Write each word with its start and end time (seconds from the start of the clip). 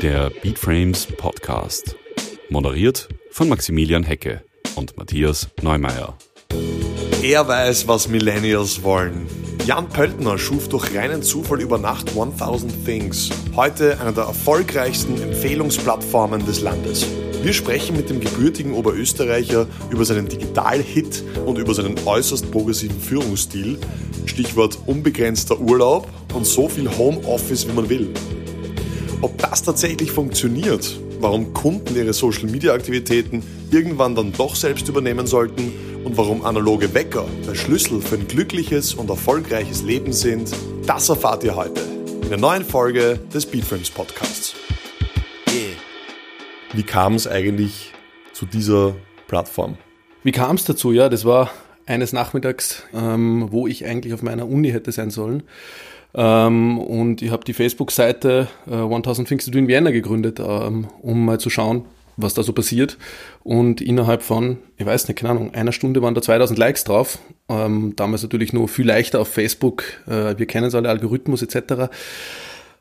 Der 0.00 0.30
Beatframes 0.30 1.04
Podcast. 1.04 1.94
Moderiert 2.48 3.06
von 3.30 3.50
Maximilian 3.50 4.02
Hecke 4.02 4.42
und 4.76 4.96
Matthias 4.96 5.48
Neumeier. 5.60 6.16
Er 7.22 7.46
weiß, 7.46 7.88
was 7.88 8.08
Millennials 8.08 8.82
wollen. 8.82 9.26
Jan 9.66 9.90
Pöltner 9.90 10.38
schuf 10.38 10.70
durch 10.70 10.94
reinen 10.94 11.22
Zufall 11.22 11.60
über 11.60 11.76
Nacht 11.76 12.08
1000 12.08 12.86
Things, 12.86 13.28
heute 13.54 14.00
einer 14.00 14.12
der 14.12 14.24
erfolgreichsten 14.24 15.20
Empfehlungsplattformen 15.20 16.46
des 16.46 16.62
Landes. 16.62 17.06
Wir 17.42 17.52
sprechen 17.52 17.96
mit 17.96 18.08
dem 18.08 18.20
gebürtigen 18.20 18.72
Oberösterreicher 18.72 19.66
über 19.90 20.04
seinen 20.04 20.28
Digital-Hit 20.28 21.24
und 21.44 21.58
über 21.58 21.74
seinen 21.74 21.96
äußerst 22.04 22.52
progressiven 22.52 23.00
Führungsstil. 23.00 23.78
Stichwort 24.26 24.78
unbegrenzter 24.86 25.58
Urlaub 25.58 26.08
und 26.34 26.46
so 26.46 26.68
viel 26.68 26.88
Homeoffice, 26.96 27.66
wie 27.66 27.72
man 27.72 27.88
will. 27.88 28.14
Ob 29.22 29.36
das 29.38 29.64
tatsächlich 29.64 30.12
funktioniert, 30.12 31.00
warum 31.18 31.52
Kunden 31.52 31.96
ihre 31.96 32.12
Social-Media-Aktivitäten 32.12 33.42
irgendwann 33.72 34.14
dann 34.14 34.32
doch 34.32 34.54
selbst 34.54 34.88
übernehmen 34.88 35.26
sollten 35.26 35.72
und 36.04 36.16
warum 36.16 36.44
analoge 36.44 36.94
Wecker 36.94 37.26
der 37.44 37.56
Schlüssel 37.56 38.00
für 38.00 38.14
ein 38.14 38.28
glückliches 38.28 38.94
und 38.94 39.10
erfolgreiches 39.10 39.82
Leben 39.82 40.12
sind, 40.12 40.48
das 40.86 41.08
erfahrt 41.08 41.42
ihr 41.42 41.56
heute 41.56 41.80
in 42.22 42.28
der 42.28 42.38
neuen 42.38 42.64
Folge 42.64 43.18
des 43.34 43.46
Beatframes 43.46 43.90
Podcasts. 43.90 44.54
Wie 46.74 46.84
kam 46.84 47.14
es 47.14 47.28
eigentlich 47.28 47.92
zu 48.32 48.46
dieser 48.46 48.94
Plattform? 49.28 49.76
Wie 50.22 50.32
kam 50.32 50.56
es 50.56 50.64
dazu? 50.64 50.90
Ja, 50.90 51.10
das 51.10 51.26
war 51.26 51.50
eines 51.84 52.14
Nachmittags, 52.14 52.84
ähm, 52.94 53.48
wo 53.50 53.66
ich 53.66 53.84
eigentlich 53.84 54.14
auf 54.14 54.22
meiner 54.22 54.48
Uni 54.48 54.70
hätte 54.70 54.90
sein 54.90 55.10
sollen. 55.10 55.42
Ähm, 56.14 56.78
und 56.78 57.20
ich 57.20 57.30
habe 57.30 57.44
die 57.44 57.52
Facebook-Seite 57.52 58.48
äh, 58.66 58.74
1000 58.74 59.28
Things 59.28 59.44
to 59.44 59.50
Do 59.50 59.58
in 59.58 59.68
Vienna 59.68 59.90
gegründet, 59.90 60.40
ähm, 60.40 60.88
um 61.02 61.26
mal 61.26 61.38
zu 61.38 61.50
schauen, 61.50 61.84
was 62.16 62.32
da 62.32 62.42
so 62.42 62.54
passiert. 62.54 62.96
Und 63.42 63.82
innerhalb 63.82 64.22
von, 64.22 64.56
ich 64.78 64.86
weiß 64.86 65.08
nicht, 65.08 65.18
keine 65.18 65.32
Ahnung, 65.32 65.52
einer 65.52 65.72
Stunde 65.72 66.00
waren 66.00 66.14
da 66.14 66.22
2000 66.22 66.58
Likes 66.58 66.84
drauf. 66.84 67.18
Ähm, 67.50 67.92
damals 67.96 68.22
natürlich 68.22 68.54
nur 68.54 68.68
viel 68.68 68.86
leichter 68.86 69.20
auf 69.20 69.28
Facebook. 69.28 69.84
Äh, 70.06 70.38
wir 70.38 70.46
kennen 70.46 70.68
es 70.68 70.74
alle, 70.74 70.88
Algorithmus 70.88 71.42
etc. 71.42 71.90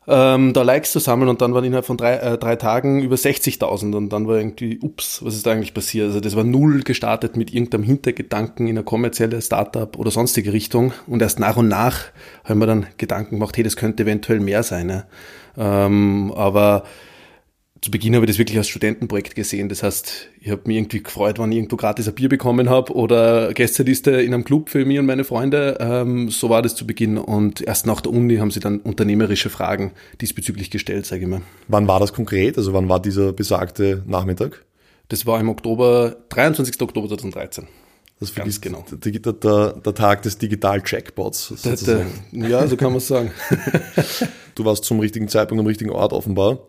Ähm, 0.07 0.53
da 0.53 0.63
Likes 0.63 0.91
zu 0.91 0.99
sammeln 0.99 1.29
und 1.29 1.41
dann 1.41 1.53
waren 1.53 1.63
innerhalb 1.63 1.85
von 1.85 1.95
drei, 1.95 2.15
äh, 2.15 2.37
drei 2.39 2.55
Tagen 2.55 3.03
über 3.03 3.15
60.000 3.17 3.95
und 3.95 4.09
dann 4.09 4.27
war 4.27 4.37
irgendwie, 4.37 4.79
ups, 4.81 5.23
was 5.23 5.35
ist 5.35 5.45
da 5.45 5.51
eigentlich 5.51 5.75
passiert? 5.75 6.07
Also 6.07 6.19
das 6.19 6.35
war 6.35 6.43
null 6.43 6.81
gestartet 6.81 7.37
mit 7.37 7.53
irgendeinem 7.53 7.83
Hintergedanken 7.83 8.67
in 8.67 8.77
eine 8.77 8.83
kommerzielle 8.83 9.39
Startup 9.43 9.95
oder 9.99 10.09
sonstige 10.09 10.53
Richtung 10.53 10.91
und 11.05 11.21
erst 11.21 11.39
nach 11.39 11.55
und 11.55 11.67
nach 11.67 12.05
haben 12.43 12.59
wir 12.59 12.65
dann 12.65 12.87
Gedanken 12.97 13.35
gemacht, 13.35 13.55
hey, 13.57 13.63
das 13.63 13.75
könnte 13.75 14.01
eventuell 14.01 14.39
mehr 14.39 14.63
sein. 14.63 14.87
Ne? 14.87 15.05
Ähm, 15.55 16.33
aber 16.35 16.83
zu 17.81 17.89
Beginn 17.89 18.13
habe 18.13 18.25
ich 18.25 18.29
das 18.29 18.37
wirklich 18.37 18.59
als 18.59 18.67
Studentenprojekt 18.67 19.33
gesehen. 19.33 19.67
Das 19.67 19.81
heißt, 19.81 20.29
ich 20.39 20.51
habe 20.51 20.61
mich 20.65 20.77
irgendwie 20.77 21.01
gefreut, 21.01 21.39
wenn 21.39 21.51
ich 21.51 21.57
irgendwo 21.57 21.77
gratis 21.77 22.07
ein 22.07 22.13
Bier 22.13 22.29
bekommen 22.29 22.69
habe 22.69 22.93
oder 22.93 23.53
Gästeliste 23.53 24.11
in 24.11 24.35
einem 24.35 24.43
Club 24.43 24.69
für 24.69 24.85
mich 24.85 24.99
und 24.99 25.07
meine 25.07 25.23
Freunde. 25.23 25.77
Ähm, 25.79 26.29
so 26.29 26.49
war 26.49 26.61
das 26.61 26.75
zu 26.75 26.85
Beginn. 26.85 27.17
Und 27.17 27.61
erst 27.61 27.87
nach 27.87 28.01
der 28.01 28.11
Uni 28.11 28.37
haben 28.37 28.51
sie 28.51 28.59
dann 28.59 28.81
unternehmerische 28.81 29.49
Fragen 29.49 29.93
diesbezüglich 30.21 30.69
gestellt, 30.69 31.07
sage 31.07 31.23
ich 31.23 31.27
mal. 31.27 31.41
Wann 31.67 31.87
war 31.87 31.99
das 31.99 32.13
konkret? 32.13 32.55
Also 32.55 32.71
wann 32.73 32.87
war 32.87 33.01
dieser 33.01 33.33
besagte 33.33 34.03
Nachmittag? 34.05 34.63
Das 35.09 35.25
war 35.25 35.39
im 35.39 35.49
Oktober, 35.49 36.17
23. 36.29 36.79
Oktober 36.81 37.07
2013. 37.07 37.67
Das 38.19 38.35
Ganz 38.35 38.61
genau. 38.61 38.85
Der, 38.91 39.11
der, 39.11 39.73
der, 39.73 39.95
Tag 39.95 40.21
des 40.21 40.37
Digital-Jackpots. 40.37 41.55
Ja, 42.31 42.67
so 42.67 42.77
kann 42.77 42.91
man 42.91 43.01
sagen. 43.01 43.31
du 44.55 44.63
warst 44.63 44.85
zum 44.85 44.99
richtigen 44.99 45.27
Zeitpunkt 45.27 45.59
am 45.59 45.65
richtigen 45.65 45.89
Ort 45.89 46.13
offenbar. 46.13 46.59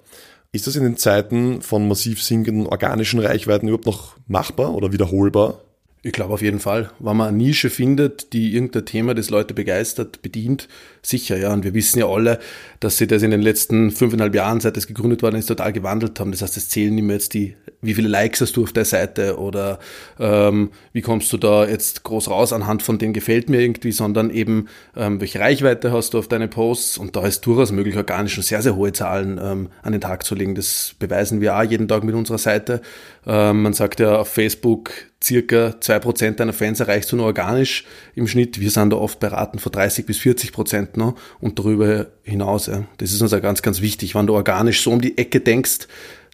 Ist 0.54 0.66
das 0.66 0.76
in 0.76 0.82
den 0.82 0.98
Zeiten 0.98 1.62
von 1.62 1.88
massiv 1.88 2.22
sinkenden 2.22 2.66
organischen 2.66 3.20
Reichweiten 3.20 3.68
überhaupt 3.68 3.86
noch 3.86 4.16
machbar 4.26 4.74
oder 4.74 4.92
wiederholbar? 4.92 5.60
Ich 6.04 6.10
glaube 6.10 6.34
auf 6.34 6.42
jeden 6.42 6.58
Fall. 6.58 6.90
Wenn 6.98 7.16
man 7.16 7.28
eine 7.28 7.36
Nische 7.36 7.70
findet, 7.70 8.32
die 8.32 8.54
irgendein 8.54 8.84
Thema, 8.86 9.14
das 9.14 9.30
Leute 9.30 9.54
begeistert, 9.54 10.20
bedient, 10.20 10.66
sicher, 11.00 11.36
ja. 11.36 11.52
Und 11.52 11.62
wir 11.62 11.74
wissen 11.74 12.00
ja 12.00 12.08
alle, 12.08 12.40
dass 12.80 12.96
sie 12.96 13.06
das 13.06 13.22
in 13.22 13.30
den 13.30 13.40
letzten 13.40 13.92
fünfeinhalb 13.92 14.34
Jahren, 14.34 14.58
seit 14.58 14.76
es 14.76 14.88
gegründet 14.88 15.22
worden 15.22 15.36
ist, 15.36 15.46
total 15.46 15.72
gewandelt 15.72 16.18
haben. 16.18 16.32
Das 16.32 16.42
heißt, 16.42 16.56
es 16.56 16.68
zählen 16.68 16.92
nicht 16.92 17.04
mehr 17.04 17.14
jetzt 17.14 17.34
die, 17.34 17.54
wie 17.82 17.94
viele 17.94 18.08
Likes 18.08 18.40
hast 18.40 18.56
du 18.56 18.64
auf 18.64 18.72
der 18.72 18.84
Seite 18.84 19.38
oder 19.38 19.78
ähm, 20.18 20.70
wie 20.92 21.02
kommst 21.02 21.32
du 21.32 21.36
da 21.36 21.68
jetzt 21.68 22.02
groß 22.02 22.30
raus 22.30 22.52
anhand 22.52 22.82
von 22.82 22.98
denen 22.98 23.12
gefällt 23.12 23.48
mir 23.48 23.60
irgendwie, 23.60 23.92
sondern 23.92 24.30
eben, 24.30 24.66
ähm, 24.96 25.20
welche 25.20 25.38
Reichweite 25.38 25.92
hast 25.92 26.14
du 26.14 26.18
auf 26.18 26.26
deine 26.26 26.48
Posts 26.48 26.98
und 26.98 27.14
da 27.14 27.24
ist 27.24 27.46
durchaus 27.46 27.70
möglich, 27.70 27.96
organisch 27.96 28.34
schon 28.34 28.42
sehr, 28.42 28.62
sehr 28.62 28.74
hohe 28.74 28.92
Zahlen 28.92 29.38
ähm, 29.40 29.68
an 29.82 29.92
den 29.92 30.00
Tag 30.00 30.24
zu 30.24 30.34
legen. 30.34 30.56
Das 30.56 30.96
beweisen 30.98 31.40
wir 31.40 31.56
auch 31.56 31.62
jeden 31.62 31.86
Tag 31.86 32.02
mit 32.02 32.16
unserer 32.16 32.38
Seite. 32.38 32.82
Ähm, 33.24 33.62
man 33.62 33.72
sagt 33.72 34.00
ja 34.00 34.18
auf 34.18 34.28
Facebook, 34.28 34.90
circa 35.22 35.80
zwei 35.80 35.98
Prozent 35.98 36.40
deiner 36.40 36.52
Fans 36.52 36.80
erreichst 36.80 37.12
du 37.12 37.16
nur 37.16 37.26
organisch 37.26 37.84
im 38.14 38.26
Schnitt. 38.26 38.60
Wir 38.60 38.70
sind 38.70 38.90
da 38.90 38.96
oft 38.96 39.20
beraten 39.20 39.58
von 39.58 39.72
30 39.72 40.06
bis 40.06 40.18
40 40.18 40.52
Prozent 40.52 40.96
noch 40.96 41.16
und 41.40 41.58
darüber 41.58 42.08
hinaus. 42.22 42.66
Ja. 42.66 42.84
Das 42.98 43.12
ist 43.12 43.22
uns 43.22 43.32
ja 43.32 43.38
ganz, 43.38 43.62
ganz 43.62 43.80
wichtig. 43.80 44.14
Wenn 44.14 44.26
du 44.26 44.34
organisch 44.34 44.82
so 44.82 44.90
um 44.90 45.00
die 45.00 45.16
Ecke 45.18 45.40
denkst, 45.40 45.88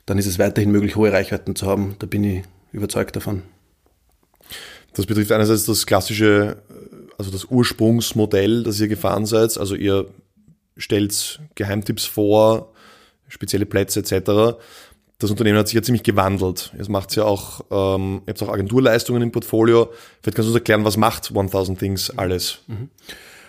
dann 0.06 0.18
ist 0.18 0.26
es 0.26 0.38
weiterhin 0.38 0.70
möglich, 0.70 0.96
hohe 0.96 1.12
Reichweiten 1.12 1.54
zu 1.54 1.66
haben. 1.66 1.96
Da 1.98 2.06
bin 2.06 2.24
ich 2.24 2.42
überzeugt 2.72 3.16
davon. 3.16 3.42
Das 4.94 5.06
betrifft 5.06 5.32
einerseits 5.32 5.64
das 5.64 5.86
klassische, 5.86 6.62
also 7.18 7.30
das 7.30 7.44
Ursprungsmodell, 7.44 8.62
das 8.62 8.80
ihr 8.80 8.88
gefahren 8.88 9.26
seid. 9.26 9.58
Also 9.58 9.74
ihr 9.74 10.08
stellt 10.76 11.40
Geheimtipps 11.54 12.06
vor, 12.06 12.72
spezielle 13.28 13.66
Plätze 13.66 14.00
etc 14.00 14.56
das 15.18 15.30
Unternehmen 15.32 15.58
hat 15.58 15.66
sich 15.66 15.74
ja 15.74 15.82
ziemlich 15.82 16.04
gewandelt. 16.04 16.72
Jetzt 16.78 16.88
macht 16.88 17.14
ja 17.16 17.24
auch, 17.24 17.60
ähm, 17.70 18.22
jetzt 18.26 18.40
auch 18.42 18.48
Agenturleistungen 18.48 19.20
im 19.22 19.32
Portfolio. 19.32 19.90
Vielleicht 20.22 20.36
kannst 20.36 20.46
du 20.46 20.52
uns 20.52 20.54
erklären, 20.54 20.84
was 20.84 20.96
macht 20.96 21.30
1000 21.30 21.78
Things 21.78 22.16
alles? 22.16 22.60
Mhm. 22.68 22.88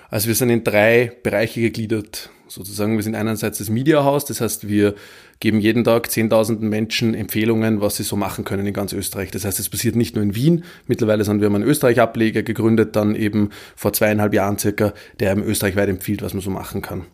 Also 0.10 0.28
wir 0.28 0.36
sind 0.36 0.50
in 0.50 0.64
drei 0.64 1.12
Bereiche 1.22 1.62
gegliedert. 1.62 2.32
Sozusagen, 2.48 2.96
wir 2.96 3.04
sind 3.04 3.14
einerseits 3.14 3.60
das 3.60 3.70
Media 3.70 4.04
House, 4.04 4.26
das 4.26 4.42
heißt, 4.42 4.68
wir 4.68 4.96
geben 5.40 5.60
jeden 5.60 5.84
Tag 5.84 6.10
zehntausenden 6.10 6.68
Menschen 6.68 7.14
Empfehlungen, 7.14 7.80
was 7.80 7.98
sie 7.98 8.04
so 8.04 8.16
machen 8.16 8.44
können 8.44 8.66
in 8.66 8.74
ganz 8.74 8.92
Österreich. 8.92 9.30
Das 9.30 9.46
heißt, 9.46 9.60
es 9.60 9.70
passiert 9.70 9.96
nicht 9.96 10.16
nur 10.16 10.24
in 10.24 10.34
Wien. 10.34 10.64
Mittlerweile 10.88 11.24
sind 11.24 11.42
wir 11.42 11.48
einen 11.48 11.64
Österreich-Ableger 11.64 12.42
gegründet, 12.42 12.96
dann 12.96 13.14
eben 13.14 13.52
vor 13.76 13.94
zweieinhalb 13.94 14.34
Jahren 14.34 14.58
circa, 14.58 14.96
der 15.20 15.34
eben 15.34 15.44
österreichweit 15.44 15.90
empfiehlt, 15.90 16.24
was 16.24 16.34
man 16.34 16.42
so 16.42 16.50
machen 16.50 16.82
kann. 16.82 17.06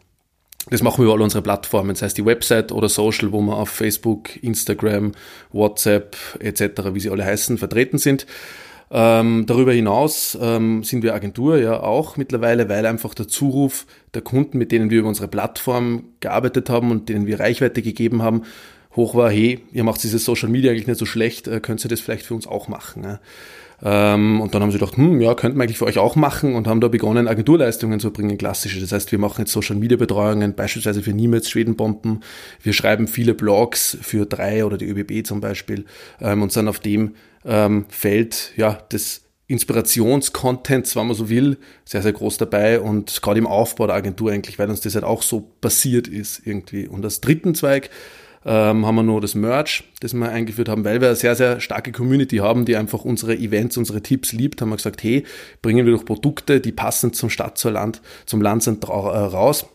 Das 0.70 0.81
machen 0.81 1.00
wir 1.00 1.06
über 1.06 1.14
all 1.14 1.22
unsere 1.22 1.44
Plattformen, 1.44 1.90
das 1.90 2.02
heißt 2.02 2.18
die 2.18 2.26
Website 2.26 2.72
oder 2.72 2.90
Social, 2.90 3.31
wo 3.31 3.40
wir 3.42 3.56
auf 3.56 3.70
Facebook, 3.70 4.42
Instagram, 4.42 5.12
WhatsApp 5.52 6.18
etc., 6.40 6.94
wie 6.94 7.00
sie 7.00 7.12
alle 7.12 7.24
heißen, 7.24 7.59
vertreten 7.59 8.00
sind. 8.00 8.26
Ähm, 8.92 9.46
darüber 9.48 9.74
hinaus 9.74 10.38
ähm, 10.40 10.84
sind 10.84 11.03
wir 11.03 11.14
Agentur 11.14 11.58
ja 11.58 11.80
auch 11.81 12.18
mittlerweile, 12.18 12.70
weil 12.70 12.86
einfach 12.86 13.14
der 13.14 13.28
Zuruf 13.28 13.86
der 14.14 14.22
Kunden, 14.22 14.58
mit 14.58 14.72
denen 14.72 14.90
wir 14.90 15.00
über 15.00 15.08
unsere 15.08 15.28
Plattform 15.28 16.06
gearbeitet 16.20 16.70
haben 16.70 16.92
und 16.92 17.09
denen 17.09 17.28
wir 17.28 17.40
Reichweite 17.40 17.82
gegeben 17.82 18.22
haben, 18.22 18.44
hoch 18.96 19.16
war, 19.16 19.30
hey, 19.30 19.59
ihr 19.72 19.84
macht 19.84 20.03
dieses 20.03 20.24
Social 20.24 20.50
Media 20.50 20.72
eigentlich 20.72 20.88
nicht 20.88 21.00
so 21.00 21.06
schlecht, 21.06 21.47
äh, 21.47 21.59
könnt 21.59 21.84
ihr 21.84 21.90
das 21.90 22.00
vielleicht 22.00 22.26
für 22.26 22.36
uns 22.36 22.47
auch 22.47 22.68
machen. 22.68 23.03
Ja? 23.03 23.20
Ähm, 23.84 24.41
und 24.41 24.53
dann 24.53 24.62
haben 24.62 24.72
sie 24.72 24.80
gedacht, 24.80 24.97
hm, 24.97 25.22
ja, 25.22 25.34
könnten 25.36 25.58
wir 25.58 25.63
eigentlich 25.63 25.78
für 25.78 25.86
euch 25.86 25.97
auch 25.97 26.16
machen 26.16 26.56
und 26.56 26.68
haben 26.68 26.81
da 26.81 26.88
begonnen, 26.88 27.28
Agenturleistungen 27.28 28.00
zu 28.00 28.12
bringen, 28.12 28.38
klassische. 28.38 28.80
Das 28.80 28.91
heißt, 28.91 29.12
wir 29.12 29.19
machen 29.19 29.41
jetzt 29.41 29.52
Social 29.52 29.75
Media 29.75 29.97
Betreuungen, 29.97 30.56
beispielsweise 30.56 31.02
für 31.02 31.13
Niemals 31.13 31.50
Schwedenbomben. 31.50 32.24
Wir 32.62 32.74
schreiben 32.74 33.08
viele 33.08 33.34
Blogs 33.34 33.97
für 34.02 34.25
drei 34.25 34.66
oder 34.66 34.78
die 34.78 34.85
ÖBB 34.85 35.25
zum 35.25 35.41
Beispiel 35.41 35.85
ähm, 36.22 36.41
und 36.41 36.52
sind 36.52 36.68
auf 36.68 36.80
dem 36.80 37.16
ähm, 37.44 37.85
Feld, 37.90 38.53
ja, 38.56 38.74
des 38.91 39.25
Inspirationscontents, 39.47 40.96
wenn 40.96 41.08
man 41.08 41.16
so 41.16 41.30
will, 41.30 41.58
sehr, 41.84 42.02
sehr 42.02 42.14
groß 42.14 42.38
dabei 42.38 42.80
und 42.80 43.22
gerade 43.22 43.38
im 43.38 43.46
Aufbau 43.46 43.85
der 43.85 43.96
Agentur 43.96 44.31
eigentlich, 44.31 44.58
weil 44.58 44.69
uns 44.69 44.81
das 44.81 44.96
halt 44.96 45.06
auch 45.06 45.22
so 45.22 45.41
passiert 45.62 46.08
ist 46.08 46.41
irgendwie. 46.46 46.88
Und 46.88 47.06
als 47.06 47.22
dritten 47.22 47.53
Zweig 47.53 47.91
ähm, 48.46 48.86
haben 48.86 48.96
wir 48.96 49.03
nur 49.03 49.22
das 49.22 49.36
Merch, 49.36 49.84
das 50.02 50.14
wir 50.14 50.30
eingeführt 50.30 50.70
haben, 50.70 50.86
weil 50.86 51.02
wir 51.02 51.09
eine 51.09 51.16
sehr, 51.16 51.36
sehr 51.36 51.59
starke 51.59 51.92
Community 51.92 52.38
haben, 52.38 52.66
die 52.66 52.76
einfach 52.76 53.03
unsere 53.03 53.36
Events, 53.36 53.78
unsere 53.78 54.02
Tipps 54.02 54.32
liebt, 54.32 54.62
haben 54.62 54.70
wir 54.70 54.78
gesagt, 54.78 55.03
hey, 55.03 55.24
bringen 55.62 55.86
wir 55.86 55.94
doch 55.94 56.06
Produkte, 56.06 56.62
die 56.62 56.72
passend 56.72 57.16
zum 57.16 57.30
Stadt, 57.30 57.58
zum 57.58 57.74
Land, 57.74 58.02
zum 58.26 58.42
Land 58.42 58.64
sind, 58.64 58.84
äh, 58.84 58.88
raus 58.88 59.66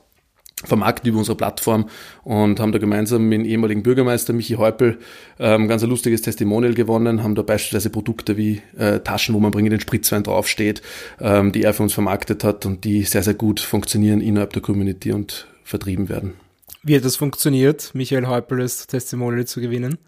vermarkten 0.64 1.08
über 1.08 1.18
unsere 1.18 1.36
Plattform 1.36 1.88
und 2.22 2.60
haben 2.60 2.72
da 2.72 2.78
gemeinsam 2.78 3.28
mit 3.28 3.40
dem 3.40 3.44
ehemaligen 3.46 3.82
Bürgermeister 3.82 4.32
Michi 4.32 4.54
Häupl 4.54 4.98
ähm, 5.38 5.68
ganz 5.68 5.82
ein 5.82 5.88
lustiges 5.88 6.22
Testimonial 6.22 6.74
gewonnen, 6.74 7.22
haben 7.22 7.34
da 7.34 7.42
beispielsweise 7.42 7.90
Produkte 7.90 8.36
wie 8.36 8.60
äh, 8.76 9.00
Taschen, 9.00 9.34
wo 9.34 9.40
man 9.40 9.52
bringe 9.52 9.70
den 9.70 9.80
Spritzwein 9.80 10.22
draufsteht, 10.22 10.82
ähm, 11.20 11.52
die 11.52 11.62
er 11.62 11.72
für 11.72 11.82
uns 11.82 11.94
vermarktet 11.94 12.44
hat 12.44 12.66
und 12.66 12.84
die 12.84 13.04
sehr, 13.04 13.22
sehr 13.22 13.34
gut 13.34 13.60
funktionieren 13.60 14.20
innerhalb 14.20 14.52
der 14.52 14.62
Community 14.62 15.12
und 15.12 15.46
vertrieben 15.64 16.08
werden. 16.08 16.34
Wie 16.82 16.96
hat 16.96 17.04
das 17.04 17.16
funktioniert, 17.16 17.94
Michael 17.94 18.26
Häupl 18.26 18.60
als 18.60 18.86
Testimonial 18.86 19.46
zu 19.46 19.60
gewinnen? 19.60 19.98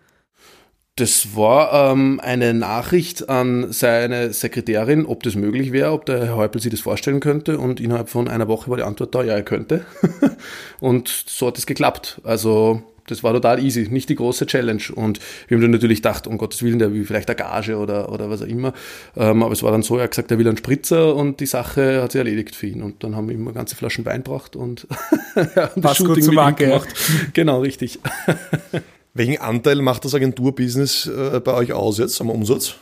Das 0.96 1.36
war 1.36 1.92
ähm, 1.92 2.20
eine 2.22 2.52
Nachricht 2.52 3.30
an 3.30 3.72
seine 3.72 4.32
Sekretärin, 4.34 5.06
ob 5.06 5.22
das 5.22 5.34
möglich 5.34 5.72
wäre, 5.72 5.92
ob 5.92 6.04
der 6.04 6.26
Herr 6.26 6.36
Häupl 6.36 6.60
sich 6.60 6.70
das 6.70 6.80
vorstellen 6.80 7.20
könnte. 7.20 7.58
Und 7.58 7.80
innerhalb 7.80 8.10
von 8.10 8.28
einer 8.28 8.46
Woche 8.46 8.68
war 8.70 8.76
die 8.76 8.82
Antwort 8.82 9.14
da, 9.14 9.22
ja, 9.22 9.34
er 9.34 9.42
könnte. 9.42 9.86
und 10.80 11.08
so 11.08 11.46
hat 11.46 11.56
es 11.56 11.64
geklappt. 11.64 12.20
Also 12.24 12.82
das 13.06 13.22
war 13.22 13.32
total 13.32 13.62
easy, 13.62 13.88
nicht 13.90 14.08
die 14.08 14.14
große 14.14 14.46
Challenge. 14.46 14.82
Und 14.94 15.20
wir 15.48 15.56
haben 15.56 15.62
dann 15.62 15.70
natürlich 15.70 15.98
gedacht, 15.98 16.26
um 16.26 16.38
Gottes 16.38 16.62
Willen, 16.62 16.78
der 16.78 16.92
will 16.92 17.04
vielleicht 17.04 17.28
eine 17.28 17.36
Gage 17.36 17.76
oder, 17.76 18.10
oder 18.12 18.30
was 18.30 18.42
auch 18.42 18.46
immer. 18.46 18.72
Ähm, 19.16 19.42
aber 19.42 19.52
es 19.52 19.62
war 19.62 19.72
dann 19.72 19.82
so, 19.82 19.96
er 19.96 20.04
hat 20.04 20.10
gesagt, 20.10 20.30
er 20.30 20.38
will 20.38 20.48
einen 20.48 20.56
Spritzer 20.56 21.14
und 21.14 21.40
die 21.40 21.46
Sache 21.46 22.02
hat 22.02 22.12
sich 22.12 22.18
erledigt 22.18 22.54
für 22.54 22.66
ihn. 22.66 22.82
Und 22.82 23.02
dann 23.04 23.16
haben 23.16 23.28
wir 23.28 23.34
ihm 23.34 23.52
ganze 23.52 23.76
Flaschen 23.76 24.04
Wein 24.04 24.22
gebracht 24.22 24.56
und 24.56 24.86
ja, 25.56 25.70
das 25.74 25.96
Shooting 25.96 26.26
gut 26.26 26.34
Marke, 26.34 26.66
gemacht. 26.66 26.88
Genau, 27.32 27.60
richtig. 27.60 27.98
Welchen 29.14 29.40
Anteil 29.40 29.82
macht 29.82 30.04
das 30.04 30.14
Agenturbusiness 30.14 31.06
äh, 31.06 31.40
bei 31.40 31.52
euch 31.54 31.72
aus 31.72 31.98
jetzt 31.98 32.20
am 32.20 32.30
Umsatz? 32.30 32.76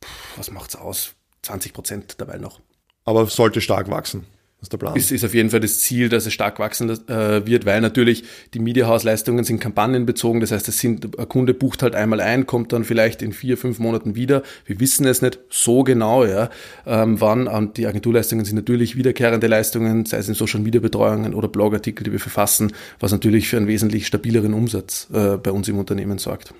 Puh, 0.00 0.08
was 0.36 0.50
macht's 0.50 0.76
aus? 0.76 1.12
20 1.42 1.72
Prozent 1.72 2.14
dabei 2.18 2.38
noch. 2.38 2.60
Aber 3.04 3.26
sollte 3.26 3.60
stark 3.60 3.90
wachsen. 3.90 4.24
Das 4.62 4.66
ist 4.66 4.72
der 4.74 4.78
Plan. 4.78 4.94
Ist, 4.94 5.10
ist 5.10 5.24
auf 5.24 5.34
jeden 5.34 5.50
Fall 5.50 5.58
das 5.58 5.80
Ziel, 5.80 6.08
dass 6.08 6.24
es 6.24 6.32
stark 6.32 6.60
wachsen 6.60 6.88
äh, 7.08 7.44
wird, 7.44 7.66
weil 7.66 7.80
natürlich 7.80 8.22
die 8.54 8.60
Mediahausleistungen 8.60 9.42
sind 9.42 9.58
kampagnenbezogen. 9.58 10.40
Das 10.40 10.52
heißt, 10.52 10.68
es 10.68 10.78
sind, 10.78 11.18
ein 11.18 11.28
Kunde 11.28 11.52
bucht 11.52 11.82
halt 11.82 11.96
einmal 11.96 12.20
ein, 12.20 12.46
kommt 12.46 12.72
dann 12.72 12.84
vielleicht 12.84 13.22
in 13.22 13.32
vier, 13.32 13.58
fünf 13.58 13.80
Monaten 13.80 14.14
wieder. 14.14 14.44
Wir 14.64 14.78
wissen 14.78 15.04
es 15.04 15.20
nicht 15.20 15.40
so 15.50 15.82
genau, 15.82 16.24
ja, 16.24 16.48
ähm, 16.86 17.20
wann. 17.20 17.48
Und 17.48 17.76
die 17.76 17.88
Agenturleistungen 17.88 18.44
sind 18.44 18.54
natürlich 18.54 18.94
wiederkehrende 18.94 19.48
Leistungen, 19.48 20.06
sei 20.06 20.18
es 20.18 20.28
in 20.28 20.34
Social 20.34 20.60
Media 20.60 20.80
Betreuungen 20.80 21.34
oder 21.34 21.48
Blogartikel, 21.48 22.04
die 22.04 22.12
wir 22.12 22.20
verfassen, 22.20 22.72
was 23.00 23.10
natürlich 23.10 23.48
für 23.48 23.56
einen 23.56 23.66
wesentlich 23.66 24.06
stabileren 24.06 24.54
Umsatz 24.54 25.08
äh, 25.12 25.38
bei 25.38 25.50
uns 25.50 25.66
im 25.66 25.76
Unternehmen 25.76 26.18
sorgt. 26.18 26.54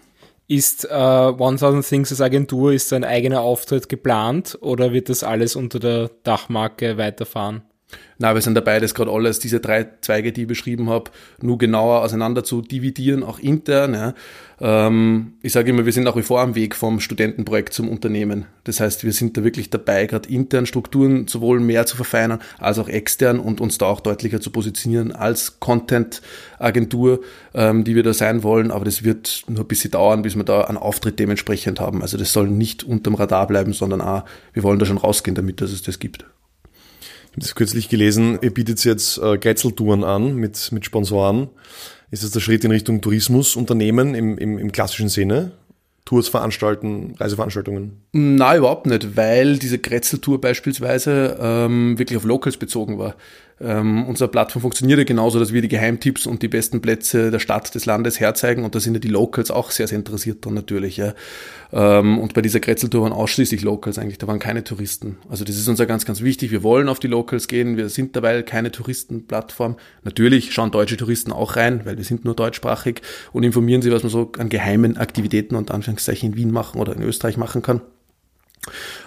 Ist 0.48 0.86
äh, 0.86 0.92
1000 0.92 1.86
Things 1.86 2.10
als 2.10 2.20
Agentur, 2.20 2.72
ist 2.72 2.92
ein 2.92 3.04
eigener 3.04 3.42
Auftritt 3.42 3.88
geplant 3.88 4.58
oder 4.60 4.92
wird 4.92 5.08
das 5.08 5.22
alles 5.22 5.54
unter 5.54 5.78
der 5.78 6.10
Dachmarke 6.24 6.98
weiterfahren? 6.98 7.62
Na, 8.18 8.34
wir 8.34 8.40
sind 8.40 8.54
dabei, 8.54 8.78
das 8.78 8.94
gerade 8.94 9.10
alles, 9.10 9.40
diese 9.40 9.58
drei 9.58 9.86
Zweige, 10.00 10.32
die 10.32 10.42
ich 10.42 10.46
beschrieben 10.46 10.88
habe, 10.88 11.10
nur 11.40 11.58
genauer 11.58 12.02
auseinander 12.02 12.44
zu 12.44 12.62
dividieren, 12.62 13.24
auch 13.24 13.40
intern. 13.40 13.94
Ja. 13.94 14.14
Ähm, 14.60 15.32
ich 15.42 15.52
sage 15.52 15.70
immer, 15.70 15.84
wir 15.86 15.92
sind 15.92 16.04
nach 16.04 16.14
wie 16.14 16.22
vor 16.22 16.40
am 16.40 16.54
Weg 16.54 16.76
vom 16.76 17.00
Studentenprojekt 17.00 17.72
zum 17.72 17.88
Unternehmen. 17.88 18.46
Das 18.62 18.78
heißt, 18.78 19.02
wir 19.02 19.12
sind 19.12 19.36
da 19.36 19.42
wirklich 19.42 19.70
dabei, 19.70 20.06
gerade 20.06 20.28
intern 20.28 20.66
Strukturen 20.66 21.26
sowohl 21.26 21.58
mehr 21.58 21.84
zu 21.84 21.96
verfeinern, 21.96 22.40
als 22.58 22.78
auch 22.78 22.88
extern 22.88 23.40
und 23.40 23.60
uns 23.60 23.78
da 23.78 23.86
auch 23.86 23.98
deutlicher 23.98 24.40
zu 24.40 24.50
positionieren 24.50 25.10
als 25.10 25.58
Content-Agentur, 25.58 27.22
ähm, 27.54 27.82
die 27.82 27.96
wir 27.96 28.04
da 28.04 28.14
sein 28.14 28.44
wollen. 28.44 28.70
Aber 28.70 28.84
das 28.84 29.02
wird 29.02 29.42
nur 29.48 29.64
ein 29.64 29.68
bisschen 29.68 29.90
dauern, 29.90 30.22
bis 30.22 30.36
wir 30.36 30.44
da 30.44 30.60
einen 30.62 30.78
Auftritt 30.78 31.18
dementsprechend 31.18 31.80
haben. 31.80 32.02
Also 32.02 32.18
das 32.18 32.32
soll 32.32 32.46
nicht 32.46 32.84
unterm 32.84 33.16
Radar 33.16 33.48
bleiben, 33.48 33.72
sondern 33.72 34.00
auch, 34.00 34.24
wir 34.52 34.62
wollen 34.62 34.78
da 34.78 34.86
schon 34.86 34.98
rausgehen 34.98 35.34
damit, 35.34 35.60
dass 35.60 35.72
es 35.72 35.82
das 35.82 35.98
gibt. 35.98 36.24
Ich 37.32 37.36
habe 37.36 37.46
das 37.46 37.54
kürzlich 37.54 37.88
gelesen, 37.88 38.38
ihr 38.42 38.52
bietet 38.52 38.84
jetzt 38.84 39.16
äh, 39.16 39.38
Geizeltouren 39.38 40.04
an 40.04 40.34
mit, 40.34 40.70
mit 40.70 40.84
Sponsoren. 40.84 41.48
Ist 42.10 42.22
das 42.22 42.30
der 42.30 42.40
Schritt 42.40 42.62
in 42.62 42.70
Richtung 42.70 43.00
Tourismusunternehmen 43.00 44.14
im, 44.14 44.36
im, 44.36 44.58
im 44.58 44.70
klassischen 44.70 45.08
Sinne? 45.08 45.52
Tours 46.04 46.28
veranstalten, 46.28 47.14
Reiseveranstaltungen? 47.18 48.02
Nein, 48.12 48.58
überhaupt 48.58 48.84
nicht, 48.84 49.16
weil 49.16 49.56
diese 49.56 49.78
Grätzeltour 49.78 50.42
beispielsweise 50.42 51.38
ähm, 51.40 51.98
wirklich 51.98 52.18
auf 52.18 52.24
Locals 52.24 52.58
bezogen 52.58 52.98
war. 52.98 53.14
Ähm, 53.62 54.06
unsere 54.06 54.28
Plattform 54.28 54.62
funktioniert 54.62 54.98
ja 54.98 55.04
genauso, 55.04 55.38
dass 55.38 55.52
wir 55.52 55.62
die 55.62 55.68
Geheimtipps 55.68 56.26
und 56.26 56.42
die 56.42 56.48
besten 56.48 56.80
Plätze 56.80 57.30
der 57.30 57.38
Stadt, 57.38 57.72
des 57.74 57.86
Landes 57.86 58.18
herzeigen 58.18 58.64
und 58.64 58.74
da 58.74 58.80
sind 58.80 58.94
ja 58.94 59.00
die 59.00 59.08
Locals 59.08 59.52
auch 59.52 59.70
sehr, 59.70 59.86
sehr 59.86 59.98
interessiert 59.98 60.44
dran 60.44 60.54
natürlich. 60.54 60.96
Ja. 60.96 61.14
Ähm, 61.72 62.18
und 62.18 62.34
bei 62.34 62.42
dieser 62.42 62.58
Grätzeltour 62.58 63.02
waren 63.02 63.12
ausschließlich 63.12 63.62
Locals 63.62 63.98
eigentlich, 63.98 64.18
da 64.18 64.26
waren 64.26 64.40
keine 64.40 64.64
Touristen. 64.64 65.18
Also 65.28 65.44
das 65.44 65.56
ist 65.56 65.68
uns 65.68 65.78
ja 65.78 65.84
ganz, 65.84 66.04
ganz 66.04 66.22
wichtig. 66.22 66.50
Wir 66.50 66.64
wollen 66.64 66.88
auf 66.88 66.98
die 66.98 67.06
Locals 67.06 67.46
gehen, 67.46 67.76
wir 67.76 67.88
sind 67.88 68.16
dabei 68.16 68.42
keine 68.42 68.72
Touristenplattform. 68.72 69.76
Natürlich 70.02 70.52
schauen 70.52 70.72
deutsche 70.72 70.96
Touristen 70.96 71.30
auch 71.30 71.54
rein, 71.54 71.82
weil 71.84 71.96
wir 71.96 72.04
sind 72.04 72.24
nur 72.24 72.34
deutschsprachig 72.34 73.00
und 73.32 73.44
informieren 73.44 73.80
sie, 73.80 73.92
was 73.92 74.02
man 74.02 74.10
so 74.10 74.32
an 74.38 74.48
geheimen 74.48 74.96
Aktivitäten 74.96 75.54
und 75.54 75.70
Anführungszeichen 75.70 76.32
in 76.32 76.36
Wien 76.36 76.50
machen 76.50 76.80
oder 76.80 76.96
in 76.96 77.02
Österreich 77.02 77.36
machen 77.36 77.62
kann. 77.62 77.80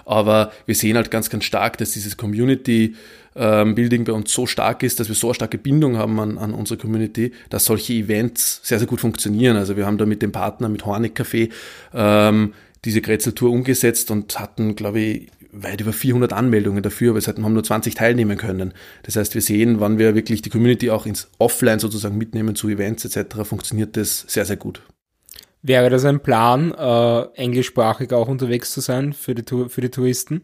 Aber 0.05 0.51
wir 0.65 0.75
sehen 0.75 0.97
halt 0.97 1.11
ganz, 1.11 1.29
ganz 1.29 1.45
stark, 1.45 1.77
dass 1.77 1.91
dieses 1.91 2.17
Community 2.17 2.95
ähm, 3.35 3.75
Building 3.75 4.05
bei 4.05 4.13
uns 4.13 4.31
so 4.31 4.45
stark 4.45 4.83
ist, 4.83 4.99
dass 4.99 5.07
wir 5.07 5.15
so 5.15 5.27
eine 5.27 5.35
starke 5.35 5.57
Bindung 5.57 5.97
haben 5.97 6.19
an, 6.19 6.37
an 6.37 6.53
unsere 6.53 6.77
Community, 6.79 7.31
dass 7.49 7.65
solche 7.65 7.93
Events 7.93 8.61
sehr, 8.63 8.79
sehr 8.79 8.87
gut 8.87 9.01
funktionieren. 9.01 9.57
Also 9.57 9.75
wir 9.77 9.85
haben 9.85 9.97
da 9.97 10.05
mit 10.05 10.21
dem 10.21 10.31
Partner, 10.31 10.69
mit 10.69 10.85
Hornig 10.85 11.17
Café, 11.19 11.49
ähm, 11.93 12.53
diese 12.85 13.01
Grätzeltour 13.01 13.51
umgesetzt 13.51 14.11
und 14.11 14.39
hatten, 14.39 14.75
glaube 14.75 14.99
ich, 14.99 15.27
weit 15.51 15.81
über 15.81 15.93
400 15.93 16.33
Anmeldungen 16.33 16.83
dafür, 16.83 17.11
aber 17.11 17.19
es 17.19 17.27
haben 17.27 17.53
nur 17.53 17.63
20 17.63 17.95
teilnehmen 17.95 18.37
können. 18.37 18.73
Das 19.03 19.15
heißt, 19.15 19.33
wir 19.35 19.41
sehen, 19.41 19.79
wann 19.79 19.97
wir 19.97 20.13
wirklich 20.13 20.41
die 20.41 20.49
Community 20.49 20.89
auch 20.89 21.05
ins 21.05 21.29
Offline 21.37 21.79
sozusagen 21.79 22.17
mitnehmen 22.17 22.55
zu 22.55 22.67
Events 22.67 23.05
etc., 23.05 23.43
funktioniert 23.43 23.95
das 23.97 24.25
sehr, 24.27 24.45
sehr 24.45 24.57
gut. 24.57 24.81
Wäre 25.67 25.89
das 25.89 26.05
ein 26.05 26.19
Plan, 26.19 26.75
äh, 26.75 27.21
englischsprachig 27.41 28.13
auch 28.13 28.27
unterwegs 28.27 28.71
zu 28.71 28.81
sein 28.81 29.13
für 29.13 29.33
die, 29.33 29.43
für 29.67 29.81
die 29.81 29.89
Touristen? 29.89 30.43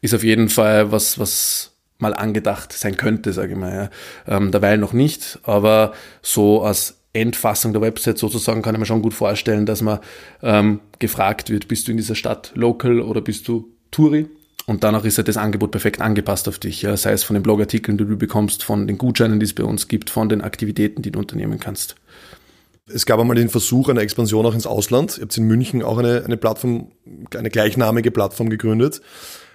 Ist 0.00 0.14
auf 0.14 0.22
jeden 0.22 0.48
Fall 0.48 0.92
was, 0.92 1.18
was 1.18 1.72
mal 1.98 2.14
angedacht 2.14 2.72
sein 2.72 2.96
könnte, 2.96 3.32
sage 3.32 3.54
ich 3.54 3.58
mal. 3.58 3.90
Ja. 4.28 4.36
Ähm, 4.36 4.52
derweil 4.52 4.78
noch 4.78 4.92
nicht, 4.92 5.40
aber 5.42 5.92
so 6.20 6.62
als 6.62 7.00
Endfassung 7.12 7.72
der 7.72 7.82
Website 7.82 8.16
sozusagen 8.16 8.62
kann 8.62 8.76
ich 8.76 8.78
mir 8.78 8.86
schon 8.86 9.02
gut 9.02 9.12
vorstellen, 9.12 9.66
dass 9.66 9.82
man 9.82 9.98
ähm, 10.40 10.78
gefragt 11.00 11.50
wird, 11.50 11.66
bist 11.66 11.88
du 11.88 11.90
in 11.90 11.96
dieser 11.96 12.14
Stadt 12.14 12.52
local 12.54 13.00
oder 13.00 13.22
bist 13.22 13.48
du 13.48 13.72
Touri? 13.90 14.28
Und 14.66 14.84
danach 14.84 15.04
ist 15.04 15.18
ja 15.18 15.24
das 15.24 15.36
Angebot 15.36 15.72
perfekt 15.72 16.00
angepasst 16.00 16.46
auf 16.46 16.60
dich, 16.60 16.82
ja, 16.82 16.96
sei 16.96 17.10
es 17.10 17.24
von 17.24 17.34
den 17.34 17.42
Blogartikeln, 17.42 17.98
die 17.98 18.04
du 18.04 18.16
bekommst, 18.16 18.62
von 18.62 18.86
den 18.86 18.98
Gutscheinen, 18.98 19.40
die 19.40 19.46
es 19.46 19.52
bei 19.52 19.64
uns 19.64 19.88
gibt, 19.88 20.10
von 20.10 20.28
den 20.28 20.42
Aktivitäten, 20.42 21.02
die 21.02 21.10
du 21.10 21.18
unternehmen 21.18 21.58
kannst. 21.58 21.96
Es 22.86 23.06
gab 23.06 23.20
einmal 23.20 23.36
den 23.36 23.48
Versuch 23.48 23.88
einer 23.88 24.00
Expansion 24.00 24.44
auch 24.44 24.54
ins 24.54 24.66
Ausland. 24.66 25.18
Ihr 25.18 25.22
habt 25.22 25.36
in 25.36 25.44
München 25.44 25.82
auch 25.82 25.98
eine, 25.98 26.24
eine 26.24 26.36
Plattform, 26.36 26.90
eine 27.36 27.50
gleichnamige 27.50 28.10
Plattform 28.10 28.50
gegründet, 28.50 29.00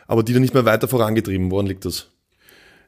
aber 0.07 0.24
die 0.24 0.33
dann 0.33 0.41
nicht 0.41 0.53
mehr 0.53 0.65
weiter 0.65 0.88
vorangetrieben. 0.88 1.51
Woran 1.51 1.68
liegt 1.68 1.85
das? 1.85 2.09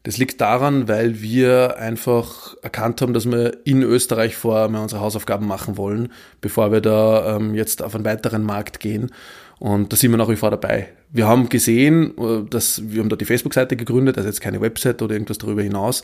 Das 0.04 0.18
liegt 0.18 0.40
daran, 0.40 0.88
weil 0.88 1.22
wir 1.22 1.78
einfach 1.78 2.56
erkannt 2.62 3.02
haben, 3.02 3.14
dass 3.14 3.30
wir 3.30 3.58
in 3.66 3.84
Österreich 3.84 4.36
vorher 4.36 4.70
mal 4.70 4.82
unsere 4.82 5.02
Hausaufgaben 5.02 5.46
machen 5.46 5.76
wollen, 5.76 6.12
bevor 6.40 6.72
wir 6.72 6.80
da 6.80 7.36
ähm, 7.36 7.54
jetzt 7.54 7.84
auf 7.84 7.96
einen 7.96 8.06
weiteren 8.06 8.44
Markt 8.44 8.80
gehen. 8.80 9.12
Und 9.60 9.92
da 9.92 9.98
sind 9.98 10.12
wir 10.12 10.18
nach 10.18 10.30
wie 10.30 10.38
vor 10.38 10.52
dabei. 10.52 10.88
Wir 11.12 11.28
haben 11.28 11.50
gesehen, 11.50 12.14
äh, 12.18 12.50
dass 12.50 12.82
wir 12.86 13.02
haben 13.02 13.10
da 13.10 13.18
die 13.18 13.26
Facebook-Seite 13.26 13.76
gegründet, 13.76 14.18
also 14.18 14.30
jetzt 14.30 14.40
keine 14.40 14.62
Website 14.62 15.02
oder 15.02 15.14
irgendwas 15.14 15.38
darüber 15.38 15.62
hinaus, 15.62 16.02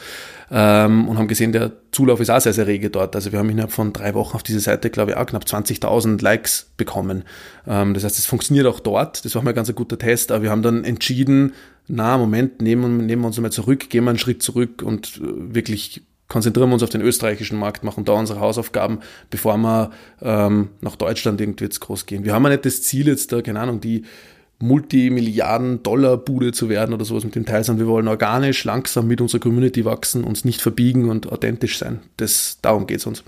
ähm, 0.51 1.07
und 1.07 1.17
haben 1.17 1.29
gesehen, 1.29 1.53
der 1.53 1.71
Zulauf 1.91 2.19
ist 2.19 2.29
auch 2.29 2.41
sehr, 2.41 2.51
sehr 2.51 2.67
rege 2.67 2.89
dort. 2.89 3.15
Also 3.15 3.31
wir 3.31 3.39
haben 3.39 3.49
innerhalb 3.49 3.71
von 3.71 3.93
drei 3.93 4.13
Wochen 4.13 4.35
auf 4.35 4.43
diese 4.43 4.59
Seite, 4.59 4.89
glaube 4.89 5.11
ich, 5.11 5.17
auch 5.17 5.25
knapp 5.25 5.45
20.000 5.45 6.21
Likes 6.21 6.71
bekommen. 6.75 7.23
Ähm, 7.65 7.93
das 7.93 8.03
heißt, 8.03 8.19
es 8.19 8.25
funktioniert 8.25 8.67
auch 8.67 8.81
dort. 8.81 9.23
Das 9.23 9.33
war 9.35 9.41
mal 9.41 9.51
ein 9.51 9.55
ganz 9.55 9.73
guter 9.73 9.97
Test, 9.97 10.33
aber 10.33 10.43
wir 10.43 10.51
haben 10.51 10.61
dann 10.61 10.83
entschieden, 10.83 11.53
na, 11.87 12.17
Moment, 12.17 12.61
nehmen, 12.61 13.05
nehmen 13.05 13.21
wir 13.21 13.27
uns 13.27 13.39
mal 13.39 13.51
zurück, 13.51 13.89
gehen 13.89 14.03
wir 14.03 14.09
einen 14.09 14.19
Schritt 14.19 14.41
zurück 14.41 14.81
und 14.81 15.17
äh, 15.17 15.53
wirklich 15.53 16.01
konzentrieren 16.27 16.69
wir 16.69 16.73
uns 16.73 16.83
auf 16.83 16.89
den 16.89 17.01
österreichischen 17.01 17.59
Markt, 17.59 17.83
machen 17.83 18.05
da 18.05 18.13
unsere 18.13 18.39
Hausaufgaben, 18.39 18.99
bevor 19.29 19.57
wir 19.57 19.91
ähm, 20.21 20.69
nach 20.81 20.95
Deutschland 20.95 21.39
irgendwie 21.39 21.65
jetzt 21.65 21.79
groß 21.81 22.05
gehen. 22.07 22.25
Wir 22.25 22.33
haben 22.33 22.43
ja 22.43 22.49
nicht 22.49 22.65
das 22.65 22.81
Ziel 22.81 23.07
jetzt 23.07 23.31
da, 23.31 23.41
keine 23.41 23.59
Ahnung, 23.59 23.79
die 23.79 24.05
Multimilliarden-Dollar-Bude 24.59 26.51
zu 26.53 26.69
werden 26.69 26.93
oder 26.93 27.05
sowas 27.05 27.25
mit 27.25 27.35
dem 27.35 27.45
Teil, 27.45 27.63
sondern 27.63 27.85
wir 27.85 27.91
wollen 27.91 28.07
organisch, 28.07 28.63
langsam 28.63 29.07
mit 29.07 29.21
unserer 29.21 29.41
Community 29.41 29.85
wachsen, 29.85 30.23
uns 30.23 30.45
nicht 30.45 30.61
verbiegen 30.61 31.09
und 31.09 31.31
authentisch 31.31 31.77
sein. 31.77 31.99
Das, 32.17 32.57
darum 32.61 32.87
geht's 32.87 33.05
uns. 33.05 33.23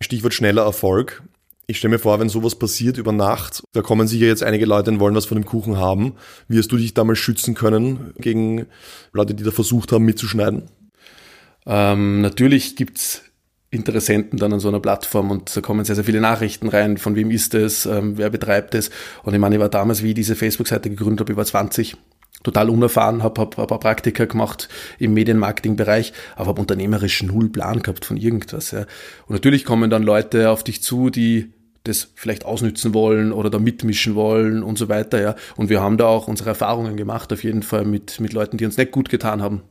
Stichwort 0.00 0.34
schneller 0.34 0.62
Erfolg. 0.62 1.22
Ich 1.66 1.78
stelle 1.78 1.92
mir 1.92 1.98
vor, 1.98 2.18
wenn 2.18 2.28
sowas 2.28 2.56
passiert 2.56 2.98
über 2.98 3.12
Nacht, 3.12 3.62
da 3.72 3.82
kommen 3.82 4.08
sicher 4.08 4.26
jetzt 4.26 4.42
einige 4.42 4.66
Leute 4.66 4.90
und 4.90 5.00
wollen 5.00 5.14
was 5.14 5.26
von 5.26 5.38
dem 5.38 5.46
Kuchen 5.46 5.76
haben. 5.76 6.14
Wie 6.48 6.58
hast 6.58 6.72
du 6.72 6.76
dich 6.76 6.92
damals 6.92 7.18
schützen 7.18 7.54
können 7.54 8.12
gegen 8.18 8.66
Leute, 9.12 9.34
die 9.34 9.44
da 9.44 9.52
versucht 9.52 9.92
haben 9.92 10.04
mitzuschneiden? 10.04 10.64
Ähm, 11.64 12.20
natürlich 12.20 12.74
gibt's 12.76 13.22
Interessenten 13.70 14.38
dann 14.38 14.52
an 14.52 14.60
so 14.60 14.68
einer 14.68 14.80
Plattform 14.80 15.30
und 15.30 15.56
da 15.56 15.62
kommen 15.62 15.86
sehr, 15.86 15.94
sehr 15.94 16.04
viele 16.04 16.20
Nachrichten 16.20 16.68
rein, 16.68 16.98
von 16.98 17.16
wem 17.16 17.30
ist 17.30 17.54
es, 17.54 17.86
ähm, 17.86 18.18
wer 18.18 18.28
betreibt 18.28 18.74
es. 18.74 18.90
Und 19.22 19.32
ich 19.32 19.40
meine, 19.40 19.54
ich 19.54 19.60
war 19.62 19.70
damals, 19.70 20.02
wie 20.02 20.08
ich 20.08 20.14
diese 20.14 20.36
Facebook-Seite 20.36 20.90
gegründet 20.90 21.20
habe, 21.20 21.32
über 21.32 21.46
20 21.46 21.96
total 22.42 22.70
unerfahren, 22.70 23.22
habe 23.22 23.40
hab, 23.40 23.56
hab 23.56 23.80
Praktika 23.80 24.24
gemacht 24.24 24.68
im 24.98 25.14
Medienmarketing-Bereich, 25.14 26.12
aber 26.36 26.48
habe 26.48 26.60
unternehmerisch 26.60 27.22
null 27.22 27.48
Plan 27.48 27.82
gehabt 27.82 28.04
von 28.04 28.16
irgendwas. 28.16 28.72
Ja. 28.72 28.80
Und 29.26 29.34
natürlich 29.34 29.64
kommen 29.64 29.90
dann 29.90 30.02
Leute 30.02 30.50
auf 30.50 30.64
dich 30.64 30.82
zu, 30.82 31.10
die 31.10 31.52
das 31.84 32.08
vielleicht 32.14 32.44
ausnützen 32.44 32.94
wollen 32.94 33.32
oder 33.32 33.50
da 33.50 33.58
mitmischen 33.58 34.14
wollen 34.14 34.62
und 34.62 34.78
so 34.78 34.88
weiter. 34.88 35.20
Ja. 35.20 35.34
Und 35.56 35.68
wir 35.68 35.80
haben 35.80 35.96
da 35.96 36.06
auch 36.06 36.28
unsere 36.28 36.50
Erfahrungen 36.50 36.96
gemacht, 36.96 37.32
auf 37.32 37.42
jeden 37.42 37.62
Fall 37.62 37.84
mit, 37.84 38.20
mit 38.20 38.32
Leuten, 38.32 38.56
die 38.56 38.64
uns 38.64 38.76
nicht 38.76 38.92
gut 38.92 39.08
getan 39.08 39.42
haben. 39.42 39.62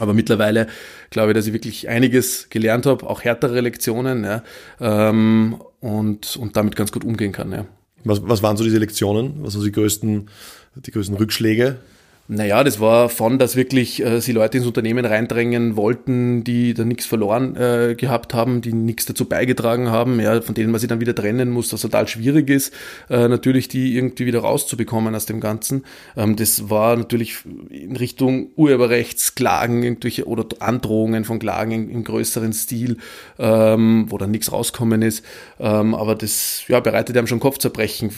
Aber 0.00 0.12
mittlerweile 0.12 0.66
glaube 1.10 1.30
ich, 1.30 1.34
dass 1.36 1.46
ich 1.46 1.52
wirklich 1.52 1.88
einiges 1.88 2.48
gelernt 2.50 2.86
habe, 2.86 3.08
auch 3.08 3.22
härtere 3.22 3.60
Lektionen. 3.60 4.24
Ja. 4.24 4.42
Ähm, 4.80 5.60
und, 5.80 6.36
und 6.36 6.56
damit 6.56 6.76
ganz 6.76 6.92
gut 6.92 7.04
umgehen 7.04 7.32
kann. 7.32 7.52
Ja. 7.52 7.66
Was, 8.04 8.26
was 8.26 8.42
waren 8.42 8.56
so 8.56 8.64
diese 8.64 8.78
Lektionen? 8.78 9.34
Was 9.42 9.54
waren 9.54 9.64
die 9.64 9.72
größten, 9.72 10.30
die 10.76 10.90
größten 10.90 11.16
Rückschläge? 11.16 11.78
Naja, 12.26 12.64
das 12.64 12.80
war 12.80 13.10
von, 13.10 13.38
dass 13.38 13.54
wirklich 13.54 14.02
äh, 14.02 14.18
sie 14.22 14.32
Leute 14.32 14.56
ins 14.56 14.66
Unternehmen 14.66 15.04
reindrängen 15.04 15.76
wollten, 15.76 16.42
die 16.42 16.72
da 16.72 16.82
nichts 16.86 17.04
verloren 17.04 17.54
äh, 17.54 17.94
gehabt 17.98 18.32
haben, 18.32 18.62
die 18.62 18.72
nichts 18.72 19.04
dazu 19.04 19.26
beigetragen 19.26 19.90
haben, 19.90 20.18
ja, 20.20 20.40
von 20.40 20.54
denen 20.54 20.70
man 20.70 20.80
sich 20.80 20.88
dann 20.88 21.00
wieder 21.00 21.14
trennen 21.14 21.50
muss, 21.50 21.70
was 21.70 21.82
total 21.82 22.08
schwierig 22.08 22.48
ist, 22.48 22.72
äh, 23.10 23.28
natürlich 23.28 23.68
die 23.68 23.94
irgendwie 23.94 24.24
wieder 24.24 24.38
rauszubekommen 24.38 25.14
aus 25.14 25.26
dem 25.26 25.40
Ganzen. 25.40 25.84
Ähm, 26.16 26.34
das 26.36 26.70
war 26.70 26.96
natürlich 26.96 27.44
in 27.68 27.94
Richtung 27.94 28.48
Urheberrechtsklagen 28.56 29.82
irgendwelche 29.82 30.26
oder 30.26 30.46
Androhungen 30.60 31.26
von 31.26 31.38
Klagen 31.38 31.90
im 31.90 32.04
größeren 32.04 32.54
Stil, 32.54 32.96
ähm, 33.38 34.06
wo 34.08 34.16
dann 34.16 34.30
nichts 34.30 34.50
rauskommen 34.50 35.02
ist. 35.02 35.26
Ähm, 35.60 35.94
aber 35.94 36.14
das 36.14 36.62
ja, 36.68 36.80
bereitet 36.80 37.18
einem 37.18 37.26
schon 37.26 37.40
Kopfzerbrechen. 37.40 38.12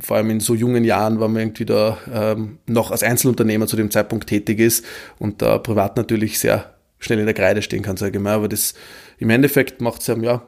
Vor 0.00 0.16
allem 0.16 0.30
in 0.30 0.40
so 0.40 0.54
jungen 0.54 0.84
Jahren, 0.84 1.20
wenn 1.20 1.32
man 1.32 1.42
irgendwie 1.42 1.64
da 1.64 1.98
ähm, 2.12 2.58
noch 2.66 2.90
als 2.90 3.02
Einzelunternehmer 3.02 3.66
zu 3.66 3.76
dem 3.76 3.90
Zeitpunkt 3.90 4.26
tätig 4.26 4.58
ist 4.58 4.84
und 5.18 5.42
da 5.42 5.58
privat 5.58 5.96
natürlich 5.96 6.38
sehr 6.38 6.74
schnell 6.98 7.18
in 7.18 7.26
der 7.26 7.34
Kreide 7.34 7.62
stehen 7.62 7.82
kann, 7.82 7.96
sage 7.96 8.18
ich 8.18 8.22
mal. 8.22 8.34
Aber 8.34 8.48
das 8.48 8.74
im 9.18 9.30
Endeffekt 9.30 9.80
macht 9.80 10.02
es 10.02 10.10
einem 10.10 10.24
ja 10.24 10.46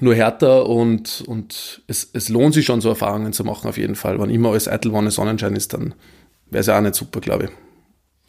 nur 0.00 0.14
härter 0.14 0.66
und, 0.66 1.24
und 1.26 1.82
es, 1.86 2.10
es 2.12 2.28
lohnt 2.28 2.54
sich 2.54 2.66
schon, 2.66 2.80
so 2.80 2.88
Erfahrungen 2.88 3.32
zu 3.32 3.44
machen, 3.44 3.68
auf 3.68 3.78
jeden 3.78 3.94
Fall. 3.94 4.20
Wenn 4.20 4.30
immer 4.30 4.50
alles 4.50 4.68
eitel, 4.68 4.92
wann 4.92 5.10
Sonnenschein 5.10 5.56
ist, 5.56 5.72
dann 5.72 5.94
wäre 6.50 6.60
es 6.60 6.66
ja 6.66 6.76
auch 6.76 6.82
nicht 6.82 6.94
super, 6.94 7.20
glaube 7.20 7.44
ich. 7.44 7.50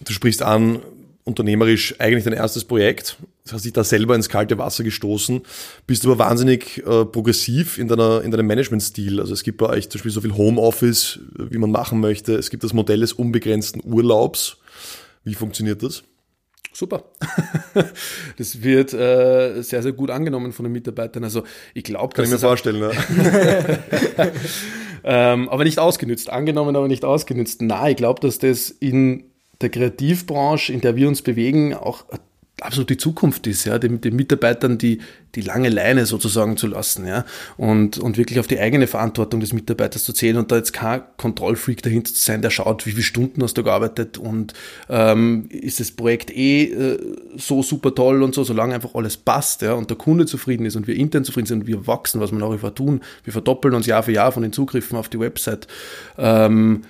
Du 0.06 0.14
sprichst 0.14 0.42
an, 0.42 0.80
unternehmerisch 1.24 2.00
eigentlich 2.00 2.24
dein 2.24 2.34
erstes 2.34 2.64
Projekt, 2.64 3.18
hast 3.54 3.66
dich 3.66 3.74
da 3.74 3.84
selber 3.84 4.16
ins 4.16 4.30
kalte 4.30 4.58
Wasser 4.58 4.84
gestoßen, 4.84 5.42
bist 5.86 6.06
aber 6.06 6.20
wahnsinnig 6.20 6.80
äh, 6.86 7.06
progressiv 7.06 7.78
in, 7.78 7.88
deiner, 7.88 8.22
in 8.22 8.32
deinem 8.32 8.48
Managementstil. 8.48 9.20
Also 9.20 9.34
es 9.34 9.44
gibt 9.44 9.58
bei 9.58 9.68
euch 9.68 9.90
zum 9.90 10.00
Beispiel 10.00 10.12
so 10.12 10.22
viel 10.22 10.36
Homeoffice, 10.36 11.20
wie 11.36 11.58
man 11.58 11.72
machen 11.72 12.00
möchte. 12.00 12.36
Es 12.36 12.50
gibt 12.50 12.64
das 12.64 12.74
Modell 12.74 13.02
des 13.02 13.14
unbegrenzten 13.14 13.82
Urlaubs. 13.86 14.58
Wie 15.24 15.36
funktioniert 15.36 15.84
das? 15.84 16.04
Super. 16.78 17.04
Das 18.38 18.62
wird 18.62 18.94
äh, 18.94 19.62
sehr, 19.62 19.82
sehr 19.82 19.94
gut 19.94 20.12
angenommen 20.12 20.52
von 20.52 20.64
den 20.64 20.72
Mitarbeitern. 20.72 21.24
Also 21.24 21.44
ich 21.74 21.84
glaube, 21.84 22.14
kann 22.14 22.26
ich 22.26 22.32
mir 22.32 22.40
vorstellen. 22.40 22.82
Ja. 22.82 22.92
ähm, 25.04 25.50
aber 25.50 25.64
nicht 25.64 25.80
ausgenützt. 25.80 26.30
Angenommen, 26.30 26.76
aber 26.76 26.88
nicht 26.88 27.06
ausgenützt. 27.06 27.62
Na, 27.62 27.90
ich 27.90 27.98
glaube, 27.98 28.22
dass 28.22 28.40
das 28.40 28.70
in 28.70 29.26
der 29.62 29.70
Kreativbranche, 29.70 30.72
in 30.72 30.82
der 30.82 30.96
wir 30.96 31.08
uns 31.08 31.22
bewegen, 31.22 31.74
auch 31.74 32.06
absolut 32.62 32.90
die 32.90 32.98
Zukunft 32.98 33.46
ist, 33.46 33.66
ja, 33.66 33.78
den, 33.78 34.02
den 34.02 34.16
Mitarbeitern 34.16 34.78
die, 34.80 35.00
die 35.36 35.42
lange 35.42 35.70
Leine 35.70 36.08
sozusagen 36.08 36.58
zu 36.58 36.66
lassen, 36.66 37.06
ja, 37.06 37.24
und, 37.56 38.00
und 38.00 38.18
wirklich 38.18 38.40
auf 38.40 38.48
die 38.48 38.60
eigene 38.60 38.88
Verantwortung 38.88 39.40
des 39.40 39.54
Mitarbeiters 39.54 40.04
zu 40.04 40.12
zählen 40.12 40.38
und 40.38 40.52
da 40.52 40.56
jetzt 40.56 40.74
kein 40.74 41.02
Kontrollfreak 41.18 41.84
dahinter 41.84 42.12
zu 42.12 42.24
sein, 42.24 42.42
der 42.42 42.50
schaut, 42.50 42.88
wie 42.88 42.92
viele 42.92 43.04
Stunden 43.04 43.44
hast 43.44 43.58
du 43.58 43.64
gearbeitet 43.64 44.18
und 44.18 44.54
ähm, 44.90 45.48
ist 45.50 45.80
das 45.80 45.92
Projekt 45.92 46.36
eh 46.36 46.64
äh, 46.64 47.16
so 47.36 47.62
super 47.62 47.94
toll 47.94 48.24
und 48.24 48.34
so, 48.34 48.44
solange 48.44 48.74
einfach 48.74 48.96
alles 48.96 49.18
passt, 49.18 49.62
ja, 49.62 49.74
und 49.74 49.92
der 49.92 49.98
Kunde 49.98 50.26
zufrieden 50.26 50.66
ist 50.66 50.76
und 50.76 50.88
wir 50.88 50.96
intern 50.96 51.24
zufrieden 51.24 51.48
sind 51.48 51.60
und 51.62 51.68
wir 51.68 51.86
wachsen, 51.86 52.20
was 52.20 52.32
wir 52.32 52.40
nach 52.40 52.52
wie 52.52 52.58
vor 52.58 52.74
tun, 52.74 53.02
wir 53.24 53.34
verdoppeln 53.34 53.76
uns 53.76 53.86
Jahr 53.86 54.02
für 54.02 54.14
Jahr 54.14 54.32
von 54.32 54.42
den 54.42 54.54
Zugriffen 54.54 54.98
auf 54.98 55.10
die 55.10 55.20
Website, 55.20 55.68
ähm, 56.18 56.82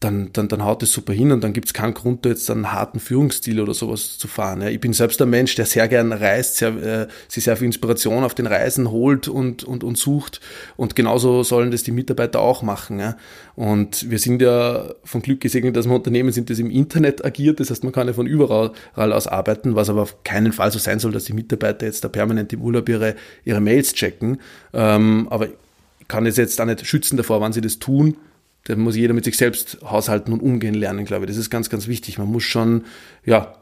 dann, 0.00 0.30
dann, 0.32 0.46
dann 0.46 0.64
haut 0.64 0.84
es 0.84 0.92
super 0.92 1.12
hin 1.12 1.32
und 1.32 1.42
dann 1.42 1.52
gibt 1.52 1.66
es 1.66 1.74
keinen 1.74 1.92
Grund, 1.92 2.24
da 2.24 2.28
jetzt 2.28 2.48
einen 2.50 2.70
harten 2.70 3.00
Führungsstil 3.00 3.60
oder 3.60 3.74
sowas 3.74 4.16
zu 4.16 4.28
fahren. 4.28 4.62
Ja. 4.62 4.68
Ich 4.68 4.78
bin 4.78 4.92
selbst 4.92 5.20
ein 5.20 5.28
Mensch, 5.28 5.56
der 5.56 5.66
sehr 5.66 5.88
gern 5.88 6.12
reist, 6.12 6.56
sehr, 6.56 6.68
äh, 6.76 7.08
sich 7.26 7.42
sehr 7.42 7.56
viel 7.56 7.66
Inspiration 7.66 8.22
auf 8.22 8.32
den 8.32 8.46
Reisen 8.46 8.92
holt 8.92 9.26
und, 9.26 9.64
und, 9.64 9.82
und 9.82 9.98
sucht. 9.98 10.40
Und 10.76 10.94
genauso 10.94 11.42
sollen 11.42 11.72
das 11.72 11.82
die 11.82 11.90
Mitarbeiter 11.90 12.38
auch 12.38 12.62
machen. 12.62 13.00
Ja. 13.00 13.16
Und 13.56 14.08
wir 14.08 14.20
sind 14.20 14.40
ja 14.40 14.88
von 15.02 15.20
Glück 15.20 15.40
gesegnet, 15.40 15.74
dass 15.74 15.88
wir 15.88 15.96
Unternehmen 15.96 16.30
sind, 16.30 16.48
das 16.48 16.60
im 16.60 16.70
Internet 16.70 17.24
agiert. 17.24 17.58
Das 17.58 17.70
heißt, 17.70 17.82
man 17.82 17.92
kann 17.92 18.06
ja 18.06 18.12
von 18.12 18.28
überall 18.28 18.72
aus 18.94 19.26
arbeiten, 19.26 19.74
was 19.74 19.90
aber 19.90 20.02
auf 20.02 20.22
keinen 20.22 20.52
Fall 20.52 20.70
so 20.70 20.78
sein 20.78 21.00
soll, 21.00 21.10
dass 21.10 21.24
die 21.24 21.32
Mitarbeiter 21.32 21.86
jetzt 21.86 22.04
da 22.04 22.08
permanent 22.08 22.52
im 22.52 22.62
Urlaub 22.62 22.88
ihre, 22.88 23.16
ihre 23.44 23.60
Mails 23.60 23.94
checken. 23.94 24.38
Ähm, 24.72 25.26
aber 25.28 25.46
ich 25.46 26.06
kann 26.06 26.24
es 26.24 26.36
jetzt 26.36 26.60
auch 26.60 26.66
nicht 26.66 26.86
schützen 26.86 27.16
davor, 27.16 27.40
wann 27.40 27.52
sie 27.52 27.60
das 27.60 27.80
tun 27.80 28.16
da 28.64 28.76
muss 28.76 28.96
jeder 28.96 29.14
mit 29.14 29.24
sich 29.24 29.36
selbst 29.36 29.78
haushalten 29.82 30.32
und 30.32 30.40
umgehen 30.40 30.74
lernen, 30.74 31.04
glaube 31.04 31.24
ich. 31.24 31.30
Das 31.30 31.38
ist 31.38 31.50
ganz, 31.50 31.70
ganz 31.70 31.88
wichtig. 31.88 32.18
Man 32.18 32.28
muss 32.28 32.44
schon, 32.44 32.84
ja, 33.24 33.54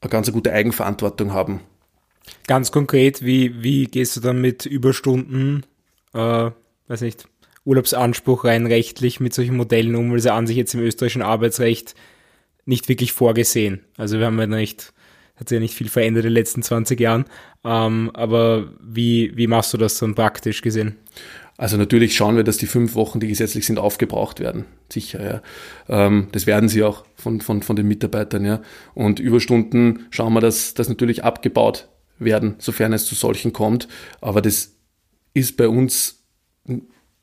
eine 0.00 0.10
ganz 0.10 0.30
gute 0.30 0.52
Eigenverantwortung 0.52 1.32
haben. 1.32 1.60
Ganz 2.46 2.70
konkret, 2.72 3.24
wie, 3.24 3.62
wie 3.62 3.86
gehst 3.86 4.16
du 4.16 4.20
dann 4.20 4.40
mit 4.40 4.66
Überstunden, 4.66 5.64
äh, 6.12 6.50
weiß 6.88 7.00
nicht, 7.00 7.28
Urlaubsanspruch 7.64 8.44
rein 8.44 8.66
rechtlich 8.66 9.18
mit 9.18 9.34
solchen 9.34 9.56
Modellen 9.56 9.96
um, 9.96 10.12
weil 10.12 10.20
sie 10.20 10.32
an 10.32 10.46
sich 10.46 10.56
jetzt 10.56 10.74
im 10.74 10.80
österreichischen 10.80 11.22
Arbeitsrecht 11.22 11.94
nicht 12.64 12.88
wirklich 12.88 13.12
vorgesehen. 13.12 13.84
Also 13.96 14.18
wir 14.18 14.26
haben 14.26 14.38
ja 14.38 14.46
nicht, 14.46 14.92
hat 15.36 15.48
sich 15.48 15.56
ja 15.56 15.60
nicht 15.60 15.74
viel 15.74 15.88
verändert 15.88 16.24
in 16.24 16.30
den 16.30 16.34
letzten 16.34 16.62
20 16.62 16.98
Jahren. 16.98 17.26
Ähm, 17.64 18.10
aber 18.14 18.72
wie, 18.80 19.36
wie 19.36 19.46
machst 19.46 19.72
du 19.72 19.78
das 19.78 19.98
dann 19.98 20.14
praktisch 20.14 20.62
gesehen? 20.62 20.96
Also 21.58 21.76
natürlich 21.76 22.14
schauen 22.14 22.36
wir, 22.36 22.44
dass 22.44 22.58
die 22.58 22.66
fünf 22.66 22.94
Wochen, 22.94 23.20
die 23.20 23.28
gesetzlich 23.28 23.64
sind, 23.66 23.78
aufgebraucht 23.78 24.40
werden. 24.40 24.66
Sicher, 24.92 25.24
ja. 25.24 25.42
Ähm, 25.88 26.28
das 26.32 26.46
werden 26.46 26.68
sie 26.68 26.82
auch 26.82 27.04
von, 27.14 27.40
von, 27.40 27.62
von 27.62 27.76
den 27.76 27.88
Mitarbeitern, 27.88 28.44
ja. 28.44 28.60
Und 28.94 29.20
Überstunden 29.20 30.06
schauen 30.10 30.34
wir, 30.34 30.40
dass 30.40 30.74
das 30.74 30.88
natürlich 30.88 31.24
abgebaut 31.24 31.88
werden, 32.18 32.56
sofern 32.58 32.92
es 32.92 33.06
zu 33.06 33.14
solchen 33.14 33.52
kommt. 33.52 33.88
Aber 34.20 34.42
das 34.42 34.74
ist 35.32 35.56
bei 35.56 35.68
uns 35.68 36.24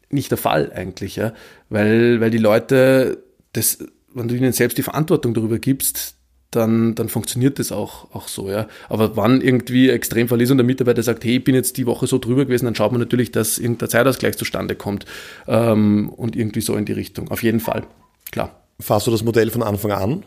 nicht 0.10 0.32
der 0.32 0.38
Fall 0.38 0.72
eigentlich, 0.74 1.16
ja. 1.16 1.34
Weil, 1.70 2.20
weil 2.20 2.32
die 2.32 2.38
Leute 2.40 3.24
das, 3.54 3.86
wenn 4.14 4.28
du 4.28 4.36
ihnen 4.36 4.54
selbst 4.54 4.78
die 4.78 4.84
Verantwortung 4.84 5.34
darüber 5.34 5.60
gibst, 5.60 6.16
dann, 6.56 6.96
dann 6.96 7.10
funktioniert 7.10 7.60
das 7.60 7.72
auch, 7.72 8.14
auch 8.14 8.28
so, 8.28 8.50
ja. 8.50 8.68
Aber 8.90 9.16
wann 9.16 9.42
irgendwie 9.42 9.90
Extremfall 9.90 10.42
ist 10.42 10.52
und 10.52 10.58
der 10.58 10.66
Mitarbeiter 10.66 11.04
sagt, 11.04 11.24
hey, 11.24 11.38
ich 11.38 11.44
bin 11.44 11.56
jetzt 11.56 11.78
die 11.78 11.86
Woche 11.86 12.08
so 12.08 12.18
drüber 12.18 12.46
gewesen, 12.46 12.66
dann 12.66 12.76
schaut 12.76 12.92
man 12.92 13.02
natürlich, 13.02 13.32
dass 13.32 13.58
irgendein 13.58 13.90
Zeitausgleich 13.90 14.38
zustande 14.38 14.76
kommt 14.76 15.06
ähm, 15.48 16.10
und 16.10 16.36
irgendwie 16.36 16.62
so 16.62 16.76
in 16.76 16.86
die 16.86 16.94
Richtung. 16.94 17.30
Auf 17.30 17.44
jeden 17.44 17.60
Fall, 17.60 17.84
klar. 18.32 18.64
Fahrst 18.80 19.08
du 19.08 19.12
das 19.12 19.24
Modell 19.24 19.50
von 19.50 19.64
Anfang 19.64 19.92
an? 19.92 20.24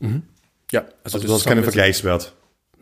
Mhm. 0.00 0.22
Ja. 0.70 0.84
Also, 1.04 1.18
also 1.18 1.28
du 1.28 1.34
hast 1.34 1.44
keinen 1.44 1.62
Vergleichswert? 1.62 2.32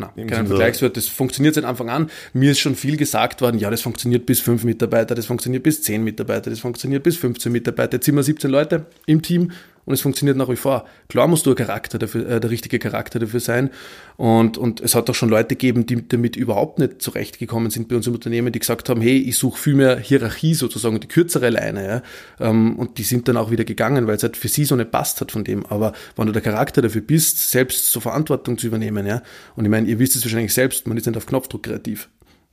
Nein, 0.01 0.27
keinen 0.27 0.47
Vergleichswert. 0.47 0.97
Das 0.97 1.07
funktioniert 1.07 1.55
seit 1.55 1.65
Anfang 1.65 1.91
an. 1.91 2.11
Mir 2.33 2.53
ist 2.53 2.61
schon 2.61 2.75
viel 2.75 2.97
gesagt 2.97 3.41
worden, 3.43 3.59
ja, 3.59 3.71
das 3.71 3.83
funktioniert 3.83 4.27
bis 4.27 4.41
fünf 4.41 4.65
Mitarbeiter, 4.65 5.15
das 5.15 5.27
funktioniert 5.27 5.63
bis 5.63 5.83
zehn 5.83 6.03
Mitarbeiter, 6.03 6.51
das 6.51 6.61
funktioniert 6.61 7.03
bis 7.03 7.17
15 7.17 7.53
Mitarbeiter. 7.53 7.97
Jetzt 7.97 8.07
sind 8.07 8.17
wir 8.17 8.23
17 8.23 8.51
Leute 8.51 8.87
im 9.07 9.23
Team 9.23 9.53
und 9.91 9.95
es 9.95 10.03
funktioniert 10.03 10.37
nach 10.37 10.49
wie 10.49 10.55
vor. 10.55 10.87
Klar 11.09 11.27
musst 11.27 11.47
du 11.47 11.51
ein 11.51 11.57
Charakter 11.57 11.99
dafür, 11.99 12.29
äh, 12.29 12.41
der 12.41 12.49
richtige 12.49 12.79
Charakter 12.79 13.19
dafür 13.19 13.41
sein. 13.41 13.71
Und, 14.17 14.57
und 14.57 14.81
es 14.81 14.95
hat 14.95 15.11
auch 15.11 15.15
schon 15.17 15.29
Leute 15.29 15.49
gegeben, 15.49 15.85
die 15.85 16.07
damit 16.07 16.37
überhaupt 16.37 16.79
nicht 16.79 17.03
zurechtgekommen 17.03 17.73
sind 17.73 17.89
bei 17.89 17.97
uns 17.97 18.07
im 18.07 18.15
Unternehmen, 18.15 18.53
die 18.53 18.61
gesagt 18.61 18.89
haben, 18.89 19.01
hey, 19.01 19.19
ich 19.19 19.37
suche 19.37 19.59
viel 19.59 19.75
mehr 19.75 19.99
Hierarchie 19.99 20.55
sozusagen, 20.55 21.01
die 21.01 21.09
kürzere 21.09 21.51
Leine. 21.51 21.87
Ja? 22.39 22.49
Ähm, 22.49 22.79
und 22.79 22.99
die 22.99 23.03
sind 23.03 23.27
dann 23.27 23.37
auch 23.37 23.51
wieder 23.51 23.65
gegangen, 23.65 24.07
weil 24.07 24.15
es 24.15 24.23
halt 24.23 24.37
für 24.37 24.47
sie 24.47 24.65
so 24.65 24.77
nicht 24.77 24.93
passt 24.93 25.21
hat 25.21 25.33
von 25.33 25.43
dem. 25.43 25.67
Aber 25.67 25.93
wenn 26.15 26.27
du 26.27 26.33
der 26.33 26.43
Charakter 26.43 26.83
dafür 26.83 27.03
bist, 27.03 27.51
selbst 27.51 27.91
so 27.91 27.99
Verantwortung 27.99 28.59
zu 28.59 28.69
übernehmen, 28.69 29.07
ja, 29.07 29.23
und 29.57 29.65
ich 29.65 29.71
meine, 29.71 29.89
ihr 29.89 29.99
wisst 29.99 30.15
es 30.15 30.25
wahrscheinlich 30.25 30.55
selbst, 30.55 30.87
man 30.87 30.97
ist 30.97 31.07
nicht 31.07 31.17
auf 31.17 31.27
Knopfdruck 31.27 31.65
kreativ. 31.65 32.09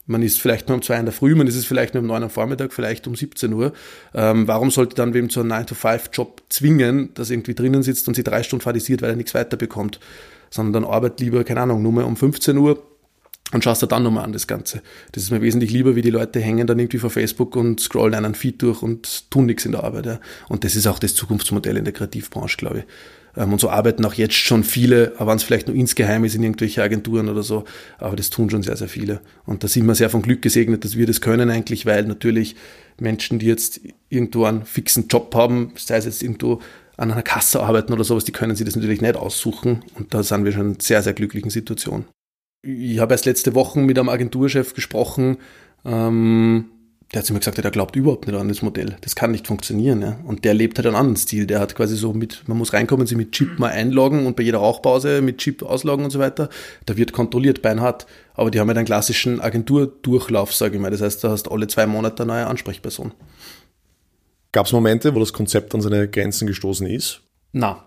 Man 0.07 0.21
ist 0.21 0.39
vielleicht 0.39 0.69
nur 0.69 0.75
um 0.75 0.81
zwei 0.81 0.97
in 0.97 1.05
der 1.05 1.13
Früh, 1.13 1.35
man 1.35 1.47
ist 1.47 1.55
es 1.55 1.65
vielleicht 1.65 1.93
nur 1.93 2.01
um 2.01 2.07
neun 2.07 2.23
am 2.23 2.29
Vormittag, 2.29 2.73
vielleicht 2.73 3.07
um 3.07 3.15
17 3.15 3.51
Uhr. 3.53 3.73
Ähm, 4.13 4.47
warum 4.47 4.71
sollte 4.71 4.95
dann 4.95 5.13
wem 5.13 5.29
zu 5.29 5.41
einem 5.41 5.51
9-to-5-Job 5.51 6.43
zwingen, 6.49 7.13
dass 7.13 7.29
irgendwie 7.29 7.53
drinnen 7.53 7.83
sitzt 7.83 8.07
und 8.07 8.15
sich 8.15 8.23
drei 8.23 8.41
Stunden 8.41 8.63
fadisiert, 8.63 9.01
weil 9.01 9.11
er 9.11 9.15
nichts 9.17 9.33
weiterbekommt? 9.33 9.99
Sondern 10.49 10.81
dann 10.81 10.91
arbeitet 10.91 11.19
lieber, 11.19 11.43
keine 11.43 11.61
Ahnung, 11.61 11.83
nur 11.83 11.91
mal 11.91 12.05
um 12.05 12.15
15 12.15 12.57
Uhr 12.57 12.81
und 13.51 13.63
schaust 13.63 13.81
dir 13.81 13.87
dann 13.87 14.03
nochmal 14.03 14.23
an 14.23 14.33
das 14.33 14.47
Ganze. 14.47 14.81
Das 15.11 15.23
ist 15.23 15.31
mir 15.31 15.41
wesentlich 15.41 15.71
lieber, 15.71 15.95
wie 15.95 16.01
die 16.01 16.09
Leute 16.09 16.39
hängen 16.39 16.67
dann 16.67 16.79
irgendwie 16.79 16.99
vor 16.99 17.09
Facebook 17.09 17.55
und 17.55 17.79
scrollen 17.79 18.15
einen 18.15 18.35
Feed 18.35 18.61
durch 18.61 18.81
und 18.81 19.29
tun 19.29 19.45
nichts 19.45 19.65
in 19.65 19.73
der 19.73 19.83
Arbeit. 19.83 20.05
Ja. 20.05 20.19
Und 20.49 20.63
das 20.63 20.75
ist 20.75 20.87
auch 20.87 20.99
das 20.99 21.15
Zukunftsmodell 21.15 21.77
in 21.77 21.85
der 21.85 21.93
Kreativbranche, 21.93 22.57
glaube 22.57 22.79
ich. 22.79 22.85
Ähm, 23.37 23.53
und 23.53 23.61
so 23.61 23.69
arbeiten 23.69 24.03
auch 24.03 24.15
jetzt 24.15 24.35
schon 24.35 24.63
viele, 24.63 25.13
aber 25.17 25.31
wenn 25.31 25.37
es 25.37 25.43
vielleicht 25.43 25.67
nur 25.67 25.75
insgeheim 25.75 26.25
ist 26.25 26.35
in 26.35 26.43
irgendwelche 26.43 26.81
Agenturen 26.83 27.29
oder 27.29 27.43
so, 27.43 27.63
aber 27.99 28.15
das 28.15 28.29
tun 28.29 28.49
schon 28.49 28.63
sehr, 28.63 28.75
sehr 28.75 28.89
viele. 28.89 29.21
Und 29.45 29.63
da 29.63 29.67
sind 29.67 29.85
wir 29.85 29.95
sehr 29.95 30.09
von 30.09 30.23
Glück 30.23 30.41
gesegnet, 30.41 30.83
dass 30.83 30.97
wir 30.97 31.05
das 31.05 31.21
können 31.21 31.49
eigentlich, 31.49 31.85
weil 31.85 32.03
natürlich 32.03 32.55
Menschen, 32.99 33.39
die 33.39 33.45
jetzt 33.45 33.79
irgendwo 34.09 34.45
einen 34.45 34.65
fixen 34.65 35.07
Job 35.07 35.33
haben, 35.35 35.71
sei 35.75 35.97
es 35.97 36.05
jetzt 36.05 36.23
irgendwo 36.23 36.59
an 36.97 37.11
einer 37.11 37.21
Kasse 37.21 37.61
arbeiten 37.61 37.93
oder 37.93 38.03
sowas, 38.03 38.25
die 38.25 38.31
können 38.31 38.55
sich 38.55 38.65
das 38.65 38.75
natürlich 38.75 39.01
nicht 39.01 39.15
aussuchen. 39.15 39.83
Und 39.93 40.13
da 40.15 40.23
sind 40.23 40.43
wir 40.43 40.51
schon 40.51 40.61
in 40.61 40.67
einer 40.71 40.81
sehr, 40.81 41.03
sehr 41.03 41.13
glücklichen 41.13 41.51
Situation. 41.51 42.05
Ich 42.63 42.97
habe 42.99 43.13
erst 43.13 43.27
letzte 43.27 43.53
Woche 43.53 43.79
mit 43.79 43.99
einem 43.99 44.09
Agenturchef 44.09 44.73
gesprochen, 44.73 45.37
ähm, 45.85 46.65
der 47.13 47.19
hat 47.19 47.25
zu 47.25 47.33
mir 47.33 47.39
gesagt, 47.39 47.57
der 47.57 47.71
glaubt 47.71 47.95
überhaupt 47.95 48.27
nicht 48.27 48.37
an 48.37 48.49
das 48.49 48.61
Modell. 48.61 48.97
Das 48.99 49.15
kann 49.15 49.31
nicht 49.31 49.47
funktionieren. 49.47 50.01
Ja. 50.01 50.19
Und 50.25 50.43
der 50.43 50.53
lebt 50.53 50.77
halt 50.77 50.87
einen 50.87 50.97
anderen 50.97 51.15
Stil. 51.15 51.47
Der 51.47 51.61
hat 51.61 51.73
quasi 51.73 51.95
so 51.95 52.11
mit, 52.11 52.43
man 52.47 52.57
muss 52.57 52.73
reinkommen, 52.73 53.07
sich 53.07 53.17
mit 53.17 53.31
Chip 53.31 53.59
mal 53.59 53.71
einloggen 53.71 54.25
und 54.25 54.35
bei 54.35 54.43
jeder 54.43 54.57
Rauchpause 54.57 55.21
mit 55.21 55.37
Chip 55.37 55.63
ausloggen 55.63 56.03
und 56.03 56.11
so 56.11 56.19
weiter. 56.19 56.49
Da 56.85 56.97
wird 56.97 57.13
kontrolliert, 57.13 57.61
beinhart. 57.61 58.07
Aber 58.33 58.51
die 58.51 58.59
haben 58.59 58.67
halt 58.67 58.77
einen 58.77 58.85
klassischen 58.85 59.39
Agenturdurchlauf, 59.39 60.53
sage 60.53 60.75
ich 60.75 60.81
mal. 60.81 60.91
Das 60.91 61.01
heißt, 61.01 61.23
da 61.23 61.29
hast 61.29 61.49
alle 61.49 61.67
zwei 61.67 61.87
Monate 61.87 62.23
eine 62.23 62.33
neue 62.33 62.47
Ansprechperson. 62.47 63.13
Gab 64.51 64.65
es 64.65 64.73
Momente, 64.73 65.15
wo 65.15 65.19
das 65.19 65.31
Konzept 65.31 65.73
an 65.75 65.81
seine 65.81 66.09
Grenzen 66.09 66.45
gestoßen 66.45 66.87
ist? 66.87 67.21
Na, 67.53 67.85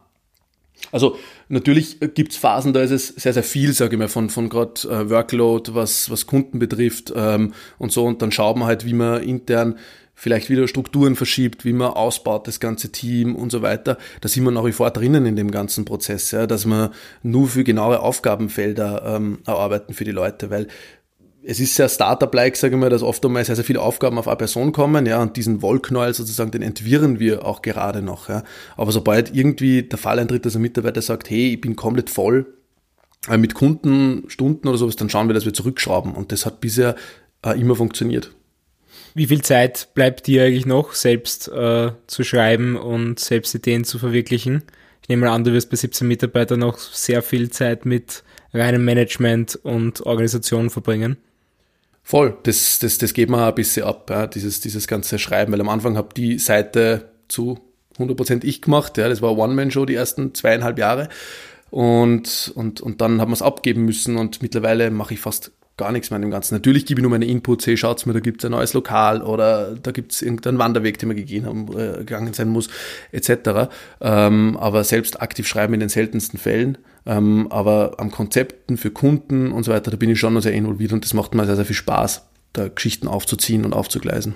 also 0.93 1.17
natürlich 1.49 1.99
gibt's 2.15 2.37
Phasen, 2.37 2.73
da 2.73 2.81
ist 2.81 2.91
es 2.91 3.09
sehr, 3.09 3.33
sehr 3.33 3.43
viel, 3.43 3.73
sage 3.73 3.95
ich 3.95 3.99
mal, 3.99 4.09
von, 4.09 4.31
von 4.31 4.49
gerade 4.49 4.81
äh, 4.89 5.11
Workload, 5.11 5.75
was, 5.75 6.11
was 6.11 6.27
Kunden 6.27 6.59
betrifft 6.59 7.13
ähm, 7.15 7.53
und 7.79 7.93
so. 7.93 8.05
Und 8.05 8.23
dann 8.23 8.33
schaut 8.33 8.57
man 8.57 8.69
halt, 8.69 8.85
wie 8.85 8.95
man 8.95 9.23
intern 9.23 9.77
vielleicht 10.21 10.51
wieder 10.51 10.69
Strukturen 10.69 11.17
verschiebt, 11.17 11.65
wie 11.65 11.73
man 11.73 11.93
ausbaut, 11.93 12.47
das 12.47 12.61
ganze 12.61 12.93
Team 12.93 13.35
und 13.35 13.51
so 13.51 13.63
weiter. 13.63 13.97
Da 14.21 14.29
sind 14.29 14.45
wir 14.45 14.51
nach 14.51 14.67
wie 14.67 14.73
vor 14.73 14.91
drinnen 14.91 15.25
in 15.25 15.35
dem 15.35 15.51
ganzen 15.51 15.87
Prozess, 15.87 16.31
ja, 16.31 16.47
dass 16.47 16.67
wir 16.67 16.91
nur 17.23 17.49
für 17.49 17.65
genaue 17.65 18.01
Aufgabenfelder 18.01 19.03
ähm, 19.17 19.39
erarbeiten 19.47 19.95
für 19.95 20.05
die 20.05 20.11
Leute, 20.11 20.51
weil 20.51 20.67
es 21.43 21.61
ist 21.61 21.75
sehr 21.75 21.89
Startup-like, 21.89 22.57
sage 22.57 22.75
ich 22.75 22.81
mal, 22.81 22.91
dass 22.91 23.03
oft 23.03 23.25
einmal 23.25 23.45
sehr, 23.45 23.57
sehr 23.57 23.65
viele 23.65 23.81
Aufgaben 23.81 24.19
auf 24.19 24.29
eine 24.29 24.37
Person 24.37 24.73
kommen, 24.73 25.07
ja, 25.07 25.23
und 25.23 25.37
diesen 25.37 25.63
Wollknäuel 25.63 26.15
sozusagen, 26.15 26.51
den 26.51 26.63
entwirren 26.63 27.19
wir 27.19 27.47
auch 27.47 27.63
gerade 27.63 28.03
noch, 28.03 28.29
ja. 28.29 28.45
Aber 28.77 28.93
sobald 28.93 29.35
irgendwie 29.35 29.83
der 29.83 29.99
Fall 29.99 30.19
eintritt, 30.19 30.45
dass 30.45 30.57
ein 30.57 30.63
Mitarbeiter 30.63 31.03
sagt, 31.03 31.31
hey, 31.31 31.55
ich 31.55 31.61
bin 31.61 31.77
komplett 31.77 32.11
voll 32.11 32.47
äh, 33.29 33.39
mit 33.39 33.55
Kundenstunden 33.55 34.69
oder 34.69 34.79
sowas, 34.79 34.97
dann 34.97 35.09
schauen 35.09 35.29
wir, 35.29 35.35
dass 35.35 35.45
wir 35.45 35.55
zurückschrauben. 35.55 36.15
Und 36.15 36.33
das 36.33 36.47
hat 36.47 36.61
bisher 36.61 36.95
äh, 37.45 37.59
immer 37.59 37.77
funktioniert. 37.77 38.33
Wie 39.15 39.27
viel 39.27 39.43
Zeit 39.43 39.89
bleibt 39.95 40.27
dir 40.27 40.45
eigentlich 40.45 40.67
noch, 40.67 40.93
selbst 40.93 41.49
äh, 41.49 41.91
zu 42.07 42.23
schreiben 42.23 42.77
und 42.77 43.19
selbst 43.19 43.55
Ideen 43.55 43.85
zu 43.85 43.99
verwirklichen? 43.99 44.63
Ich 45.03 45.09
nehme 45.09 45.27
mal 45.27 45.35
an, 45.35 45.45
du 45.45 45.53
wirst 45.53 45.71
bei 45.71 45.77
17 45.77 46.07
Mitarbeitern 46.07 46.61
noch 46.61 46.79
sehr 46.79 47.23
viel 47.23 47.51
Zeit 47.51 47.87
mit 47.87 48.23
reinem 48.53 48.85
Management 48.85 49.57
und 49.63 50.07
Organisation 50.07 50.71
verbringen. 50.71 51.17
Voll, 52.11 52.37
das, 52.43 52.81
das, 52.81 52.99
das 52.99 53.15
geht 53.15 53.31
mir 53.31 53.47
ein 53.47 53.55
bisschen 53.55 53.87
ab, 53.87 54.11
ja, 54.11 54.27
dieses, 54.27 54.59
dieses 54.59 54.89
ganze 54.89 55.17
Schreiben, 55.17 55.53
weil 55.53 55.61
am 55.61 55.69
Anfang 55.69 55.97
habe 55.97 56.13
die 56.13 56.41
Seite 56.41 57.13
zu 57.29 57.61
100% 57.99 58.43
ich 58.43 58.63
gemacht, 58.63 58.99
ja, 58.99 59.09
das 59.09 59.23
war 59.23 59.39
One-Man-Show 59.39 59.85
die 59.85 59.95
ersten 59.95 60.35
zweieinhalb 60.35 60.77
Jahre. 60.77 61.09
Und, 61.71 62.51
und, 62.57 62.81
und 62.81 63.01
dann 63.01 63.21
haben 63.21 63.31
wir 63.31 63.35
es 63.35 63.43
abgeben 63.43 63.85
müssen 63.85 64.17
und 64.17 64.43
mittlerweile 64.43 64.91
mache 64.91 65.15
ich 65.15 65.21
fast 65.21 65.53
gar 65.81 65.93
nichts 65.93 66.11
mehr 66.11 66.17
an 66.17 66.23
dem 66.23 66.31
Ganzen. 66.31 66.55
Natürlich 66.55 66.87
gebe 66.87 67.01
ich 67.01 67.03
nur 67.03 67.11
meine 67.11 67.25
Inputs, 67.25 67.67
hey, 67.67 67.77
schaut's 67.77 68.07
mir, 68.07 68.13
da 68.13 68.21
gibt's 68.21 68.45
ein 68.45 68.53
neues 68.53 68.75
Lokal 68.75 69.23
oder 69.23 69.75
da 69.75 69.91
gibt's 69.91 70.23
irgendeinen 70.23 70.59
Wanderweg, 70.59 70.99
den 70.99 71.09
wir 71.09 71.17
gegeben 71.17 71.47
haben, 71.47 71.69
äh, 71.77 71.99
gegangen 71.99 72.33
sein 72.35 72.49
muss, 72.49 72.69
etc. 73.13 73.71
Ähm, 74.01 74.57
aber 74.59 74.85
selbst 74.85 75.21
aktiv 75.21 75.49
schreiben 75.49 75.75
in 75.75 75.81
den 75.81 75.89
seltensten 75.89 76.39
Fällen. 76.39 76.79
Ähm, 77.07 77.49
aber 77.51 77.95
am 77.99 78.11
Konzepten 78.11 78.77
für 78.77 78.91
Kunden 78.91 79.53
und 79.53 79.65
so 79.65 79.73
weiter, 79.73 79.91
da 79.91 79.97
bin 79.97 80.11
ich 80.11 80.21
schon 80.21 80.35
noch 80.35 80.43
sehr 80.43 80.53
involviert 80.53 80.93
und 80.93 81.05
das 81.05 81.15
macht 81.15 81.35
mir 81.35 81.47
sehr, 81.47 81.57
sehr 81.57 81.65
viel 81.65 81.77
Spaß, 81.77 82.27
da 82.53 82.69
Geschichten 82.69 83.09
aufzuziehen 83.09 83.65
und 83.65 83.73
aufzugleisen. 83.73 84.35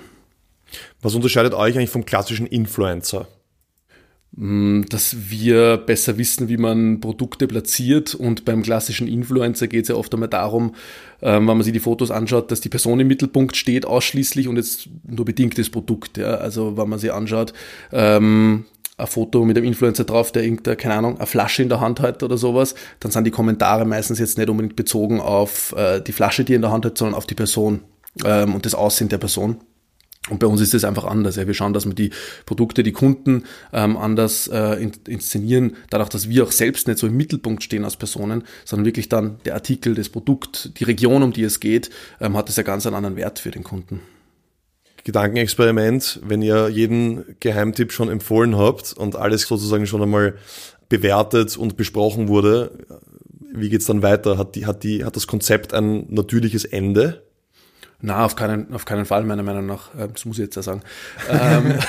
Was 1.01 1.13
unterscheidet 1.13 1.53
euch 1.53 1.75
eigentlich 1.75 1.91
vom 1.91 2.05
klassischen 2.05 2.47
Influencer? 2.47 3.27
Mm, 4.37 4.81
dass 4.89 5.29
wir 5.29 5.77
besser 5.77 6.17
wissen, 6.17 6.49
wie 6.49 6.57
man 6.57 6.99
Produkte 6.99 7.47
platziert. 7.47 8.13
Und 8.15 8.43
beim 8.43 8.63
klassischen 8.63 9.07
Influencer 9.07 9.67
geht 9.67 9.83
es 9.83 9.89
ja 9.89 9.95
oft 9.95 10.13
einmal 10.13 10.29
darum, 10.29 10.75
ähm, 11.21 11.47
wenn 11.47 11.57
man 11.57 11.63
sich 11.63 11.71
die 11.71 11.79
Fotos 11.79 12.11
anschaut, 12.11 12.51
dass 12.51 12.59
die 12.59 12.69
Person 12.69 12.99
im 12.99 13.07
Mittelpunkt 13.07 13.55
steht 13.55 13.85
ausschließlich 13.85 14.47
und 14.49 14.57
jetzt 14.57 14.89
nur 15.07 15.25
bedingt 15.25 15.57
das 15.57 15.69
Produkt. 15.69 16.17
Ja. 16.17 16.35
Also 16.35 16.75
wenn 16.75 16.89
man 16.89 16.99
sich 16.99 17.13
anschaut, 17.13 17.53
ähm, 17.93 18.65
ein 18.97 19.07
Foto 19.07 19.45
mit 19.45 19.57
einem 19.57 19.67
Influencer 19.67 20.03
drauf, 20.03 20.31
der 20.33 20.43
irgendeine, 20.43 20.75
keine 20.75 20.95
Ahnung, 20.95 21.17
eine 21.17 21.27
Flasche 21.27 21.63
in 21.63 21.69
der 21.69 21.79
Hand 21.79 22.01
hat 22.01 22.21
oder 22.21 22.37
sowas, 22.37 22.75
dann 22.99 23.11
sind 23.11 23.25
die 23.25 23.31
Kommentare 23.31 23.85
meistens 23.85 24.19
jetzt 24.19 24.37
nicht 24.37 24.49
unbedingt 24.49 24.75
bezogen 24.75 25.21
auf 25.21 25.73
äh, 25.77 26.01
die 26.01 26.13
Flasche, 26.13 26.43
die 26.43 26.53
er 26.53 26.57
in 26.57 26.61
der 26.61 26.71
Hand 26.71 26.85
hat, 26.85 26.97
sondern 26.97 27.15
auf 27.15 27.25
die 27.25 27.35
Person 27.35 27.81
ähm, 28.25 28.53
und 28.53 28.65
das 28.65 28.75
Aussehen 28.75 29.09
der 29.09 29.17
Person. 29.17 29.57
Und 30.29 30.39
bei 30.39 30.47
uns 30.47 30.59
ist 30.59 30.73
es 30.73 30.83
einfach 30.83 31.03
anders. 31.03 31.35
Ja. 31.35 31.45
Wir 31.45 31.53
schauen, 31.53 31.73
dass 31.73 31.85
wir 31.85 31.93
die 31.93 32.09
Produkte, 32.45 32.81
die 32.81 32.91
Kunden 32.91 33.43
ähm, 33.71 33.95
anders 33.95 34.47
äh, 34.47 34.89
inszenieren, 35.07 35.75
dadurch, 35.89 36.09
dass 36.09 36.29
wir 36.29 36.43
auch 36.43 36.51
selbst 36.51 36.87
nicht 36.87 36.99
so 36.99 37.07
im 37.07 37.15
Mittelpunkt 37.15 37.63
stehen 37.63 37.83
als 37.83 37.95
Personen, 37.95 38.43
sondern 38.63 38.85
wirklich 38.85 39.07
dann 39.07 39.37
der 39.45 39.53
Artikel, 39.53 39.93
das 39.93 40.09
Produkt, 40.09 40.79
die 40.79 40.83
Region, 40.83 41.21
um 41.21 41.31
die 41.31 41.43
es 41.43 41.59
geht, 41.59 41.91
ähm, 42.19 42.35
hat 42.35 42.49
das 42.49 42.55
ja 42.55 42.63
ganz 42.63 42.87
einen 42.87 42.95
anderen 42.95 43.15
Wert 43.15 43.39
für 43.39 43.51
den 43.51 43.63
Kunden. 43.63 44.01
Gedankenexperiment, 45.03 46.19
wenn 46.23 46.41
ihr 46.41 46.69
jeden 46.69 47.35
Geheimtipp 47.39 47.91
schon 47.91 48.09
empfohlen 48.09 48.57
habt 48.57 48.93
und 48.93 49.15
alles 49.15 49.43
sozusagen 49.43 49.85
schon 49.85 50.01
einmal 50.01 50.33
bewertet 50.89 51.57
und 51.57 51.77
besprochen 51.77 52.27
wurde, 52.27 52.71
wie 53.53 53.69
geht's 53.69 53.85
dann 53.85 54.01
weiter? 54.01 54.39
Hat, 54.39 54.55
die, 54.55 54.65
hat, 54.65 54.83
die, 54.83 55.05
hat 55.05 55.15
das 55.15 55.27
Konzept 55.27 55.75
ein 55.75 56.07
natürliches 56.09 56.65
Ende? 56.65 57.21
Na, 58.05 58.23
auf 58.23 58.35
keinen, 58.35 58.71
auf 58.71 58.85
keinen 58.85 59.05
Fall, 59.05 59.23
meiner 59.23 59.41
Meinung 59.41 59.65
nach. 59.65 59.89
Ähm, 59.97 60.09
das 60.13 60.25
muss 60.25 60.37
ich 60.37 60.43
jetzt 60.43 60.55
ja 60.55 60.61
sagen. 60.61 60.81
ähm, 61.29 61.79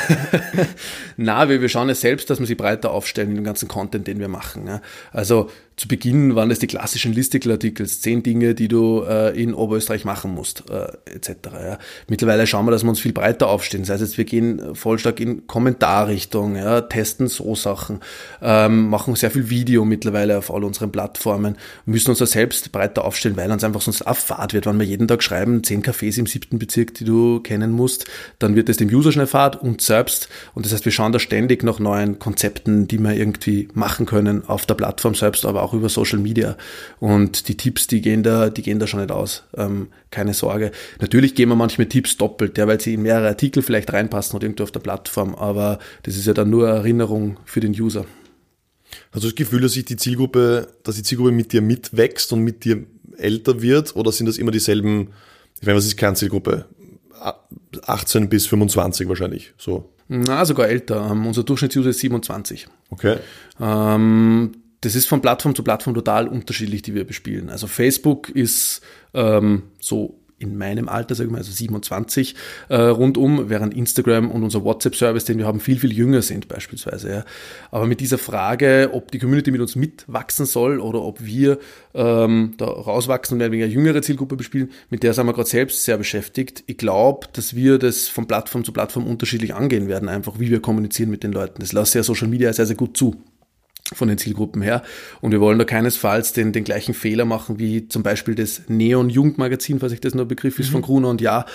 na, 1.18 1.50
wir, 1.50 1.60
wir 1.60 1.68
schauen 1.68 1.88
ja 1.88 1.94
selbst, 1.94 2.30
dass 2.30 2.38
wir 2.38 2.46
sie 2.46 2.54
breiter 2.54 2.90
aufstellen 2.90 3.28
in 3.30 3.34
dem 3.34 3.44
ganzen 3.44 3.68
Content, 3.68 4.06
den 4.06 4.18
wir 4.18 4.28
machen. 4.28 4.66
Ja. 4.66 4.80
Also 5.12 5.50
zu 5.76 5.88
Beginn 5.88 6.34
waren 6.34 6.50
es 6.50 6.58
die 6.58 6.66
klassischen 6.66 7.12
Listicle-Artikels, 7.12 8.00
zehn 8.00 8.22
Dinge, 8.22 8.54
die 8.54 8.66
du 8.66 9.02
äh, 9.02 9.38
in 9.38 9.52
Oberösterreich 9.52 10.06
machen 10.06 10.32
musst, 10.32 10.64
äh, 10.70 10.86
etc. 11.14 11.30
Ja. 11.52 11.78
Mittlerweile 12.08 12.46
schauen 12.46 12.64
wir, 12.64 12.70
dass 12.70 12.82
wir 12.82 12.88
uns 12.88 13.00
viel 13.00 13.12
breiter 13.12 13.48
aufstellen. 13.48 13.84
Das 13.84 13.90
heißt 13.90 14.00
jetzt, 14.00 14.16
wir 14.16 14.24
gehen 14.24 14.74
voll 14.74 14.98
stark 14.98 15.20
in 15.20 15.46
Kommentarrichtung, 15.46 16.56
ja, 16.56 16.80
testen 16.80 17.28
so 17.28 17.54
Sachen, 17.54 18.00
ähm, 18.40 18.88
machen 18.88 19.16
sehr 19.16 19.30
viel 19.30 19.50
Video 19.50 19.84
mittlerweile 19.84 20.38
auf 20.38 20.50
all 20.50 20.64
unseren 20.64 20.90
Plattformen, 20.90 21.56
müssen 21.84 22.08
uns 22.08 22.20
da 22.20 22.26
selbst 22.26 22.72
breiter 22.72 23.04
aufstellen, 23.04 23.36
weil 23.36 23.52
uns 23.52 23.62
einfach 23.62 23.82
sonst 23.82 24.06
auch 24.06 24.16
Fahrt 24.16 24.54
wird. 24.54 24.64
Wenn 24.64 24.78
wir 24.78 24.86
jeden 24.86 25.08
Tag 25.08 25.22
schreiben, 25.22 25.62
zehn 25.62 25.82
Cafés 25.82 26.18
im 26.18 26.26
siebten 26.26 26.58
Bezirk, 26.58 26.94
die 26.94 27.04
du 27.04 27.40
kennen 27.40 27.72
musst, 27.72 28.06
dann 28.38 28.56
wird 28.56 28.70
es 28.70 28.78
dem 28.78 28.88
User 28.88 29.12
schnell 29.12 29.26
Fahrt 29.26 29.60
und 29.60 29.82
selbst. 29.82 30.30
Und 30.54 30.64
das 30.64 30.72
heißt, 30.72 30.86
wir 30.86 30.92
schauen 30.92 31.12
da 31.12 31.18
ständig 31.18 31.62
nach 31.62 31.78
neuen 31.80 32.18
Konzepten, 32.18 32.88
die 32.88 32.98
wir 32.98 33.12
irgendwie 33.12 33.68
machen 33.74 34.06
können 34.06 34.42
auf 34.46 34.64
der 34.64 34.74
Plattform 34.74 35.14
selbst, 35.14 35.44
aber 35.44 35.65
auch 35.65 35.65
über 35.72 35.88
Social 35.88 36.18
Media. 36.18 36.56
Und 37.00 37.48
die 37.48 37.56
Tipps, 37.56 37.86
die 37.86 38.00
gehen 38.00 38.22
da, 38.22 38.50
die 38.50 38.62
gehen 38.62 38.78
da 38.78 38.86
schon 38.86 39.00
nicht 39.00 39.12
aus. 39.12 39.44
Ähm, 39.56 39.88
keine 40.10 40.34
Sorge. 40.34 40.72
Natürlich 41.00 41.34
geben 41.34 41.52
wir 41.52 41.56
manchmal 41.56 41.86
Tipps 41.86 42.16
doppelt, 42.16 42.58
ja, 42.58 42.66
weil 42.66 42.80
sie 42.80 42.94
in 42.94 43.02
mehrere 43.02 43.28
Artikel 43.28 43.62
vielleicht 43.62 43.92
reinpassen 43.92 44.36
oder 44.36 44.44
irgendwo 44.44 44.64
auf 44.64 44.72
der 44.72 44.80
Plattform, 44.80 45.34
aber 45.34 45.78
das 46.02 46.16
ist 46.16 46.26
ja 46.26 46.34
dann 46.34 46.50
nur 46.50 46.68
Erinnerung 46.68 47.38
für 47.44 47.60
den 47.60 47.72
User. 47.72 48.06
Hast 49.12 49.24
du 49.24 49.28
das 49.28 49.34
Gefühl, 49.34 49.60
dass 49.60 49.72
sich 49.72 49.84
die 49.84 49.96
Zielgruppe, 49.96 50.68
dass 50.82 50.96
die 50.96 51.02
Zielgruppe 51.02 51.32
mit 51.32 51.52
dir 51.52 51.62
mitwächst 51.62 52.32
und 52.32 52.40
mit 52.40 52.64
dir 52.64 52.84
älter 53.16 53.62
wird 53.62 53.96
oder 53.96 54.12
sind 54.12 54.26
das 54.26 54.38
immer 54.38 54.50
dieselben, 54.50 55.08
ich 55.60 55.66
meine, 55.66 55.78
was 55.78 55.86
ist 55.86 55.96
Kernzielgruppe? 55.96 56.66
18 57.86 58.28
bis 58.28 58.46
25 58.46 59.08
wahrscheinlich, 59.08 59.54
so. 59.56 59.90
Na, 60.08 60.44
sogar 60.44 60.68
älter. 60.68 61.10
Um, 61.10 61.26
unser 61.26 61.42
Durchschnittsuser 61.42 61.90
ist 61.90 61.98
27. 61.98 62.68
Okay. 62.90 63.16
Ähm, 63.60 64.52
das 64.80 64.94
ist 64.94 65.06
von 65.06 65.22
Plattform 65.22 65.54
zu 65.54 65.62
Plattform 65.62 65.94
total 65.94 66.28
unterschiedlich, 66.28 66.82
die 66.82 66.94
wir 66.94 67.06
bespielen. 67.06 67.50
Also 67.50 67.66
Facebook 67.66 68.28
ist 68.28 68.82
ähm, 69.14 69.64
so 69.80 70.20
in 70.38 70.58
meinem 70.58 70.88
Alter, 70.88 71.14
sagen 71.14 71.30
wir, 71.30 71.38
also 71.38 71.50
27 71.50 72.34
äh, 72.68 72.76
rundum, 72.76 73.48
während 73.48 73.72
Instagram 73.72 74.30
und 74.30 74.42
unser 74.42 74.64
WhatsApp-Service, 74.64 75.24
den 75.24 75.38
wir 75.38 75.46
haben, 75.46 75.60
viel, 75.60 75.78
viel 75.78 75.92
jünger 75.92 76.20
sind 76.20 76.46
beispielsweise. 76.46 77.10
Ja. 77.10 77.24
Aber 77.70 77.86
mit 77.86 78.00
dieser 78.00 78.18
Frage, 78.18 78.90
ob 78.92 79.10
die 79.10 79.18
Community 79.18 79.50
mit 79.50 79.62
uns 79.62 79.76
mitwachsen 79.76 80.44
soll 80.44 80.78
oder 80.78 81.00
ob 81.00 81.24
wir 81.24 81.58
ähm, 81.94 82.52
da 82.58 82.66
rauswachsen 82.66 83.34
und 83.34 83.38
mehr 83.38 83.50
wegen 83.50 83.62
eine 83.62 83.72
jüngere 83.72 84.02
Zielgruppe 84.02 84.36
bespielen, 84.36 84.70
mit 84.90 85.02
der 85.02 85.14
sind 85.14 85.26
wir 85.26 85.32
gerade 85.32 85.48
selbst 85.48 85.84
sehr 85.84 85.96
beschäftigt. 85.96 86.64
Ich 86.66 86.76
glaube, 86.76 87.28
dass 87.32 87.54
wir 87.54 87.78
das 87.78 88.08
von 88.08 88.26
Plattform 88.26 88.62
zu 88.62 88.72
Plattform 88.72 89.06
unterschiedlich 89.06 89.54
angehen 89.54 89.88
werden, 89.88 90.10
einfach 90.10 90.38
wie 90.38 90.50
wir 90.50 90.60
kommunizieren 90.60 91.08
mit 91.08 91.22
den 91.22 91.32
Leuten. 91.32 91.60
Das 91.60 91.72
lässt 91.72 91.94
ja 91.94 92.02
Social 92.02 92.28
Media 92.28 92.52
sehr, 92.52 92.66
sehr 92.66 92.76
gut 92.76 92.96
zu 92.96 93.16
von 93.94 94.08
den 94.08 94.18
Zielgruppen 94.18 94.62
her. 94.62 94.82
Und 95.20 95.32
wir 95.32 95.40
wollen 95.40 95.58
da 95.58 95.64
keinesfalls 95.64 96.32
den, 96.32 96.52
den 96.52 96.64
gleichen 96.64 96.94
Fehler 96.94 97.24
machen 97.24 97.58
wie 97.58 97.88
zum 97.88 98.02
Beispiel 98.02 98.34
das 98.34 98.62
Neon 98.68 99.10
Jugendmagazin, 99.10 99.80
falls 99.80 99.92
ich 99.92 100.00
das 100.00 100.14
nur 100.14 100.26
Begriff 100.26 100.58
ist, 100.58 100.68
mhm. 100.68 100.72
von 100.72 100.82
Gruner 100.82 101.08
und 101.08 101.20
Ja, 101.20 101.46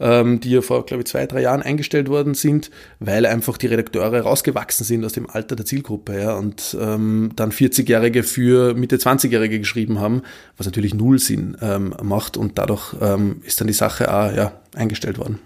ähm, 0.00 0.40
die 0.40 0.50
ja 0.50 0.60
vor, 0.60 0.84
glaube 0.86 1.02
ich, 1.02 1.06
zwei, 1.06 1.26
drei 1.26 1.42
Jahren 1.42 1.62
eingestellt 1.62 2.08
worden 2.08 2.34
sind, 2.34 2.70
weil 3.00 3.26
einfach 3.26 3.56
die 3.58 3.66
Redakteure 3.66 4.20
rausgewachsen 4.20 4.84
sind 4.84 5.04
aus 5.04 5.12
dem 5.12 5.28
Alter 5.28 5.56
der 5.56 5.66
Zielgruppe 5.66 6.18
ja, 6.20 6.34
und 6.34 6.76
ähm, 6.80 7.30
dann 7.36 7.50
40-Jährige 7.50 8.22
für 8.22 8.74
Mitte 8.74 8.96
20-Jährige 8.96 9.58
geschrieben 9.58 10.00
haben, 10.00 10.22
was 10.56 10.66
natürlich 10.66 10.94
null 10.94 11.18
Sinn 11.18 11.56
ähm, 11.60 11.94
macht 12.02 12.36
und 12.36 12.58
dadurch 12.58 12.94
ähm, 13.00 13.42
ist 13.44 13.60
dann 13.60 13.66
die 13.66 13.74
Sache 13.74 14.12
auch 14.12 14.34
ja, 14.34 14.60
eingestellt 14.74 15.18
worden. 15.18 15.38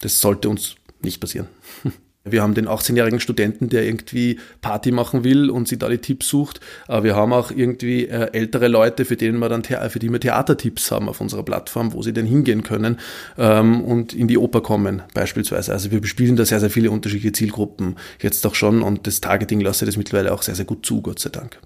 Das 0.00 0.20
sollte 0.20 0.48
uns 0.48 0.76
nicht 1.02 1.20
passieren. 1.20 1.48
Wir 2.28 2.42
haben 2.42 2.54
den 2.54 2.68
18-jährigen 2.68 3.20
Studenten, 3.20 3.68
der 3.68 3.84
irgendwie 3.84 4.38
Party 4.60 4.90
machen 4.90 5.24
will 5.24 5.50
und 5.50 5.68
sich 5.68 5.78
da 5.78 5.88
die 5.88 5.98
Tipps 5.98 6.28
sucht. 6.28 6.60
Aber 6.88 7.04
wir 7.04 7.16
haben 7.16 7.32
auch 7.32 7.50
irgendwie 7.50 8.06
äh, 8.06 8.30
ältere 8.32 8.68
Leute, 8.68 9.04
für 9.04 9.16
denen 9.16 9.38
wir 9.38 9.48
dann 9.48 9.62
für 9.64 9.98
die 9.98 10.10
wir 10.10 10.20
Theatertipps 10.20 10.90
haben 10.90 11.08
auf 11.08 11.20
unserer 11.20 11.42
Plattform, 11.42 11.92
wo 11.92 12.02
sie 12.02 12.12
denn 12.12 12.26
hingehen 12.26 12.62
können 12.62 12.98
ähm, 13.38 13.82
und 13.82 14.12
in 14.12 14.28
die 14.28 14.38
Oper 14.38 14.60
kommen 14.60 15.02
beispielsweise. 15.14 15.72
Also 15.72 15.90
wir 15.90 16.00
bespielen 16.00 16.36
da 16.36 16.44
sehr, 16.44 16.60
sehr 16.60 16.70
viele 16.70 16.90
unterschiedliche 16.90 17.32
Zielgruppen 17.32 17.96
jetzt 18.20 18.44
doch 18.44 18.54
schon 18.54 18.82
und 18.82 19.06
das 19.06 19.20
Targeting 19.20 19.60
lasse 19.60 19.86
das 19.86 19.96
mittlerweile 19.96 20.32
auch 20.32 20.42
sehr, 20.42 20.54
sehr 20.54 20.64
gut 20.64 20.86
zu, 20.86 21.02
Gott 21.02 21.18
sei 21.18 21.30
Dank. 21.30 21.58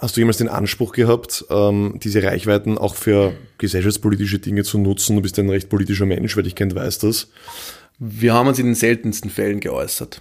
Hast 0.00 0.16
du 0.16 0.20
jemals 0.20 0.36
den 0.36 0.48
Anspruch 0.48 0.92
gehabt, 0.92 1.44
ähm, 1.50 1.98
diese 2.02 2.22
Reichweiten 2.22 2.78
auch 2.78 2.94
für 2.94 3.32
gesellschaftspolitische 3.58 4.38
Dinge 4.38 4.62
zu 4.62 4.78
nutzen? 4.78 5.16
Du 5.16 5.22
bist 5.22 5.38
ein 5.40 5.50
recht 5.50 5.68
politischer 5.68 6.06
Mensch, 6.06 6.36
weil 6.36 6.46
ich 6.46 6.54
kennt, 6.54 6.74
weiß 6.74 7.00
das. 7.00 7.28
Wir 7.98 8.34
haben 8.34 8.48
uns 8.48 8.58
in 8.58 8.66
den 8.66 8.74
seltensten 8.74 9.30
Fällen 9.30 9.60
geäußert. 9.60 10.20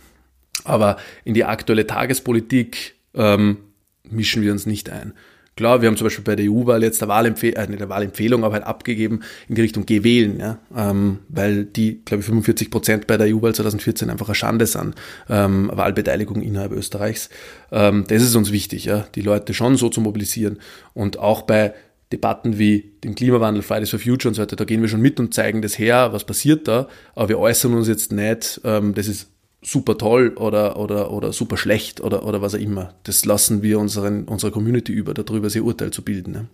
Aber 0.64 0.98
in 1.24 1.34
die 1.34 1.46
aktuelle 1.46 1.88
Tagespolitik 1.88 2.96
ähm, 3.14 3.58
mischen 4.04 4.42
wir 4.42 4.52
uns 4.52 4.66
nicht 4.66 4.90
ein. 4.90 5.14
Klar, 5.58 5.82
wir 5.82 5.88
haben 5.88 5.98
zum 5.98 6.06
Beispiel 6.06 6.24
bei 6.24 6.36
der 6.36 6.52
EU-Wahl 6.52 6.84
jetzt 6.84 7.02
eine 7.02 7.10
Wahlempfehlung, 7.10 7.58
äh, 7.58 7.66
eine 7.66 7.90
Wahlempfehlung, 7.90 8.44
aber 8.44 8.54
halt 8.54 8.64
abgegeben 8.64 9.22
in 9.50 9.56
die 9.56 9.62
Richtung 9.62 9.88
Geh 9.88 10.04
wählen, 10.04 10.40
ja, 10.40 10.60
ähm, 10.76 11.18
weil 11.30 11.66
die, 11.66 12.02
glaube 12.06 12.22
ich, 12.22 12.28
45 12.28 12.70
Prozent 12.70 13.08
bei 13.08 13.18
der 13.18 13.36
EU-Wahl 13.36 13.56
2014 13.56 14.12
einfach 14.12 14.28
eine 14.28 14.36
Schande 14.36 14.68
sind, 14.68 14.94
ähm, 15.28 15.72
Wahlbeteiligung 15.74 16.44
innerhalb 16.44 16.74
Österreichs. 16.74 17.30
Ähm, 17.72 18.06
das 18.08 18.22
ist 18.22 18.36
uns 18.36 18.52
wichtig, 18.52 18.86
ja, 18.86 19.08
die 19.16 19.22
Leute 19.22 19.56
schon 19.56 19.78
so 19.78 19.90
zu 19.90 20.00
mobilisieren 20.00 20.60
und 20.94 21.18
auch 21.18 21.42
bei 21.42 21.74
Debatten 22.12 22.58
wie 22.58 22.94
dem 23.04 23.16
Klimawandel, 23.16 23.64
Fridays 23.64 23.90
for 23.90 24.00
Future 24.00 24.30
und 24.30 24.36
so 24.36 24.42
weiter, 24.42 24.56
da 24.56 24.64
gehen 24.64 24.82
wir 24.82 24.88
schon 24.88 25.02
mit 25.02 25.20
und 25.20 25.34
zeigen 25.34 25.62
das 25.62 25.78
her, 25.78 26.14
was 26.14 26.24
passiert 26.24 26.68
da, 26.68 26.88
aber 27.16 27.30
wir 27.30 27.40
äußern 27.40 27.74
uns 27.74 27.88
jetzt 27.88 28.12
nicht, 28.12 28.62
ähm, 28.64 28.94
das 28.94 29.08
ist 29.08 29.30
super 29.62 29.98
toll 29.98 30.34
oder, 30.38 30.78
oder, 30.78 31.12
oder 31.12 31.34
super 31.34 31.58
schlecht 31.58 32.00
oder, 32.00 32.26
oder 32.26 32.42
was 32.42 32.56
auch 32.56 32.60
immer. 32.60 32.94
Das 33.04 33.26
lassen 33.26 33.62
wir 33.64 33.80
unseren, 33.80 34.24
unserer 34.26 34.52
Community 34.52 34.94
über, 34.94 35.14
darüber 35.14 35.54
ihr 35.54 35.66
Urteil 35.66 35.92
zu 35.92 36.04
bilden. 36.04 36.32
Ne? 36.32 36.46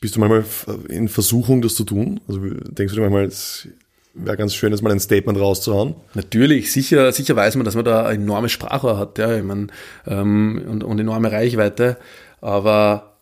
Bist 0.00 0.16
du 0.16 0.20
manchmal 0.20 0.44
in 0.88 1.08
Versuchung, 1.08 1.60
das 1.60 1.74
zu 1.74 1.84
tun? 1.84 2.20
Also 2.28 2.40
denkst 2.40 2.94
du 2.94 3.00
dir 3.00 3.02
manchmal, 3.02 3.24
es 3.24 3.68
wäre 4.14 4.36
ganz 4.36 4.54
schön, 4.54 4.72
jetzt 4.72 4.82
mal 4.82 4.92
ein 4.92 5.00
Statement 5.00 5.38
rauszuhauen? 5.38 5.94
Natürlich, 6.14 6.72
sicher, 6.72 7.12
sicher 7.12 7.36
weiß 7.36 7.56
man, 7.56 7.64
dass 7.64 7.74
man 7.74 7.84
da 7.84 8.06
eine 8.06 8.22
enorme 8.22 8.48
Sprache 8.48 8.96
hat, 8.96 9.18
ja, 9.18 9.36
ich 9.36 9.44
meine, 9.44 9.66
ähm, 10.06 10.62
und, 10.68 10.84
und 10.84 10.98
enorme 10.98 11.32
Reichweite, 11.32 11.98
aber 12.40 13.13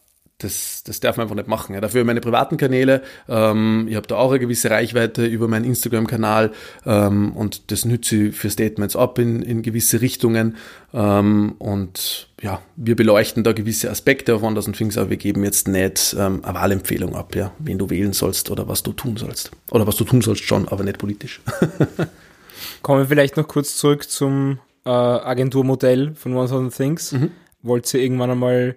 das, 0.43 0.83
das 0.85 1.01
darf 1.01 1.17
man 1.17 1.25
einfach 1.25 1.37
nicht 1.37 1.49
machen. 1.49 1.75
Ja. 1.75 1.81
Dafür 1.81 2.05
meine 2.05 2.21
privaten 2.21 2.57
Kanäle. 2.57 3.03
Ähm, 3.29 3.87
ich 3.89 3.97
habe 3.97 4.07
da 4.07 4.17
auch 4.17 4.31
eine 4.31 4.41
gewisse 4.41 4.71
Reichweite 4.71 5.25
über 5.27 5.49
meinen 5.49 5.65
Instagram-Kanal 5.65 6.53
ähm, 6.87 7.33
und 7.33 7.71
das 7.71 7.85
nütze 7.85 8.29
ich 8.29 8.37
für 8.37 8.51
Statements 8.51 8.97
ab 8.97 9.19
in, 9.19 9.43
in 9.43 9.63
gewisse 9.63 10.01
Richtungen. 10.01 10.57
Ähm, 10.93 11.55
und 11.59 12.29
ja, 12.41 12.61
wir 12.77 12.97
beleuchten 12.97 13.45
da 13.45 13.53
gewisse 13.53 13.91
Aspekte 13.91 14.35
auf 14.35 14.43
Wonders 14.43 14.67
und 14.67 14.77
Things, 14.77 14.99
aber 14.99 15.11
wir 15.11 15.17
geben 15.17 15.45
jetzt 15.45 15.69
nicht 15.69 16.17
ähm, 16.19 16.45
eine 16.45 16.55
Wahlempfehlung 16.55 17.15
ab, 17.15 17.35
ja, 17.35 17.53
wen 17.59 17.79
du 17.79 17.89
wählen 17.89 18.13
sollst 18.13 18.51
oder 18.51 18.69
was 18.69 18.83
du 18.83 18.93
tun 18.93 19.17
sollst. 19.17 19.53
Oder 19.71 19.87
was 19.87 19.97
du 19.97 20.05
tun 20.05 20.23
sollst 20.23 20.45
schon, 20.45 20.69
aber 20.69 20.85
nicht 20.85 20.99
politisch. 20.99 21.41
Kommen 22.83 23.01
wir 23.01 23.07
vielleicht 23.07 23.37
noch 23.37 23.47
kurz 23.49 23.77
zurück 23.77 24.09
zum 24.11 24.59
äh, 24.85 24.91
Agenturmodell 24.91 26.15
von 26.15 26.33
1000 26.33 26.75
Things. 26.75 27.13
Mhm. 27.13 27.31
Wollt 27.63 27.93
ihr 27.95 28.01
irgendwann 28.01 28.31
einmal 28.31 28.77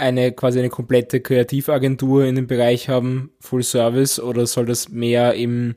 eine 0.00 0.32
quasi 0.32 0.58
eine 0.58 0.70
komplette 0.70 1.20
Kreativagentur 1.20 2.24
in 2.24 2.34
dem 2.34 2.46
Bereich 2.46 2.88
haben, 2.88 3.30
Full 3.40 3.62
Service, 3.62 4.18
oder 4.18 4.46
soll 4.46 4.66
das 4.66 4.88
mehr 4.88 5.34
im, 5.34 5.76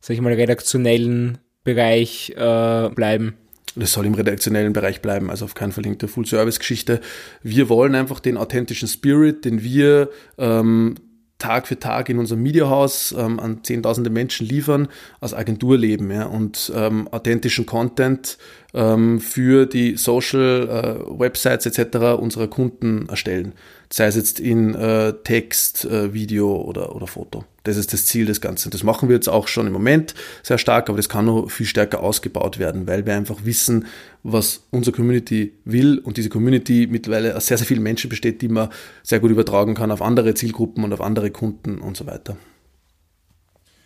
sag 0.00 0.14
ich 0.14 0.20
mal, 0.20 0.32
redaktionellen 0.32 1.38
Bereich 1.62 2.30
äh, 2.36 2.88
bleiben? 2.88 3.34
Das 3.76 3.92
soll 3.92 4.06
im 4.06 4.14
redaktionellen 4.14 4.72
Bereich 4.72 5.00
bleiben, 5.00 5.30
also 5.30 5.44
auf 5.44 5.54
keinen 5.54 5.72
Fall 5.72 5.84
der 5.84 6.08
Full-Service-Geschichte. 6.08 7.00
Wir 7.42 7.68
wollen 7.68 7.94
einfach 7.94 8.18
den 8.18 8.36
authentischen 8.36 8.88
Spirit, 8.88 9.44
den 9.44 9.62
wir 9.62 10.10
ähm, 10.38 10.96
Tag 11.38 11.66
für 11.66 11.78
Tag 11.78 12.08
in 12.08 12.18
unserem 12.18 12.42
Mediahaus 12.42 13.14
ähm, 13.16 13.40
an 13.40 13.64
zehntausende 13.64 14.10
Menschen 14.10 14.46
liefern, 14.46 14.88
als 15.20 15.34
Agentur 15.34 15.78
leben 15.78 16.10
ja, 16.10 16.26
und 16.26 16.70
ähm, 16.74 17.08
authentischen 17.08 17.64
Content 17.64 18.38
ähm, 18.74 19.20
für 19.20 19.66
die 19.66 19.96
Social 19.96 20.68
äh, 21.08 21.18
Websites 21.18 21.66
etc. 21.66 22.20
unserer 22.20 22.48
Kunden 22.48 23.08
erstellen. 23.08 23.52
Sei 23.92 24.06
es 24.06 24.14
jetzt 24.14 24.38
in 24.38 24.74
äh, 24.74 25.14
Text, 25.24 25.84
äh, 25.84 26.14
Video 26.14 26.56
oder, 26.56 26.94
oder 26.94 27.06
Foto. 27.06 27.44
Das 27.64 27.76
ist 27.76 27.92
das 27.92 28.06
Ziel 28.06 28.24
des 28.26 28.40
Ganzen. 28.40 28.70
Das 28.70 28.84
machen 28.84 29.08
wir 29.08 29.16
jetzt 29.16 29.28
auch 29.28 29.48
schon 29.48 29.66
im 29.66 29.72
Moment 29.72 30.14
sehr 30.42 30.58
stark, 30.58 30.88
aber 30.88 30.96
das 30.96 31.08
kann 31.08 31.26
noch 31.26 31.50
viel 31.50 31.66
stärker 31.66 32.00
ausgebaut 32.00 32.58
werden, 32.58 32.86
weil 32.86 33.04
wir 33.04 33.14
einfach 33.14 33.44
wissen, 33.44 33.86
was 34.22 34.62
unsere 34.70 34.94
Community 34.94 35.52
will 35.64 35.98
und 35.98 36.16
diese 36.16 36.28
Community 36.28 36.86
mittlerweile 36.90 37.36
aus 37.36 37.46
sehr, 37.46 37.58
sehr 37.58 37.66
vielen 37.66 37.82
Menschen 37.82 38.08
besteht, 38.08 38.40
die 38.42 38.48
man 38.48 38.70
sehr 39.02 39.20
gut 39.20 39.30
übertragen 39.30 39.74
kann 39.74 39.90
auf 39.90 40.02
andere 40.02 40.34
Zielgruppen 40.34 40.84
und 40.84 40.92
auf 40.92 41.00
andere 41.00 41.30
Kunden 41.30 41.78
und 41.78 41.96
so 41.96 42.06
weiter. 42.06 42.36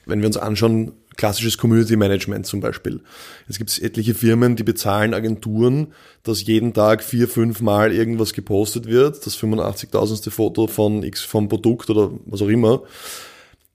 Wenn 0.06 0.20
wir 0.20 0.26
uns 0.26 0.36
anschauen, 0.36 0.92
klassisches 1.16 1.58
Community 1.58 1.96
Management 1.96 2.46
zum 2.46 2.60
Beispiel. 2.60 3.00
Jetzt 3.48 3.58
gibt 3.58 3.70
es 3.70 3.78
etliche 3.78 4.14
Firmen, 4.14 4.56
die 4.56 4.62
bezahlen 4.62 5.14
Agenturen, 5.14 5.92
dass 6.22 6.46
jeden 6.46 6.72
Tag 6.72 7.02
vier, 7.02 7.28
fünf 7.28 7.60
Mal 7.60 7.92
irgendwas 7.92 8.32
gepostet 8.32 8.86
wird, 8.86 9.24
das 9.26 9.38
85.000. 9.38 10.30
Foto 10.30 10.66
von 10.66 11.02
X 11.02 11.22
vom 11.22 11.48
Produkt 11.48 11.90
oder 11.90 12.10
was 12.26 12.42
auch 12.42 12.48
immer, 12.48 12.82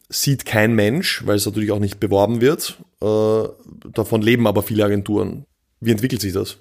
sieht 0.10 0.46
kein 0.46 0.74
Mensch, 0.74 1.26
weil 1.26 1.36
es 1.36 1.46
natürlich 1.46 1.72
auch 1.72 1.80
nicht 1.80 2.00
beworben 2.00 2.42
wird. 2.42 2.78
Äh, 3.02 3.44
davon 3.94 4.22
leben 4.22 4.48
aber 4.48 4.64
viele 4.64 4.84
Agenturen. 4.84 5.46
Wie 5.80 5.92
entwickelt 5.92 6.22
sich 6.22 6.34
das? 6.34 6.58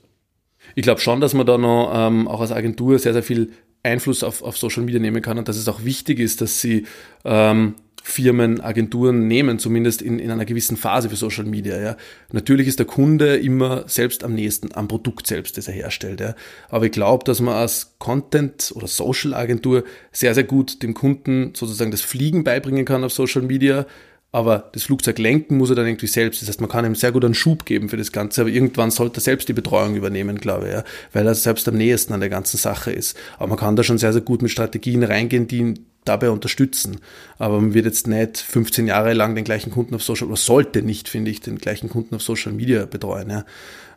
Ich 0.74 0.82
glaube 0.82 1.00
schon, 1.00 1.20
dass 1.20 1.34
man 1.34 1.46
da 1.46 1.56
noch 1.56 1.90
ähm, 1.94 2.28
auch 2.28 2.40
als 2.40 2.52
Agentur 2.52 2.98
sehr, 2.98 3.14
sehr 3.14 3.22
viel 3.22 3.50
Einfluss 3.82 4.22
auf, 4.22 4.42
auf 4.42 4.58
Social 4.58 4.82
Media 4.82 5.00
nehmen 5.00 5.22
kann 5.22 5.38
und 5.38 5.48
dass 5.48 5.56
es 5.56 5.68
auch 5.68 5.84
wichtig 5.84 6.18
ist, 6.18 6.40
dass 6.40 6.60
sie 6.60 6.86
ähm, 7.24 7.74
Firmen, 8.02 8.60
Agenturen 8.60 9.26
nehmen, 9.28 9.58
zumindest 9.58 10.02
in, 10.02 10.18
in 10.18 10.30
einer 10.30 10.44
gewissen 10.44 10.76
Phase 10.76 11.10
für 11.10 11.16
Social 11.16 11.44
Media. 11.44 11.80
Ja. 11.80 11.96
Natürlich 12.32 12.66
ist 12.66 12.78
der 12.78 12.86
Kunde 12.86 13.36
immer 13.36 13.88
selbst 13.88 14.24
am 14.24 14.34
nächsten 14.34 14.74
am 14.74 14.88
Produkt 14.88 15.26
selbst, 15.26 15.56
das 15.56 15.68
er 15.68 15.74
herstellt. 15.74 16.20
Ja. 16.20 16.34
Aber 16.68 16.86
ich 16.86 16.92
glaube, 16.92 17.24
dass 17.24 17.40
man 17.40 17.54
als 17.54 17.94
Content- 17.98 18.72
oder 18.74 18.86
Social-Agentur 18.86 19.84
sehr, 20.12 20.34
sehr 20.34 20.44
gut 20.44 20.82
dem 20.82 20.94
Kunden 20.94 21.52
sozusagen 21.54 21.90
das 21.90 22.00
Fliegen 22.00 22.44
beibringen 22.44 22.84
kann 22.84 23.04
auf 23.04 23.12
Social 23.12 23.42
Media, 23.42 23.86
aber 24.30 24.70
das 24.72 24.82
Flugzeug 24.82 25.18
lenken 25.18 25.56
muss 25.56 25.70
er 25.70 25.76
dann 25.76 25.86
irgendwie 25.86 26.06
selbst. 26.06 26.42
Das 26.42 26.48
heißt, 26.48 26.60
man 26.60 26.68
kann 26.68 26.84
ihm 26.84 26.94
sehr 26.94 27.12
gut 27.12 27.24
einen 27.24 27.34
Schub 27.34 27.64
geben 27.64 27.88
für 27.88 27.96
das 27.96 28.12
Ganze, 28.12 28.42
aber 28.42 28.50
irgendwann 28.50 28.90
sollte 28.90 29.18
er 29.18 29.22
selbst 29.22 29.48
die 29.48 29.54
Betreuung 29.54 29.96
übernehmen, 29.96 30.38
glaube 30.38 30.66
ich, 30.66 30.72
ja, 30.72 30.84
weil 31.12 31.26
er 31.26 31.34
selbst 31.34 31.66
am 31.68 31.76
nächsten 31.76 32.12
an 32.12 32.20
der 32.20 32.28
ganzen 32.28 32.58
Sache 32.58 32.92
ist. 32.92 33.16
Aber 33.38 33.48
man 33.48 33.58
kann 33.58 33.76
da 33.76 33.82
schon 33.82 33.98
sehr, 33.98 34.12
sehr 34.12 34.22
gut 34.22 34.42
mit 34.42 34.50
Strategien 34.50 35.02
reingehen, 35.02 35.48
die 35.48 35.58
ihn 35.58 35.86
dabei 36.04 36.30
unterstützen. 36.30 37.00
Aber 37.38 37.60
man 37.60 37.74
wird 37.74 37.86
jetzt 37.86 38.06
nicht 38.06 38.38
15 38.38 38.86
Jahre 38.86 39.14
lang 39.14 39.34
den 39.34 39.44
gleichen 39.44 39.70
Kunden 39.70 39.94
auf 39.94 40.02
Social, 40.02 40.28
oder 40.28 40.36
sollte 40.36 40.82
nicht, 40.82 41.08
finde 41.08 41.30
ich, 41.30 41.40
den 41.40 41.58
gleichen 41.58 41.88
Kunden 41.88 42.14
auf 42.14 42.22
Social 42.22 42.52
Media 42.52 42.84
betreuen. 42.84 43.30
Ja. 43.30 43.44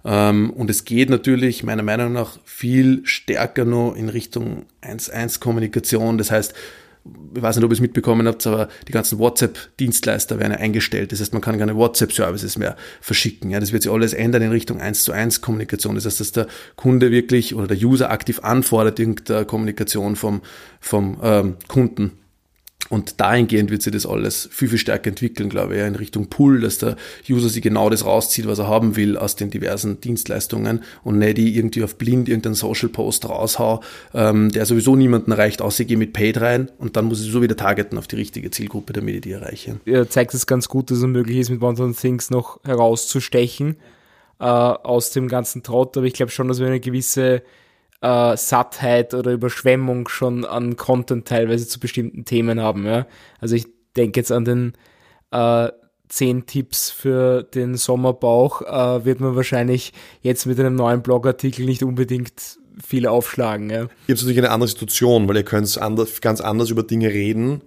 Ähm, 0.04 0.50
und 0.52 0.70
es 0.70 0.86
geht 0.86 1.10
natürlich 1.10 1.63
meiner 1.63 1.84
Meinung 1.84 2.13
nach 2.13 2.39
viel 2.46 3.02
stärker 3.04 3.65
noch 3.65 3.96
in 3.96 4.10
Richtung 4.10 4.65
1-1-Kommunikation. 4.82 6.17
Das 6.17 6.32
heißt, 6.32 6.54
ich 7.35 7.41
weiß 7.41 7.55
nicht, 7.55 7.65
ob 7.65 7.71
ihr 7.71 7.75
es 7.75 7.81
mitbekommen 7.81 8.27
habt, 8.27 8.45
aber 8.45 8.67
die 8.87 8.91
ganzen 8.91 9.17
WhatsApp-Dienstleister 9.17 10.39
werden 10.39 10.51
ja 10.51 10.59
eingestellt. 10.59 11.11
Das 11.11 11.19
heißt, 11.19 11.33
man 11.33 11.41
kann 11.41 11.57
keine 11.57 11.75
WhatsApp-Services 11.75 12.57
mehr 12.57 12.75
verschicken. 12.99 13.49
Ja, 13.49 13.59
das 13.59 13.71
wird 13.71 13.83
sich 13.83 13.91
alles 13.91 14.13
ändern 14.13 14.43
in 14.43 14.51
Richtung 14.51 14.79
1 14.79 15.03
zu 15.03 15.11
1 15.11 15.41
Kommunikation. 15.41 15.95
Das 15.95 16.05
heißt, 16.05 16.19
dass 16.19 16.31
der 16.31 16.47
Kunde 16.75 17.11
wirklich 17.11 17.55
oder 17.55 17.67
der 17.67 17.77
User 17.77 18.11
aktiv 18.11 18.39
anfordert 18.43 18.99
irgendeine 18.99 19.45
Kommunikation 19.45 20.15
vom, 20.15 20.41
vom 20.79 21.19
ähm, 21.23 21.55
Kunden 21.67 22.20
und 22.89 23.22
dahingehend 23.22 23.72
wird 23.72 23.82
sich 23.82 23.94
das 23.94 24.06
alles 24.06 24.50
viel, 24.52 24.67
viel 24.67 24.78
stärker 24.78 25.10
entwickeln, 25.10 25.50
glaube 25.50 25.76
ich, 25.76 25.82
in 25.82 25.96
Richtung 25.96 26.28
Pull, 26.28 26.62
dass 26.62 26.78
der 26.78 26.98
User 27.30 27.48
sich 27.48 27.62
genau 27.62 27.89
das 27.89 28.06
rauszieht, 28.06 28.48
was 28.48 28.60
er 28.60 28.67
haben 28.67 28.96
will 28.96 29.17
aus 29.17 29.36
den 29.36 29.50
diversen 29.50 30.02
Dienstleistungen 30.02 30.84
und 31.04 31.17
nicht 31.17 31.38
die 31.38 31.56
irgendwie 31.58 31.84
auf 31.84 31.96
blind 31.96 32.28
irgendeinen 32.28 32.56
Social 32.56 32.89
Post 32.89 33.30
raushau, 33.30 33.82
ähm, 34.13 34.52
der 34.52 34.65
sowieso 34.65 34.96
niemanden 34.96 35.32
erreicht, 35.32 35.62
außer 35.62 35.82
ich 35.82 35.88
gehe 35.88 35.98
mit 35.98 36.13
Paid 36.13 36.41
rein 36.41 36.70
und 36.80 36.98
dann 36.98 37.06
muss 37.06 37.24
ich 37.24 37.32
so 37.32 37.41
wieder 37.41 37.56
targeten 37.56 37.98
auf 37.98 38.08
die 38.08 38.17
richtige 38.17 38.52
Zielgruppe, 38.52 38.94
damit 38.94 39.15
ich 39.15 39.22
die 39.22 39.32
erreiche. 39.32 39.80
Ja, 39.86 40.08
zeigt 40.08 40.34
es 40.34 40.46
ganz 40.46 40.67
gut, 40.67 40.91
dass 40.91 40.98
es 40.98 41.06
möglich 41.06 41.38
ist, 41.38 41.50
mit 41.50 41.62
One 41.62 41.94
Things 41.94 42.30
noch 42.30 42.60
herauszustechen 42.63 43.78
äh, 44.39 44.44
aus 44.44 45.12
dem 45.12 45.28
ganzen 45.28 45.63
Trott, 45.63 45.96
aber 45.98 46.08
ich 46.08 46.13
glaube 46.13 46.32
schon, 46.32 46.48
dass 46.48 46.60
wir 46.60 46.67
eine 46.67 46.80
gewisse 46.80 47.44
äh, 48.01 48.35
Sattheit 48.35 49.13
oder 49.13 49.31
Überschwemmung 49.31 50.07
schon 50.07 50.45
an 50.45 50.75
Content 50.75 51.27
teilweise 51.27 51.67
zu 51.67 51.79
bestimmten 51.79 52.25
Themen 52.25 52.59
haben. 52.59 52.85
Ja? 52.85 53.07
Also 53.39 53.55
ich 53.55 53.67
denke 53.95 54.19
jetzt 54.19 54.31
an 54.31 54.45
den 54.45 54.73
äh, 55.31 55.69
zehn 56.09 56.45
Tipps 56.45 56.89
für 56.89 57.43
den 57.43 57.77
Sommerbauch, 57.77 58.61
äh, 58.61 59.05
wird 59.05 59.21
man 59.21 59.35
wahrscheinlich 59.35 59.93
jetzt 60.21 60.45
mit 60.45 60.59
einem 60.59 60.75
neuen 60.75 61.01
Blogartikel 61.01 61.65
nicht 61.65 61.83
unbedingt 61.83 62.59
viel 62.83 63.07
aufschlagen. 63.07 63.69
Ja. 63.69 63.87
Jetzt 64.07 64.21
natürlich 64.21 64.39
eine 64.39 64.51
andere 64.51 64.69
Situation, 64.69 65.27
weil 65.27 65.37
ihr 65.37 65.43
könnt 65.43 65.77
anders, 65.77 66.21
ganz 66.21 66.41
anders 66.41 66.69
über 66.69 66.83
Dinge 66.83 67.09
reden, 67.09 67.61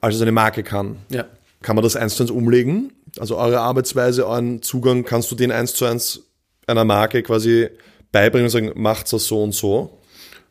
als 0.00 0.16
es 0.16 0.22
eine 0.22 0.32
Marke 0.32 0.62
kann. 0.62 0.96
Ja. 1.10 1.26
Kann 1.62 1.76
man 1.76 1.82
das 1.82 1.96
eins 1.96 2.16
zu 2.16 2.24
eins 2.24 2.30
umlegen? 2.30 2.92
Also 3.18 3.36
eure 3.36 3.60
Arbeitsweise, 3.60 4.26
euren 4.26 4.62
Zugang, 4.62 5.04
kannst 5.04 5.30
du 5.30 5.34
den 5.34 5.52
eins 5.52 5.74
zu 5.74 5.84
eins 5.84 6.22
einer 6.66 6.84
Marke 6.84 7.22
quasi 7.22 7.68
beibringen 8.14 8.46
und 8.46 8.50
sagen, 8.50 8.70
macht's 8.76 9.10
das 9.10 9.26
so 9.26 9.42
und 9.42 9.52
so? 9.52 9.98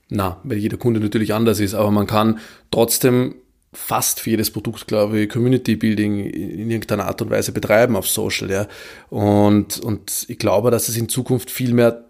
Na, 0.10 0.39
weil 0.43 0.58
jeder 0.58 0.78
Kunde 0.78 0.99
natürlich 0.99 1.34
anders 1.34 1.60
ist, 1.60 1.73
aber 1.73 1.89
man 1.89 2.06
kann 2.06 2.39
trotzdem 2.69 3.36
fast 3.71 4.19
für 4.19 4.30
jedes 4.30 4.52
Produkt, 4.52 4.86
glaube 4.86 5.21
ich, 5.21 5.30
Community 5.30 5.76
Building 5.76 6.26
in 6.26 6.69
irgendeiner 6.69 7.06
Art 7.06 7.21
und 7.21 7.32
Weise 7.32 7.52
betreiben 7.52 7.95
auf 7.95 8.08
Social, 8.08 8.52
ja. 8.52 8.67
Und, 9.10 9.80
und 9.80 10.26
ich 10.28 10.38
glaube, 10.38 10.69
dass 10.69 10.89
es 10.89 10.97
in 10.97 11.10
Zukunft 11.10 11.49
viel 11.49 11.73
mehr 11.73 12.04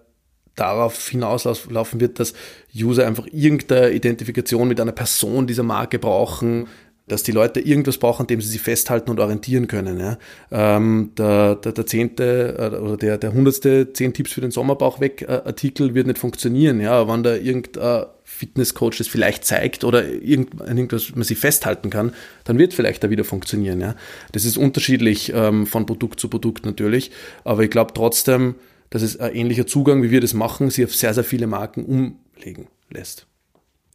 darauf 0.56 1.08
hinauslaufen 1.08 2.00
wird, 2.00 2.20
dass 2.20 2.34
User 2.76 3.08
einfach 3.08 3.28
irgendeine 3.32 3.92
Identifikation 3.92 4.68
mit 4.68 4.80
einer 4.80 4.92
Person 4.92 5.48
dieser 5.48 5.64
Marke 5.64 6.00
brauchen, 6.00 6.68
dass 7.08 7.24
die 7.24 7.34
Leute 7.34 7.60
irgendwas 7.60 7.98
brauchen, 7.98 8.24
an 8.24 8.28
dem 8.28 8.42
sie 8.42 8.50
sich 8.50 8.62
festhalten 8.62 9.10
und 9.10 9.20
orientieren 9.20 9.68
können. 9.68 10.00
Ja. 10.00 10.18
Ähm, 10.52 11.12
der, 11.18 11.56
der, 11.56 11.74
der 11.74 11.86
zehnte 11.86 12.56
äh, 12.58 12.78
oder 12.78 12.98
der, 12.98 13.18
der 13.18 13.34
hundertste 13.34 13.92
zehn 13.92 14.14
Tipps 14.14 14.32
für 14.32 14.42
den 14.42 14.52
Sommerbauch 14.52 15.02
weg 15.02 15.22
äh, 15.24 15.42
Artikel 15.46 15.96
wird 15.96 16.08
nicht 16.08 16.20
funktionieren. 16.20 16.80
Ja, 16.80 17.08
wenn 17.08 17.24
da 17.24 17.36
irgendein 17.36 18.06
Fitnesscoach 18.24 18.98
das 18.98 19.08
vielleicht 19.08 19.44
zeigt 19.44 19.84
oder 19.84 20.08
irgend, 20.08 20.62
irgendwas 20.62 21.14
man 21.14 21.24
sich 21.24 21.38
festhalten 21.38 21.90
kann, 21.90 22.14
dann 22.46 22.58
wird 22.58 22.74
vielleicht 22.74 23.04
da 23.04 23.10
wieder 23.10 23.26
funktionieren. 23.26 23.82
Ja. 23.82 23.96
Das 24.32 24.46
ist 24.46 24.58
unterschiedlich 24.58 25.34
ähm, 25.36 25.68
von 25.68 25.86
Produkt 25.86 26.22
zu 26.22 26.30
Produkt 26.30 26.66
natürlich, 26.66 27.12
aber 27.44 27.64
ich 27.64 27.70
glaube 27.70 27.92
trotzdem, 27.94 28.56
dass 28.90 29.02
es 29.02 29.20
ein 29.20 29.36
ähnlicher 29.36 29.68
Zugang, 29.68 30.04
wie 30.04 30.12
wir 30.12 30.22
das 30.22 30.34
machen, 30.34 30.70
sich 30.70 30.86
auf 30.86 30.96
sehr, 30.96 31.14
sehr 31.14 31.24
viele 31.24 31.48
Marken 31.48 31.84
umlegen 31.84 32.68
lässt. 32.90 33.28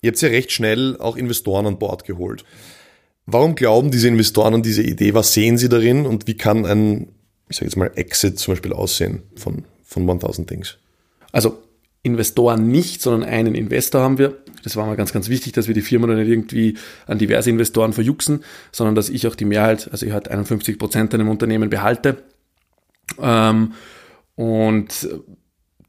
Ihr 0.02 0.10
habt 0.10 0.20
ja 0.20 0.28
recht 0.28 0.52
schnell 0.52 0.96
auch 0.98 1.16
Investoren 1.16 1.66
an 1.66 1.78
Bord 1.78 2.04
geholt. 2.04 2.44
Warum 3.30 3.56
glauben 3.56 3.90
diese 3.90 4.08
Investoren 4.08 4.54
an 4.54 4.62
diese 4.62 4.82
Idee? 4.82 5.12
Was 5.12 5.34
sehen 5.34 5.58
sie 5.58 5.68
darin 5.68 6.06
und 6.06 6.26
wie 6.26 6.34
kann 6.34 6.64
ein, 6.64 7.08
ich 7.50 7.56
sage 7.56 7.66
jetzt 7.66 7.76
mal, 7.76 7.90
Exit 7.94 8.38
zum 8.38 8.52
Beispiel 8.52 8.72
aussehen 8.72 9.22
von, 9.36 9.64
von 9.84 10.08
1000 10.08 10.48
Things? 10.48 10.78
Also 11.30 11.62
Investoren 12.02 12.68
nicht, 12.68 13.02
sondern 13.02 13.28
einen 13.28 13.54
Investor 13.54 14.00
haben 14.00 14.16
wir. 14.16 14.38
Das 14.64 14.76
war 14.76 14.86
mal 14.86 14.96
ganz, 14.96 15.12
ganz 15.12 15.28
wichtig, 15.28 15.52
dass 15.52 15.68
wir 15.68 15.74
die 15.74 15.82
Firma 15.82 16.06
dann 16.06 16.16
nicht 16.16 16.28
irgendwie 16.28 16.78
an 17.06 17.18
diverse 17.18 17.50
Investoren 17.50 17.92
verjuxen, 17.92 18.44
sondern 18.72 18.94
dass 18.94 19.10
ich 19.10 19.26
auch 19.26 19.34
die 19.34 19.44
Mehrheit, 19.44 19.90
also 19.92 20.06
ich 20.06 20.12
halt 20.12 20.30
51 20.30 20.78
Prozent 20.78 21.12
an 21.12 21.18
dem 21.18 21.28
Unternehmen 21.28 21.68
behalte. 21.68 22.22
Ähm, 23.20 23.74
und 24.36 25.06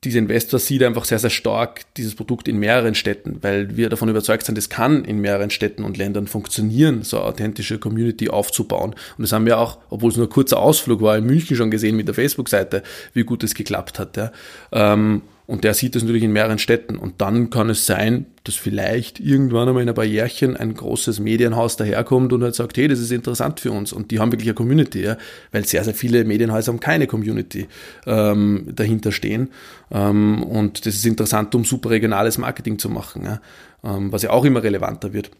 dieser 0.03 0.19
Investor 0.19 0.59
sieht 0.59 0.81
einfach 0.83 1.03
sehr, 1.03 1.19
sehr 1.19 1.29
stark 1.29 1.81
dieses 1.95 2.15
Produkt 2.15 2.47
in 2.47 2.57
mehreren 2.57 2.95
Städten, 2.95 3.39
weil 3.41 3.75
wir 3.75 3.89
davon 3.89 4.07
überzeugt 4.07 4.45
sind, 4.45 4.57
es 4.57 4.69
kann 4.69 5.03
in 5.03 5.19
mehreren 5.19 5.49
Städten 5.49 5.83
und 5.83 5.97
Ländern 5.97 6.27
funktionieren, 6.27 7.03
so 7.03 7.17
eine 7.17 7.25
authentische 7.25 7.79
Community 7.79 8.29
aufzubauen. 8.29 8.91
Und 9.17 9.21
das 9.21 9.33
haben 9.33 9.45
wir 9.45 9.57
auch, 9.57 9.77
obwohl 9.89 10.11
es 10.11 10.17
nur 10.17 10.27
ein 10.27 10.31
kurzer 10.31 10.59
Ausflug 10.59 11.01
war, 11.01 11.17
in 11.17 11.25
München 11.25 11.57
schon 11.57 11.69
gesehen 11.69 11.97
mit 11.97 12.07
der 12.07 12.15
Facebook-Seite, 12.15 12.83
wie 13.13 13.23
gut 13.23 13.43
es 13.43 13.55
geklappt 13.55 13.99
hat. 13.99 14.15
Ja. 14.15 14.31
Ähm, 14.71 15.21
und 15.49 15.63
der 15.63 15.73
sieht 15.73 15.95
das 15.95 16.03
natürlich 16.03 16.21
in 16.21 16.31
mehreren 16.31 16.59
Städten. 16.59 16.95
Und 16.95 17.21
dann 17.21 17.49
kann 17.49 17.71
es 17.71 17.87
sein, 17.87 18.27
dass 18.43 18.53
vielleicht 18.53 19.19
irgendwann 19.19 19.67
einmal 19.67 19.81
in 19.81 19.89
ein 19.89 19.95
paar 19.95 20.05
Jährchen 20.05 20.55
ein 20.55 20.75
großes 20.75 21.19
Medienhaus 21.19 21.75
daherkommt 21.75 22.31
und 22.33 22.43
halt 22.43 22.53
sagt, 22.53 22.77
hey, 22.77 22.87
das 22.87 22.99
ist 22.99 23.11
interessant 23.11 23.59
für 23.59 23.71
uns. 23.71 23.91
Und 23.91 24.11
die 24.11 24.19
haben 24.19 24.31
wirklich 24.31 24.49
eine 24.49 24.53
Community, 24.53 25.01
ja? 25.01 25.17
weil 25.51 25.65
sehr, 25.65 25.83
sehr 25.83 25.95
viele 25.95 26.23
Medienhäuser 26.23 26.71
haben 26.71 26.79
keine 26.79 27.07
Community 27.07 27.67
ähm, 28.05 28.67
dahinter 28.75 29.11
stehen. 29.11 29.49
Ähm, 29.89 30.43
und 30.43 30.85
das 30.85 30.93
ist 30.93 31.07
interessant, 31.07 31.55
um 31.55 31.65
super 31.65 31.89
regionales 31.89 32.37
Marketing 32.37 32.77
zu 32.77 32.87
machen, 32.87 33.23
ja? 33.25 33.41
ähm, 33.83 34.11
was 34.11 34.21
ja 34.21 34.29
auch 34.29 34.45
immer 34.45 34.61
relevanter 34.61 35.13
wird. 35.13 35.31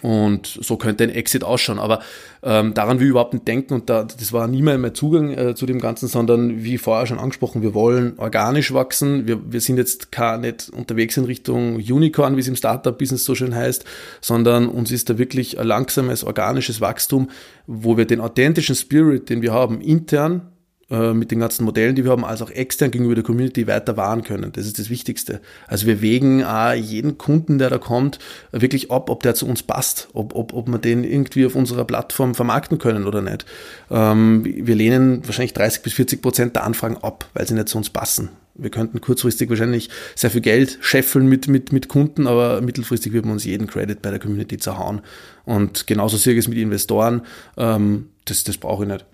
Und 0.00 0.58
so 0.60 0.78
könnte 0.78 1.04
ein 1.04 1.10
Exit 1.10 1.44
ausschauen. 1.44 1.78
Aber 1.78 2.00
ähm, 2.42 2.72
daran 2.72 2.98
will 2.98 3.06
ich 3.06 3.10
überhaupt 3.10 3.34
nicht 3.34 3.46
denken 3.46 3.74
und 3.74 3.90
da, 3.90 4.04
das 4.04 4.32
war 4.32 4.48
nie 4.48 4.62
mehr 4.62 4.78
mein 4.78 4.94
Zugang 4.94 5.30
äh, 5.36 5.54
zu 5.54 5.66
dem 5.66 5.80
Ganzen, 5.80 6.08
sondern 6.08 6.64
wie 6.64 6.78
vorher 6.78 7.06
schon 7.06 7.18
angesprochen, 7.18 7.60
wir 7.60 7.74
wollen 7.74 8.18
organisch 8.18 8.72
wachsen. 8.72 9.26
Wir, 9.26 9.52
wir 9.52 9.60
sind 9.60 9.76
jetzt 9.76 10.10
gar 10.10 10.38
nicht 10.38 10.70
unterwegs 10.70 11.16
in 11.18 11.24
Richtung 11.24 11.76
Unicorn, 11.76 12.36
wie 12.36 12.40
es 12.40 12.48
im 12.48 12.56
Startup-Business 12.56 13.24
so 13.24 13.34
schön 13.34 13.54
heißt, 13.54 13.84
sondern 14.22 14.68
uns 14.68 14.90
ist 14.90 15.10
da 15.10 15.18
wirklich 15.18 15.58
ein 15.58 15.66
langsames, 15.66 16.24
organisches 16.24 16.80
Wachstum, 16.80 17.28
wo 17.66 17.96
wir 17.96 18.06
den 18.06 18.20
authentischen 18.20 18.74
Spirit, 18.74 19.28
den 19.28 19.42
wir 19.42 19.52
haben, 19.52 19.82
intern 19.82 20.51
äh, 20.92 21.14
mit 21.14 21.30
den 21.30 21.40
ganzen 21.40 21.64
Modellen, 21.64 21.96
die 21.96 22.04
wir 22.04 22.10
haben, 22.10 22.24
als 22.24 22.42
auch 22.42 22.50
extern 22.50 22.90
gegenüber 22.90 23.14
der 23.14 23.24
Community 23.24 23.66
weiter 23.66 23.96
wahren 23.96 24.22
können. 24.22 24.52
Das 24.52 24.66
ist 24.66 24.78
das 24.78 24.90
Wichtigste. 24.90 25.40
Also 25.66 25.86
wir 25.86 26.02
wägen 26.02 26.44
auch 26.44 26.74
jeden 26.74 27.16
Kunden, 27.16 27.56
der 27.56 27.70
da 27.70 27.78
kommt, 27.78 28.18
wirklich 28.50 28.90
ab, 28.90 29.08
ob 29.08 29.22
der 29.22 29.34
zu 29.34 29.46
uns 29.46 29.62
passt, 29.62 30.08
ob, 30.12 30.34
ob, 30.34 30.52
ob 30.52 30.68
wir 30.68 30.76
den 30.76 31.02
irgendwie 31.02 31.46
auf 31.46 31.54
unserer 31.54 31.86
Plattform 31.86 32.34
vermarkten 32.34 32.76
können 32.76 33.06
oder 33.06 33.22
nicht. 33.22 33.46
Ähm, 33.90 34.44
wir 34.44 34.74
lehnen 34.74 35.22
wahrscheinlich 35.24 35.54
30 35.54 35.80
bis 35.80 35.94
40 35.94 36.20
Prozent 36.20 36.56
der 36.56 36.64
Anfragen 36.64 36.98
ab, 36.98 37.26
weil 37.32 37.46
sie 37.48 37.54
nicht 37.54 37.70
zu 37.70 37.78
uns 37.78 37.88
passen. 37.88 38.28
Wir 38.54 38.68
könnten 38.68 39.00
kurzfristig 39.00 39.48
wahrscheinlich 39.48 39.88
sehr 40.14 40.30
viel 40.30 40.42
Geld 40.42 40.76
scheffeln 40.82 41.26
mit, 41.26 41.48
mit, 41.48 41.72
mit 41.72 41.88
Kunden, 41.88 42.26
aber 42.26 42.60
mittelfristig 42.60 43.14
wird 43.14 43.24
man 43.24 43.34
uns 43.34 43.46
jeden 43.46 43.66
Credit 43.66 44.02
bei 44.02 44.10
der 44.10 44.18
Community 44.18 44.58
zerhauen. 44.58 45.00
Und 45.46 45.86
genauso 45.86 46.18
sehe 46.18 46.34
ich 46.34 46.40
es 46.40 46.48
mit 46.48 46.58
Investoren. 46.58 47.22
Ähm, 47.56 48.10
das, 48.26 48.44
das 48.44 48.58
brauche 48.58 48.84
ich 48.84 48.90
nicht. 48.90 49.06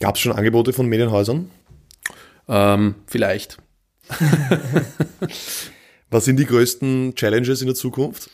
Gab 0.00 0.14
es 0.14 0.20
schon 0.20 0.32
Angebote 0.32 0.72
von 0.72 0.86
Medienhäusern? 0.86 1.50
Ähm, 2.48 2.94
vielleicht. 3.06 3.58
Was 6.10 6.24
sind 6.24 6.38
die 6.38 6.46
größten 6.46 7.14
Challenges 7.14 7.60
in 7.60 7.66
der 7.66 7.74
Zukunft? 7.74 8.30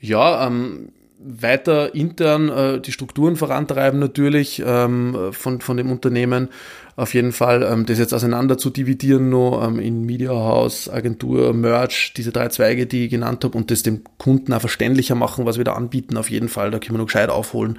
Ja, 0.00 0.46
ähm, 0.46 0.92
weiter 1.18 1.94
intern 1.94 2.48
äh, 2.48 2.80
die 2.80 2.92
Strukturen 2.92 3.36
vorantreiben 3.36 4.00
natürlich 4.00 4.62
ähm, 4.64 5.32
von, 5.32 5.60
von 5.60 5.76
dem 5.76 5.90
Unternehmen. 5.90 6.48
Auf 6.96 7.14
jeden 7.14 7.32
Fall 7.32 7.62
ähm, 7.62 7.86
das 7.86 7.98
jetzt 7.98 8.14
auseinander 8.14 8.58
zu 8.58 8.70
dividieren 8.70 9.28
nur 9.28 9.62
ähm, 9.62 9.78
in 9.78 10.04
Media 10.04 10.30
House, 10.30 10.88
Agentur, 10.88 11.52
Merch, 11.52 12.14
diese 12.16 12.32
drei 12.32 12.48
Zweige, 12.48 12.86
die 12.86 13.04
ich 13.04 13.10
genannt 13.10 13.44
habe 13.44 13.56
und 13.56 13.70
das 13.70 13.82
dem 13.82 14.02
Kunden 14.18 14.52
auch 14.52 14.60
verständlicher 14.60 15.14
machen, 15.14 15.46
was 15.46 15.58
wir 15.58 15.64
da 15.64 15.74
anbieten. 15.74 16.16
Auf 16.16 16.30
jeden 16.30 16.48
Fall, 16.48 16.70
da 16.70 16.78
können 16.78 16.94
wir 16.94 16.98
noch 16.98 17.06
gescheit 17.06 17.28
aufholen 17.28 17.78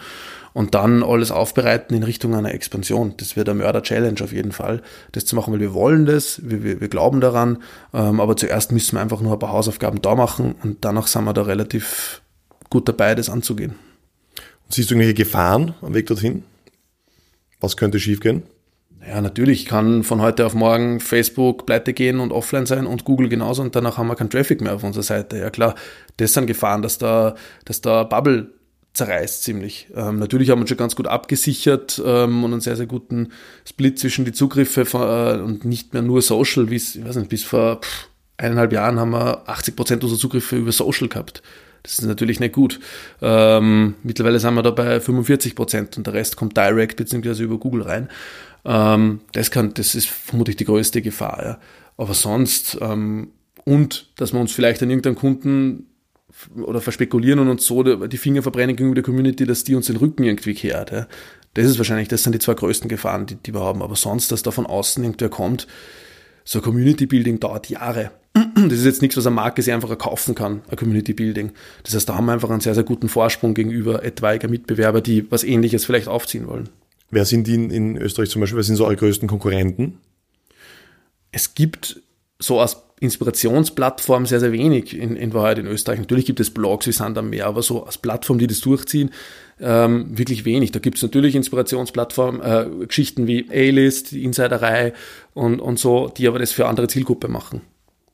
und 0.54 0.76
dann 0.76 1.04
alles 1.04 1.32
aufbereiten 1.32 1.96
in 1.96 2.04
Richtung 2.04 2.36
einer 2.36 2.54
Expansion. 2.54 3.16
Das 3.18 3.36
wird 3.36 3.50
eine 3.50 3.60
Mörder-Challenge 3.60 4.22
auf 4.24 4.32
jeden 4.32 4.52
Fall, 4.52 4.82
das 5.12 5.26
zu 5.26 5.36
machen, 5.36 5.54
weil 5.54 5.60
wir 5.60 5.74
wollen 5.74 6.06
das, 6.06 6.42
wir, 6.44 6.64
wir, 6.64 6.82
wir 6.82 6.88
glauben 6.88 7.22
daran, 7.22 7.62
ähm, 7.94 8.20
aber 8.20 8.38
zuerst 8.38 8.72
müssen 8.72 8.96
wir 8.96 9.02
einfach 9.02 9.22
nur 9.22 9.34
ein 9.34 9.40
paar 9.40 9.52
Hausaufgaben 9.52 10.02
da 10.02 10.16
machen 10.16 10.56
und 10.64 10.86
danach 10.86 11.08
sind 11.08 11.26
wir 11.26 11.34
da 11.34 11.44
relativ 11.44 12.22
gut 12.70 12.88
dabei, 12.88 13.16
das 13.16 13.30
anzugehen. 13.30 13.72
Und 14.66 14.74
siehst 14.74 14.90
du 14.90 14.96
irgendwelche 14.96 15.16
Gefahren 15.16 15.74
am 15.82 15.94
Weg 15.94 16.08
dorthin? 16.08 16.44
Was 17.60 17.78
könnte 17.78 18.00
schiefgehen? 18.00 18.44
Ja, 19.08 19.20
natürlich 19.20 19.66
kann 19.66 20.04
von 20.04 20.22
heute 20.22 20.46
auf 20.46 20.54
morgen 20.54 21.02
Facebook 21.02 21.66
pleite 21.66 21.94
gehen 21.94 22.20
und 22.20 22.32
offline 22.32 22.66
sein 22.66 22.86
und 22.86 23.04
Google 23.04 23.28
genauso 23.28 23.62
und 23.62 23.76
danach 23.76 23.98
haben 23.98 24.08
wir 24.08 24.16
keinen 24.16 24.30
Traffic 24.30 24.62
mehr 24.62 24.76
auf 24.76 24.84
unserer 24.84 25.04
Seite. 25.04 25.38
Ja 25.38 25.50
klar, 25.50 25.76
das 26.18 26.34
sind 26.34 26.48
Gefahren, 26.48 26.82
dass 26.82 27.00
da, 27.00 27.36
dass 27.66 27.82
da 27.82 28.04
Bubble 28.04 28.54
zerreißt 28.94 29.44
ziemlich. 29.44 29.88
Ähm, 29.96 30.20
natürlich 30.20 30.50
haben 30.50 30.62
wir 30.62 30.68
schon 30.68 30.78
ganz 30.78 30.96
gut 30.96 31.08
abgesichert 31.08 32.02
ähm, 32.06 32.44
und 32.44 32.52
einen 32.52 32.62
sehr, 32.62 32.76
sehr 32.76 32.86
guten 32.86 33.30
Split 33.68 33.98
zwischen 33.98 34.24
die 34.24 34.32
Zugriffe 34.32 34.86
von, 34.86 35.02
äh, 35.02 35.42
und 35.42 35.66
nicht 35.66 35.94
mehr 35.94 36.04
nur 36.04 36.22
Social, 36.22 36.70
wie 36.70 36.76
ich 36.76 37.04
weiß 37.04 37.16
nicht, 37.16 37.30
bis 37.30 37.44
vor 37.44 37.82
pff, 37.82 38.08
eineinhalb 38.38 38.72
Jahren 38.72 39.00
haben 39.00 39.12
wir 39.12 39.50
80 39.50 39.76
Prozent 39.76 40.04
unserer 40.04 40.20
Zugriffe 40.20 40.58
über 40.58 40.72
Social 40.72 41.08
gehabt. 41.08 41.42
Das 41.82 42.00
ist 42.00 42.06
natürlich 42.06 42.40
nicht 42.40 42.54
gut. 42.54 42.80
Ähm, 43.22 43.96
mittlerweile 44.04 44.40
sind 44.40 44.54
wir 44.54 44.64
da 44.64 44.72
bei 44.72 45.00
45 45.00 45.56
Prozent 45.56 45.98
und 45.98 46.08
der 46.08 46.14
Rest 46.14 46.38
kommt 46.38 46.56
direct 46.56 46.96
bzw. 46.96 47.44
über 47.44 47.58
Google 47.58 47.82
rein. 47.82 48.10
Ähm, 48.64 49.22
das 49.34 49.52
kann, 49.52 49.74
das 49.74 49.96
ist 49.96 50.08
vermutlich 50.08 50.56
die 50.56 50.66
größte 50.66 51.02
Gefahr. 51.02 51.44
Ja. 51.44 51.60
Aber 51.98 52.14
sonst 52.14 52.78
ähm, 52.80 53.32
und 53.66 54.12
dass 54.18 54.34
wir 54.34 54.40
uns 54.40 54.52
vielleicht 54.52 54.82
an 54.84 54.90
irgendeinen 54.90 55.16
Kunden 55.16 55.88
oder 56.56 56.82
verspekulieren 56.82 57.40
und 57.40 57.50
uns 57.50 57.66
so 57.66 57.84
die 57.84 58.18
Finger 58.18 58.42
verbrennen 58.42 58.76
gegenüber 58.76 58.96
der 58.96 59.04
Community, 59.04 59.46
dass 59.46 59.64
die 59.64 59.76
uns 59.76 59.88
den 59.88 59.98
Rücken 59.98 60.24
irgendwie 60.24 60.54
kehrt. 60.54 60.92
Ja. 60.92 61.08
Das 61.54 61.66
ist 61.66 61.78
wahrscheinlich, 61.78 62.08
das 62.08 62.24
sind 62.24 62.34
die 62.34 62.40
zwei 62.40 62.54
größten 62.54 62.90
Gefahren, 62.90 63.26
die, 63.26 63.36
die 63.36 63.54
wir 63.54 63.62
haben. 63.62 63.82
Aber 63.82 63.96
sonst, 63.96 64.32
dass 64.32 64.44
da 64.44 64.52
von 64.52 64.66
außen 64.66 65.04
irgendwer 65.04 65.30
kommt, 65.30 65.68
so 66.44 66.62
Community 66.62 67.06
Building 67.06 67.40
dauert 67.40 67.70
Jahre. 67.70 68.12
Das 68.56 68.80
ist 68.80 68.86
jetzt 68.86 69.02
nichts, 69.02 69.18
was 69.18 69.26
eine 69.26 69.36
Marke 69.36 69.62
sich 69.62 69.74
einfach 69.74 69.96
kaufen 69.98 70.36
kann, 70.36 70.62
ein 70.70 70.76
Community 70.76 71.14
Building. 71.14 71.52
Das 71.84 71.96
heißt, 71.96 72.08
da 72.08 72.16
haben 72.16 72.26
wir 72.26 72.34
einfach 72.34 72.50
einen 72.52 72.62
sehr, 72.62 72.76
sehr 72.76 72.84
guten 72.84 73.10
Vorsprung 73.10 73.56
gegenüber 73.56 74.04
etwaiger 74.04 74.48
Mitbewerber, 74.48 75.02
die 75.02 75.30
was 75.32 75.44
ähnliches 75.44 75.86
vielleicht 75.86 76.08
aufziehen 76.08 76.48
wollen. 76.48 76.70
Wer 77.10 77.26
sind 77.26 77.48
die 77.48 77.56
in, 77.56 77.72
in 77.72 77.98
Österreich 77.98 78.30
zum 78.30 78.42
Beispiel? 78.42 78.58
Wer 78.58 78.64
sind 78.64 78.76
so 78.76 78.86
eure 78.86 78.96
größten 78.96 79.28
Konkurrenten? 79.28 80.00
Es 81.32 81.56
gibt 81.56 82.02
so 82.40 82.60
als 82.60 82.83
Inspirationsplattform 83.04 84.26
sehr, 84.26 84.40
sehr 84.40 84.54
wenig 84.54 84.98
in, 84.98 85.16
in 85.16 85.34
Wahrheit 85.34 85.60
in 85.60 85.68
Österreich. 85.68 86.00
Natürlich 86.00 86.26
gibt 86.26 86.40
es 86.40 86.52
Blogs 86.52 86.88
wie 86.88 86.94
Sand 86.94 87.18
am 87.18 87.30
Meer, 87.30 87.48
aber 87.48 87.62
so 87.62 87.84
als 87.84 87.98
Plattform, 87.98 88.40
die 88.40 88.48
das 88.48 88.62
durchziehen, 88.62 89.12
ähm, 89.60 90.18
wirklich 90.18 90.46
wenig. 90.46 90.72
Da 90.72 90.80
gibt 90.80 90.98
es 90.98 91.04
natürlich 91.04 91.36
Inspirationsplattformen, 91.36 92.42
äh, 92.42 92.86
Geschichten 92.86 93.28
wie 93.28 93.48
A-List, 93.52 94.14
Insiderei 94.14 94.94
und, 95.34 95.60
und 95.60 95.80
so, 95.80 96.08
die 96.08 96.28
aber 96.28 96.40
das 96.40 96.54
für 96.54 96.66
andere 96.68 96.88
Zielgruppe 96.88 97.28
machen. 97.28 97.62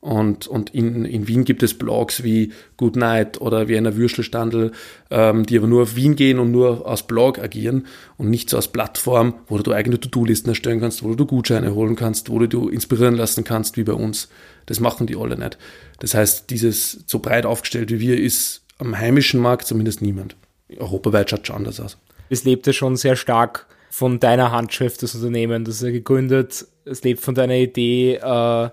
Und, 0.00 0.46
und 0.46 0.70
in, 0.70 1.04
in 1.04 1.28
Wien 1.28 1.44
gibt 1.44 1.62
es 1.62 1.74
Blogs 1.74 2.24
wie 2.24 2.54
Good 2.78 2.96
Night 2.96 3.38
oder 3.40 3.68
Wiener 3.68 3.96
Würstelstandel, 3.96 4.72
ähm, 5.10 5.44
die 5.44 5.58
aber 5.58 5.66
nur 5.66 5.82
auf 5.82 5.94
Wien 5.94 6.16
gehen 6.16 6.38
und 6.38 6.50
nur 6.50 6.86
aus 6.86 7.06
Blog 7.06 7.38
agieren 7.38 7.86
und 8.16 8.30
nicht 8.30 8.48
so 8.48 8.56
als 8.56 8.68
Plattform, 8.68 9.34
wo 9.46 9.58
du 9.58 9.72
eigene 9.72 10.00
To-Do-Listen 10.00 10.48
erstellen 10.48 10.80
kannst, 10.80 11.02
wo 11.02 11.14
du 11.14 11.26
Gutscheine 11.26 11.74
holen 11.74 11.96
kannst, 11.96 12.30
wo 12.30 12.38
du 12.38 12.46
dich 12.46 12.72
inspirieren 12.72 13.14
lassen 13.14 13.44
kannst, 13.44 13.76
wie 13.76 13.84
bei 13.84 13.92
uns. 13.92 14.30
Das 14.64 14.80
machen 14.80 15.06
die 15.06 15.16
alle 15.16 15.38
nicht. 15.38 15.58
Das 15.98 16.14
heißt, 16.14 16.48
dieses 16.48 17.04
so 17.06 17.18
breit 17.18 17.44
aufgestellt 17.44 17.90
wie 17.90 18.00
wir 18.00 18.18
ist 18.18 18.62
am 18.78 18.96
heimischen 18.96 19.40
Markt 19.40 19.66
zumindest 19.66 20.00
niemand. 20.00 20.34
Europaweit 20.78 21.28
schaut 21.28 21.46
schon 21.46 21.56
anders 21.56 21.78
aus. 21.78 21.98
Es 22.30 22.44
lebt 22.44 22.66
ja 22.66 22.72
schon 22.72 22.96
sehr 22.96 23.16
stark 23.16 23.66
von 23.90 24.18
deiner 24.18 24.50
Handschrift, 24.50 25.02
das 25.02 25.14
Unternehmen. 25.14 25.64
Das 25.64 25.74
ist 25.76 25.82
ja 25.82 25.90
gegründet, 25.90 26.64
es 26.86 27.02
lebt 27.02 27.20
von 27.20 27.34
deiner 27.34 27.56
Idee, 27.56 28.14
äh, 28.14 28.70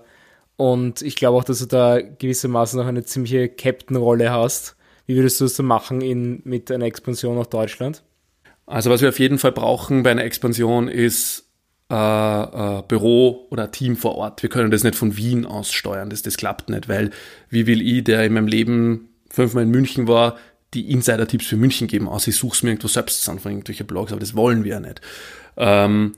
und 0.58 1.02
ich 1.02 1.14
glaube 1.14 1.38
auch, 1.38 1.44
dass 1.44 1.60
du 1.60 1.66
da 1.66 2.00
gewissermaßen 2.00 2.80
noch 2.80 2.88
eine 2.88 3.04
ziemliche 3.04 3.48
Captain-Rolle 3.48 4.32
hast. 4.32 4.74
Wie 5.06 5.14
würdest 5.14 5.40
du 5.40 5.44
es 5.44 5.54
dann 5.54 5.66
machen 5.66 6.00
in, 6.00 6.42
mit 6.44 6.72
einer 6.72 6.84
Expansion 6.84 7.36
nach 7.36 7.46
Deutschland? 7.46 8.02
Also 8.66 8.90
was 8.90 9.00
wir 9.00 9.08
auf 9.08 9.20
jeden 9.20 9.38
Fall 9.38 9.52
brauchen 9.52 10.02
bei 10.02 10.10
einer 10.10 10.24
Expansion 10.24 10.88
ist 10.88 11.48
äh, 11.90 11.94
äh, 11.94 12.82
Büro 12.88 13.46
oder 13.50 13.70
Team 13.70 13.96
vor 13.96 14.16
Ort. 14.16 14.42
Wir 14.42 14.50
können 14.50 14.72
das 14.72 14.82
nicht 14.82 14.96
von 14.96 15.16
Wien 15.16 15.46
aus 15.46 15.72
steuern, 15.72 16.10
das, 16.10 16.22
das 16.22 16.36
klappt 16.36 16.70
nicht, 16.70 16.88
weil 16.88 17.12
wie 17.48 17.68
will 17.68 17.80
ich, 17.80 18.02
der 18.02 18.24
in 18.24 18.32
meinem 18.32 18.48
Leben 18.48 19.10
fünfmal 19.30 19.62
in 19.62 19.70
München 19.70 20.08
war, 20.08 20.36
die 20.74 20.90
Insider-Tipps 20.90 21.46
für 21.46 21.56
München 21.56 21.86
geben, 21.86 22.08
außer 22.08 22.30
ich 22.30 22.36
suche 22.36 22.56
es 22.56 22.62
mir 22.64 22.70
irgendwo 22.70 22.88
selbst 22.88 23.28
an 23.28 23.38
von 23.38 23.52
irgendwelchen 23.52 23.86
Blogs, 23.86 24.10
aber 24.10 24.20
das 24.20 24.34
wollen 24.34 24.64
wir 24.64 24.72
ja 24.72 24.80
nicht. 24.80 25.02
Ähm, 25.56 26.14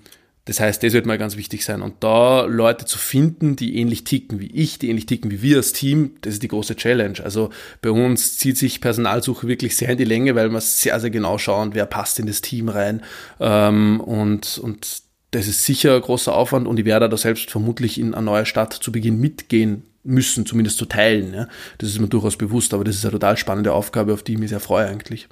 das 0.46 0.58
heißt, 0.58 0.82
das 0.82 0.92
wird 0.92 1.06
mal 1.06 1.18
ganz 1.18 1.36
wichtig 1.36 1.64
sein. 1.64 1.82
Und 1.82 2.02
da 2.02 2.44
Leute 2.44 2.84
zu 2.84 2.98
finden, 2.98 3.56
die 3.56 3.76
ähnlich 3.76 4.04
ticken 4.04 4.40
wie 4.40 4.50
ich, 4.50 4.78
die 4.78 4.88
ähnlich 4.88 5.06
ticken 5.06 5.30
wie 5.30 5.42
wir 5.42 5.58
als 5.58 5.72
Team, 5.72 6.12
das 6.22 6.34
ist 6.34 6.42
die 6.42 6.48
große 6.48 6.76
Challenge. 6.76 7.18
Also 7.22 7.50
bei 7.82 7.90
uns 7.90 8.38
zieht 8.38 8.56
sich 8.56 8.80
Personalsuche 8.80 9.46
wirklich 9.46 9.76
sehr 9.76 9.90
in 9.90 9.98
die 9.98 10.04
Länge, 10.04 10.34
weil 10.34 10.50
wir 10.50 10.60
sehr, 10.60 10.98
sehr 10.98 11.10
genau 11.10 11.38
schauen, 11.38 11.74
wer 11.74 11.86
passt 11.86 12.18
in 12.18 12.26
das 12.26 12.40
Team 12.40 12.68
rein. 12.68 13.02
Ähm, 13.38 14.00
und, 14.00 14.58
und 14.58 15.02
das 15.30 15.46
ist 15.46 15.64
sicher 15.64 15.94
ein 15.94 16.00
großer 16.00 16.34
Aufwand 16.34 16.66
und 16.66 16.78
ich 16.78 16.84
werde 16.84 17.08
da 17.08 17.16
selbst 17.16 17.50
vermutlich 17.50 18.00
in 18.00 18.14
eine 18.14 18.24
neue 18.24 18.46
Stadt 18.46 18.72
zu 18.72 18.90
Beginn 18.90 19.20
mitgehen 19.20 19.84
müssen, 20.02 20.46
zumindest 20.46 20.78
zu 20.78 20.86
teilen. 20.86 21.46
Das 21.78 21.90
ist 21.90 22.00
mir 22.00 22.08
durchaus 22.08 22.36
bewusst, 22.36 22.74
aber 22.74 22.84
das 22.84 22.96
ist 22.96 23.04
eine 23.04 23.12
total 23.12 23.36
spannende 23.36 23.72
Aufgabe, 23.72 24.14
auf 24.14 24.22
die 24.22 24.32
ich 24.32 24.38
mich 24.38 24.50
sehr 24.50 24.60
freue 24.60 24.86
eigentlich. 24.86 25.28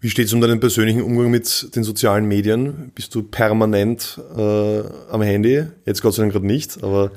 Wie 0.00 0.10
steht 0.10 0.26
es 0.26 0.32
um 0.32 0.40
deinen 0.40 0.60
persönlichen 0.60 1.02
Umgang 1.02 1.30
mit 1.30 1.74
den 1.74 1.82
sozialen 1.82 2.26
Medien? 2.26 2.92
Bist 2.94 3.14
du 3.14 3.22
permanent 3.22 4.20
äh, 4.36 4.82
am 5.10 5.22
Handy? 5.22 5.64
Jetzt 5.84 6.02
Gott 6.02 6.14
sei 6.14 6.22
Dank 6.22 6.32
gerade 6.32 6.46
nicht, 6.46 6.82
aber. 6.82 7.12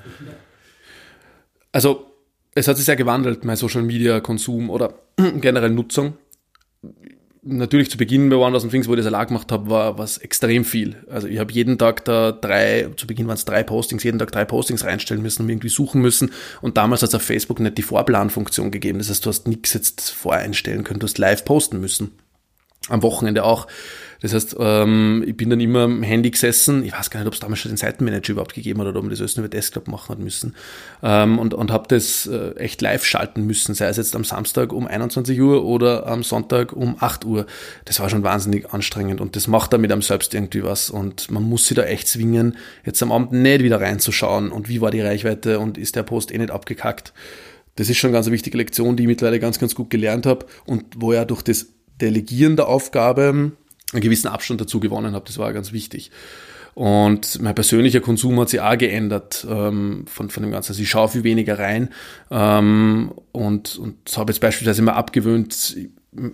Also, 1.71 2.07
es 2.55 2.67
hat 2.67 2.77
sich 2.77 2.85
sehr 2.85 2.95
gewandelt, 2.95 3.45
mein 3.45 3.57
Social 3.57 3.83
Media 3.83 4.19
Konsum 4.21 4.69
oder 4.69 4.95
generell 5.41 5.69
Nutzung. 5.69 6.13
Natürlich 7.41 7.89
zu 7.89 7.97
Beginn 7.97 8.29
bei 8.29 8.35
One 8.35 8.53
Thousand 8.53 8.71
Things, 8.71 8.87
wo 8.87 8.93
ich 8.93 8.97
das 8.97 9.05
allein 9.05 9.27
gemacht 9.27 9.51
habe, 9.51 9.69
war 9.69 9.97
was 9.97 10.17
extrem 10.17 10.65
viel. 10.65 10.97
Also 11.09 11.27
ich 11.27 11.39
habe 11.39 11.53
jeden 11.53 11.77
Tag 11.77 12.03
da 12.05 12.31
drei, 12.31 12.89
zu 12.97 13.07
Beginn 13.07 13.27
waren 13.27 13.35
es 13.35 13.45
drei 13.45 13.63
Postings, 13.63 14.03
jeden 14.03 14.19
Tag 14.19 14.31
drei 14.31 14.45
Postings 14.45 14.83
reinstellen 14.83 15.21
müssen 15.21 15.43
und 15.43 15.49
irgendwie 15.49 15.69
suchen 15.69 16.01
müssen. 16.01 16.31
Und 16.61 16.77
damals 16.77 17.01
hat 17.01 17.09
es 17.09 17.15
auf 17.15 17.21
Facebook 17.21 17.59
nicht 17.59 17.77
die 17.77 17.81
Vorplanfunktion 17.81 18.71
gegeben. 18.71 18.99
Das 18.99 19.09
heißt, 19.09 19.25
du 19.25 19.29
hast 19.29 19.47
nichts 19.47 19.73
jetzt 19.73 20.09
voreinstellen 20.09 20.83
können, 20.83 20.99
du 20.99 21.05
hast 21.05 21.17
live 21.17 21.45
posten 21.45 21.79
müssen 21.79 22.11
am 22.87 23.03
Wochenende 23.03 23.43
auch. 23.43 23.67
Das 24.21 24.33
heißt, 24.33 24.57
ähm, 24.59 25.23
ich 25.25 25.37
bin 25.37 25.49
dann 25.49 25.61
immer 25.61 25.83
am 25.83 26.03
Handy 26.03 26.29
gesessen. 26.31 26.83
Ich 26.83 26.91
weiß 26.91 27.09
gar 27.09 27.21
nicht, 27.21 27.27
ob 27.27 27.33
es 27.33 27.39
damals 27.39 27.59
schon 27.59 27.71
den 27.71 27.77
Seitenmanager 27.77 28.33
überhaupt 28.33 28.53
gegeben 28.53 28.81
hat 28.81 28.87
oder 28.87 28.97
ob 28.97 29.03
man 29.03 29.11
das 29.11 29.21
alles 29.21 29.37
über 29.37 29.47
Desktop 29.47 29.87
machen 29.87 30.09
hat 30.09 30.19
müssen. 30.19 30.55
Ähm, 31.01 31.39
und 31.39 31.53
und 31.53 31.71
habe 31.71 31.87
das 31.87 32.25
äh, 32.25 32.51
echt 32.55 32.81
live 32.81 33.05
schalten 33.05 33.45
müssen, 33.45 33.75
sei 33.75 33.87
es 33.87 33.95
jetzt 33.95 34.15
am 34.15 34.25
Samstag 34.25 34.73
um 34.73 34.87
21 34.87 35.39
Uhr 35.39 35.63
oder 35.63 36.05
am 36.07 36.23
Sonntag 36.23 36.73
um 36.73 36.97
8 36.99 37.23
Uhr. 37.23 37.45
Das 37.85 38.01
war 38.01 38.09
schon 38.09 38.23
wahnsinnig 38.23 38.73
anstrengend 38.73 39.21
und 39.21 39.37
das 39.37 39.47
macht 39.47 39.71
damit 39.71 39.89
einem 39.89 40.01
selbst 40.01 40.33
irgendwie 40.33 40.63
was. 40.63 40.89
Und 40.89 41.31
man 41.31 41.43
muss 41.43 41.67
sich 41.67 41.75
da 41.75 41.83
echt 41.83 42.09
zwingen, 42.09 42.57
jetzt 42.85 43.01
am 43.01 43.13
Abend 43.13 43.31
nicht 43.31 43.63
wieder 43.63 43.79
reinzuschauen 43.79 44.51
und 44.51 44.67
wie 44.67 44.81
war 44.81 44.91
die 44.91 45.01
Reichweite 45.01 45.59
und 45.59 45.77
ist 45.77 45.95
der 45.95 46.03
Post 46.03 46.33
eh 46.33 46.37
nicht 46.37 46.51
abgekackt. 46.51 47.13
Das 47.77 47.89
ist 47.89 47.97
schon 47.97 48.09
eine 48.09 48.17
ganz 48.17 48.29
wichtige 48.29 48.57
Lektion, 48.57 48.97
die 48.97 49.03
ich 49.03 49.07
mittlerweile 49.07 49.39
ganz, 49.39 49.59
ganz 49.59 49.73
gut 49.73 49.89
gelernt 49.89 50.25
habe 50.25 50.45
und 50.65 50.83
wo 50.97 51.13
ja 51.13 51.23
durch 51.23 51.41
das 51.41 51.67
Delegieren 52.01 52.55
der 52.55 52.67
Aufgabe 52.67 53.51
einen 53.91 54.01
gewissen 54.01 54.27
Abstand 54.27 54.61
dazu 54.61 54.79
gewonnen 54.79 55.13
habe. 55.13 55.25
Das 55.25 55.37
war 55.37 55.51
ganz 55.53 55.71
wichtig. 55.71 56.11
Und 56.75 57.41
mein 57.41 57.55
persönlicher 57.55 57.99
Konsum 57.99 58.39
hat 58.39 58.49
sich 58.49 58.61
auch 58.61 58.77
geändert 58.77 59.45
ähm, 59.49 60.05
von, 60.07 60.29
von 60.29 60.43
dem 60.43 60.51
Ganzen. 60.51 60.71
Also 60.71 60.81
ich 60.81 60.89
schaue 60.89 61.09
viel 61.09 61.23
weniger 61.23 61.59
rein 61.59 61.89
ähm, 62.31 63.11
und, 63.31 63.77
und 63.77 63.95
habe 64.17 64.31
jetzt 64.31 64.39
beispielsweise 64.39 64.81
immer 64.81 64.95
abgewöhnt, 64.95 65.75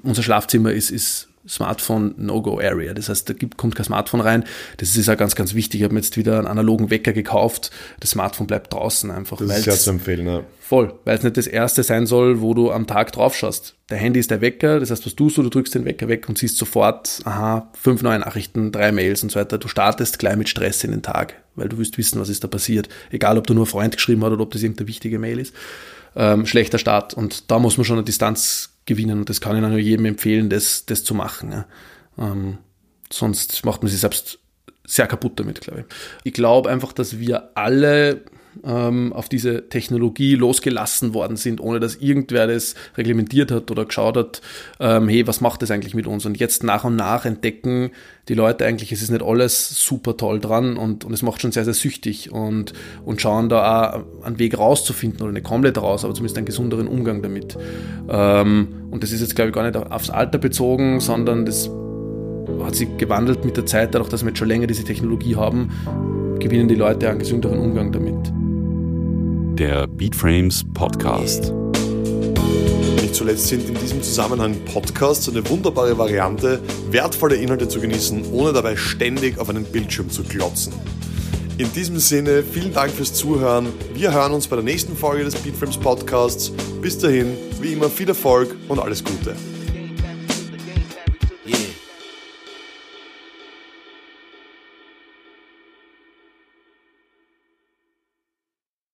unser 0.04 0.24
Schlafzimmer 0.24 0.72
ist, 0.72 0.92
ist 0.92 1.30
Smartphone 1.48 2.16
No-Go-Area. 2.18 2.94
Das 2.94 3.10
heißt, 3.10 3.30
da 3.30 3.34
gibt, 3.34 3.58
kommt 3.58 3.76
kein 3.76 3.86
Smartphone 3.86 4.22
rein. 4.22 4.44
Das 4.78 4.96
ist 4.96 5.10
auch 5.10 5.18
ganz, 5.18 5.36
ganz 5.36 5.54
wichtig. 5.54 5.82
Ich 5.82 5.84
habe 5.84 5.94
mir 5.94 6.00
jetzt 6.00 6.18
wieder 6.18 6.38
einen 6.38 6.48
analogen 6.48 6.90
Wecker 6.90 7.14
gekauft. 7.14 7.72
Das 8.00 8.12
Smartphone 8.12 8.48
bleibt 8.48 8.74
draußen 8.74 9.12
einfach. 9.12 9.38
Das 9.38 9.58
ist 9.58 9.64
sehr 9.64 9.76
zu 9.76 9.90
empfehlen, 9.92 10.28
ja. 10.28 10.44
Voll, 10.60 10.96
weil 11.06 11.16
es 11.16 11.24
nicht 11.24 11.38
das 11.38 11.46
erste 11.46 11.84
sein 11.84 12.08
soll, 12.08 12.42
wo 12.42 12.56
du 12.56 12.72
am 12.72 12.88
Tag 12.88 13.12
drauf 13.12 13.36
schaust. 13.36 13.76
Der 13.92 13.98
Handy 13.98 14.20
ist 14.20 14.32
der 14.32 14.42
Wecker, 14.42 14.80
das 14.80 14.90
heißt, 14.90 15.06
was 15.06 15.14
tust 15.14 15.38
du? 15.38 15.44
Du 15.44 15.50
drückst 15.50 15.76
den 15.76 15.86
Wecker 15.86 16.08
weg 16.08 16.28
und 16.28 16.40
siehst 16.40 16.58
sofort, 16.58 17.22
aha, 17.24 17.70
fünf 17.80 18.02
neue 18.02 18.18
Nachrichten, 18.18 18.72
drei 18.72 18.92
Mails 18.92 19.22
und 19.22 19.32
so 19.32 19.40
weiter. 19.40 19.60
Du 19.60 19.68
startest 19.68 20.18
gleich 20.18 20.36
mit 20.38 20.50
Stress 20.50 20.84
in 20.84 20.90
den 20.90 21.04
Tag, 21.04 21.36
weil 21.54 21.70
du 21.70 21.78
willst 21.78 22.00
wissen, 22.00 22.20
was 22.20 22.30
ist 22.30 22.44
da 22.44 22.48
passiert. 22.48 22.90
Egal, 23.12 23.38
ob 23.38 23.46
du 23.46 23.54
nur 23.54 23.68
Freund 23.68 23.96
geschrieben 23.96 24.24
hast 24.24 24.32
oder 24.32 24.42
ob 24.42 24.52
das 24.54 24.64
irgendeine 24.64 24.88
wichtige 24.88 25.20
Mail 25.20 25.38
ist. 25.38 25.54
Ähm, 26.16 26.48
schlechter 26.48 26.80
Start. 26.80 27.14
Und 27.14 27.52
da 27.52 27.60
muss 27.60 27.78
man 27.78 27.86
schon 27.86 27.98
eine 27.98 28.06
Distanz 28.06 28.75
gewinnen. 28.86 29.20
Und 29.20 29.30
das 29.30 29.42
kann 29.42 29.56
ich 29.56 29.62
nur 29.62 29.78
jedem 29.78 30.06
empfehlen, 30.06 30.50
das, 30.50 30.86
das 30.86 31.04
zu 31.04 31.14
machen. 31.14 31.52
Ja. 31.52 31.66
Ähm, 32.18 32.58
sonst 33.12 33.66
macht 33.66 33.84
man 33.84 33.90
sich 33.90 34.00
selbst 34.00 34.40
sehr 34.86 35.08
kaputt 35.08 35.40
damit, 35.40 35.62
glaube 35.62 35.82
ich. 35.82 35.86
Ich 36.24 36.34
glaube 36.34 36.70
einfach, 36.70 36.94
dass 36.94 37.20
wir 37.20 37.58
alle 37.58 38.22
ähm, 38.64 39.14
auf 39.14 39.30
diese 39.30 39.70
Technologie 39.70 40.36
losgelassen 40.36 41.14
worden 41.14 41.38
sind, 41.38 41.60
ohne 41.60 41.80
dass 41.80 41.96
irgendwer 41.96 42.48
das 42.48 42.76
reglementiert 42.98 43.52
hat 43.52 43.72
oder 43.72 43.86
geschaut 43.86 44.18
hat, 44.18 44.42
ähm, 44.80 45.08
hey, 45.08 45.28
was 45.28 45.42
macht 45.42 45.62
das 45.62 45.72
eigentlich 45.72 45.94
mit 45.94 46.08
uns? 46.08 46.26
Und 46.26 46.40
jetzt 46.40 46.64
nach 46.64 46.84
und 46.84 46.96
nach 46.96 47.26
entdecken 47.26 47.92
die 48.28 48.34
Leute 48.34 48.66
eigentlich, 48.66 48.92
es 48.92 49.02
ist 49.02 49.12
nicht 49.12 49.24
alles 49.24 49.86
super 49.86 50.18
toll 50.18 50.40
dran 50.40 50.78
und, 50.78 51.06
und 51.06 51.14
es 51.14 51.22
macht 51.22 51.42
schon 51.42 51.52
sehr, 51.52 51.64
sehr 51.66 51.74
süchtig 51.74 52.32
und, 52.32 52.74
und 53.06 53.22
schauen 53.22 53.50
da 53.50 53.94
auch 53.94 54.26
einen 54.26 54.40
Weg 54.40 54.58
rauszufinden 54.58 55.22
oder 55.22 55.32
nicht 55.32 55.46
komplett 55.46 55.78
raus, 55.78 56.04
aber 56.04 56.14
zumindest 56.14 56.38
einen 56.38 56.46
gesunderen 56.46 56.88
Umgang 56.88 57.22
damit. 57.22 57.58
Ähm, 58.10 58.88
und 58.90 59.04
das 59.04 59.12
ist 59.12 59.22
jetzt, 59.22 59.36
glaube 59.36 59.50
ich, 59.50 59.56
gar 59.56 59.64
nicht 59.64 59.76
aufs 59.76 60.10
Alter 60.10 60.38
bezogen, 60.38 61.00
sondern 61.00 61.46
das 61.46 61.70
hat 62.64 62.76
sich 62.76 62.98
gewandelt 62.98 63.46
mit 63.46 63.58
der 63.58 63.66
Zeit, 63.66 63.94
dadurch, 63.94 64.10
dass 64.10 64.24
wir 64.24 64.30
jetzt 64.30 64.40
schon 64.40 64.48
länger 64.48 64.68
diese 64.68 64.84
Technologie 64.84 65.36
haben, 65.36 65.72
gewinnen 66.40 66.68
die 66.68 66.76
Leute 66.76 67.10
einen 67.10 67.20
gesünderen 67.20 67.60
Umgang 67.60 67.92
damit 67.92 68.32
der 69.56 69.88
Beatframes 69.88 70.66
Podcast. 70.74 71.54
Nicht 73.02 73.16
zuletzt 73.16 73.48
sind 73.48 73.70
in 73.70 73.76
diesem 73.76 74.02
Zusammenhang 74.02 74.54
Podcasts 74.66 75.30
eine 75.30 75.48
wunderbare 75.50 75.98
Variante, 75.98 76.60
wertvolle 76.90 77.36
Inhalte 77.36 77.70
zu 77.70 77.80
genießen, 77.80 78.34
ohne 78.34 78.52
dabei 78.52 78.76
ständig 78.76 79.40
auf 79.40 79.50
einen 79.50 79.64
Bildschirm 79.64 80.10
zu 80.10 80.24
klotzen. 80.24 80.74
In 81.58 81.72
diesem 81.72 82.00
Sinne, 82.00 82.44
vielen 82.44 82.74
Dank 82.74 82.92
fürs 82.92 83.14
Zuhören. 83.14 83.68
Wir 83.94 84.12
hören 84.12 84.34
uns 84.34 84.48
bei 84.48 84.58
der 84.58 84.66
nächsten 84.66 84.98
Folge 84.98 85.24
des 85.24 85.36
Beatframes 85.36 85.78
Podcasts. 85.78 86.52
Bis 86.82 86.98
dahin, 86.98 87.38
wie 87.62 87.72
immer 87.72 87.90
viel 87.90 88.10
Erfolg 88.10 88.54
und 88.68 88.80
alles 88.80 89.06
Gute. 89.06 89.36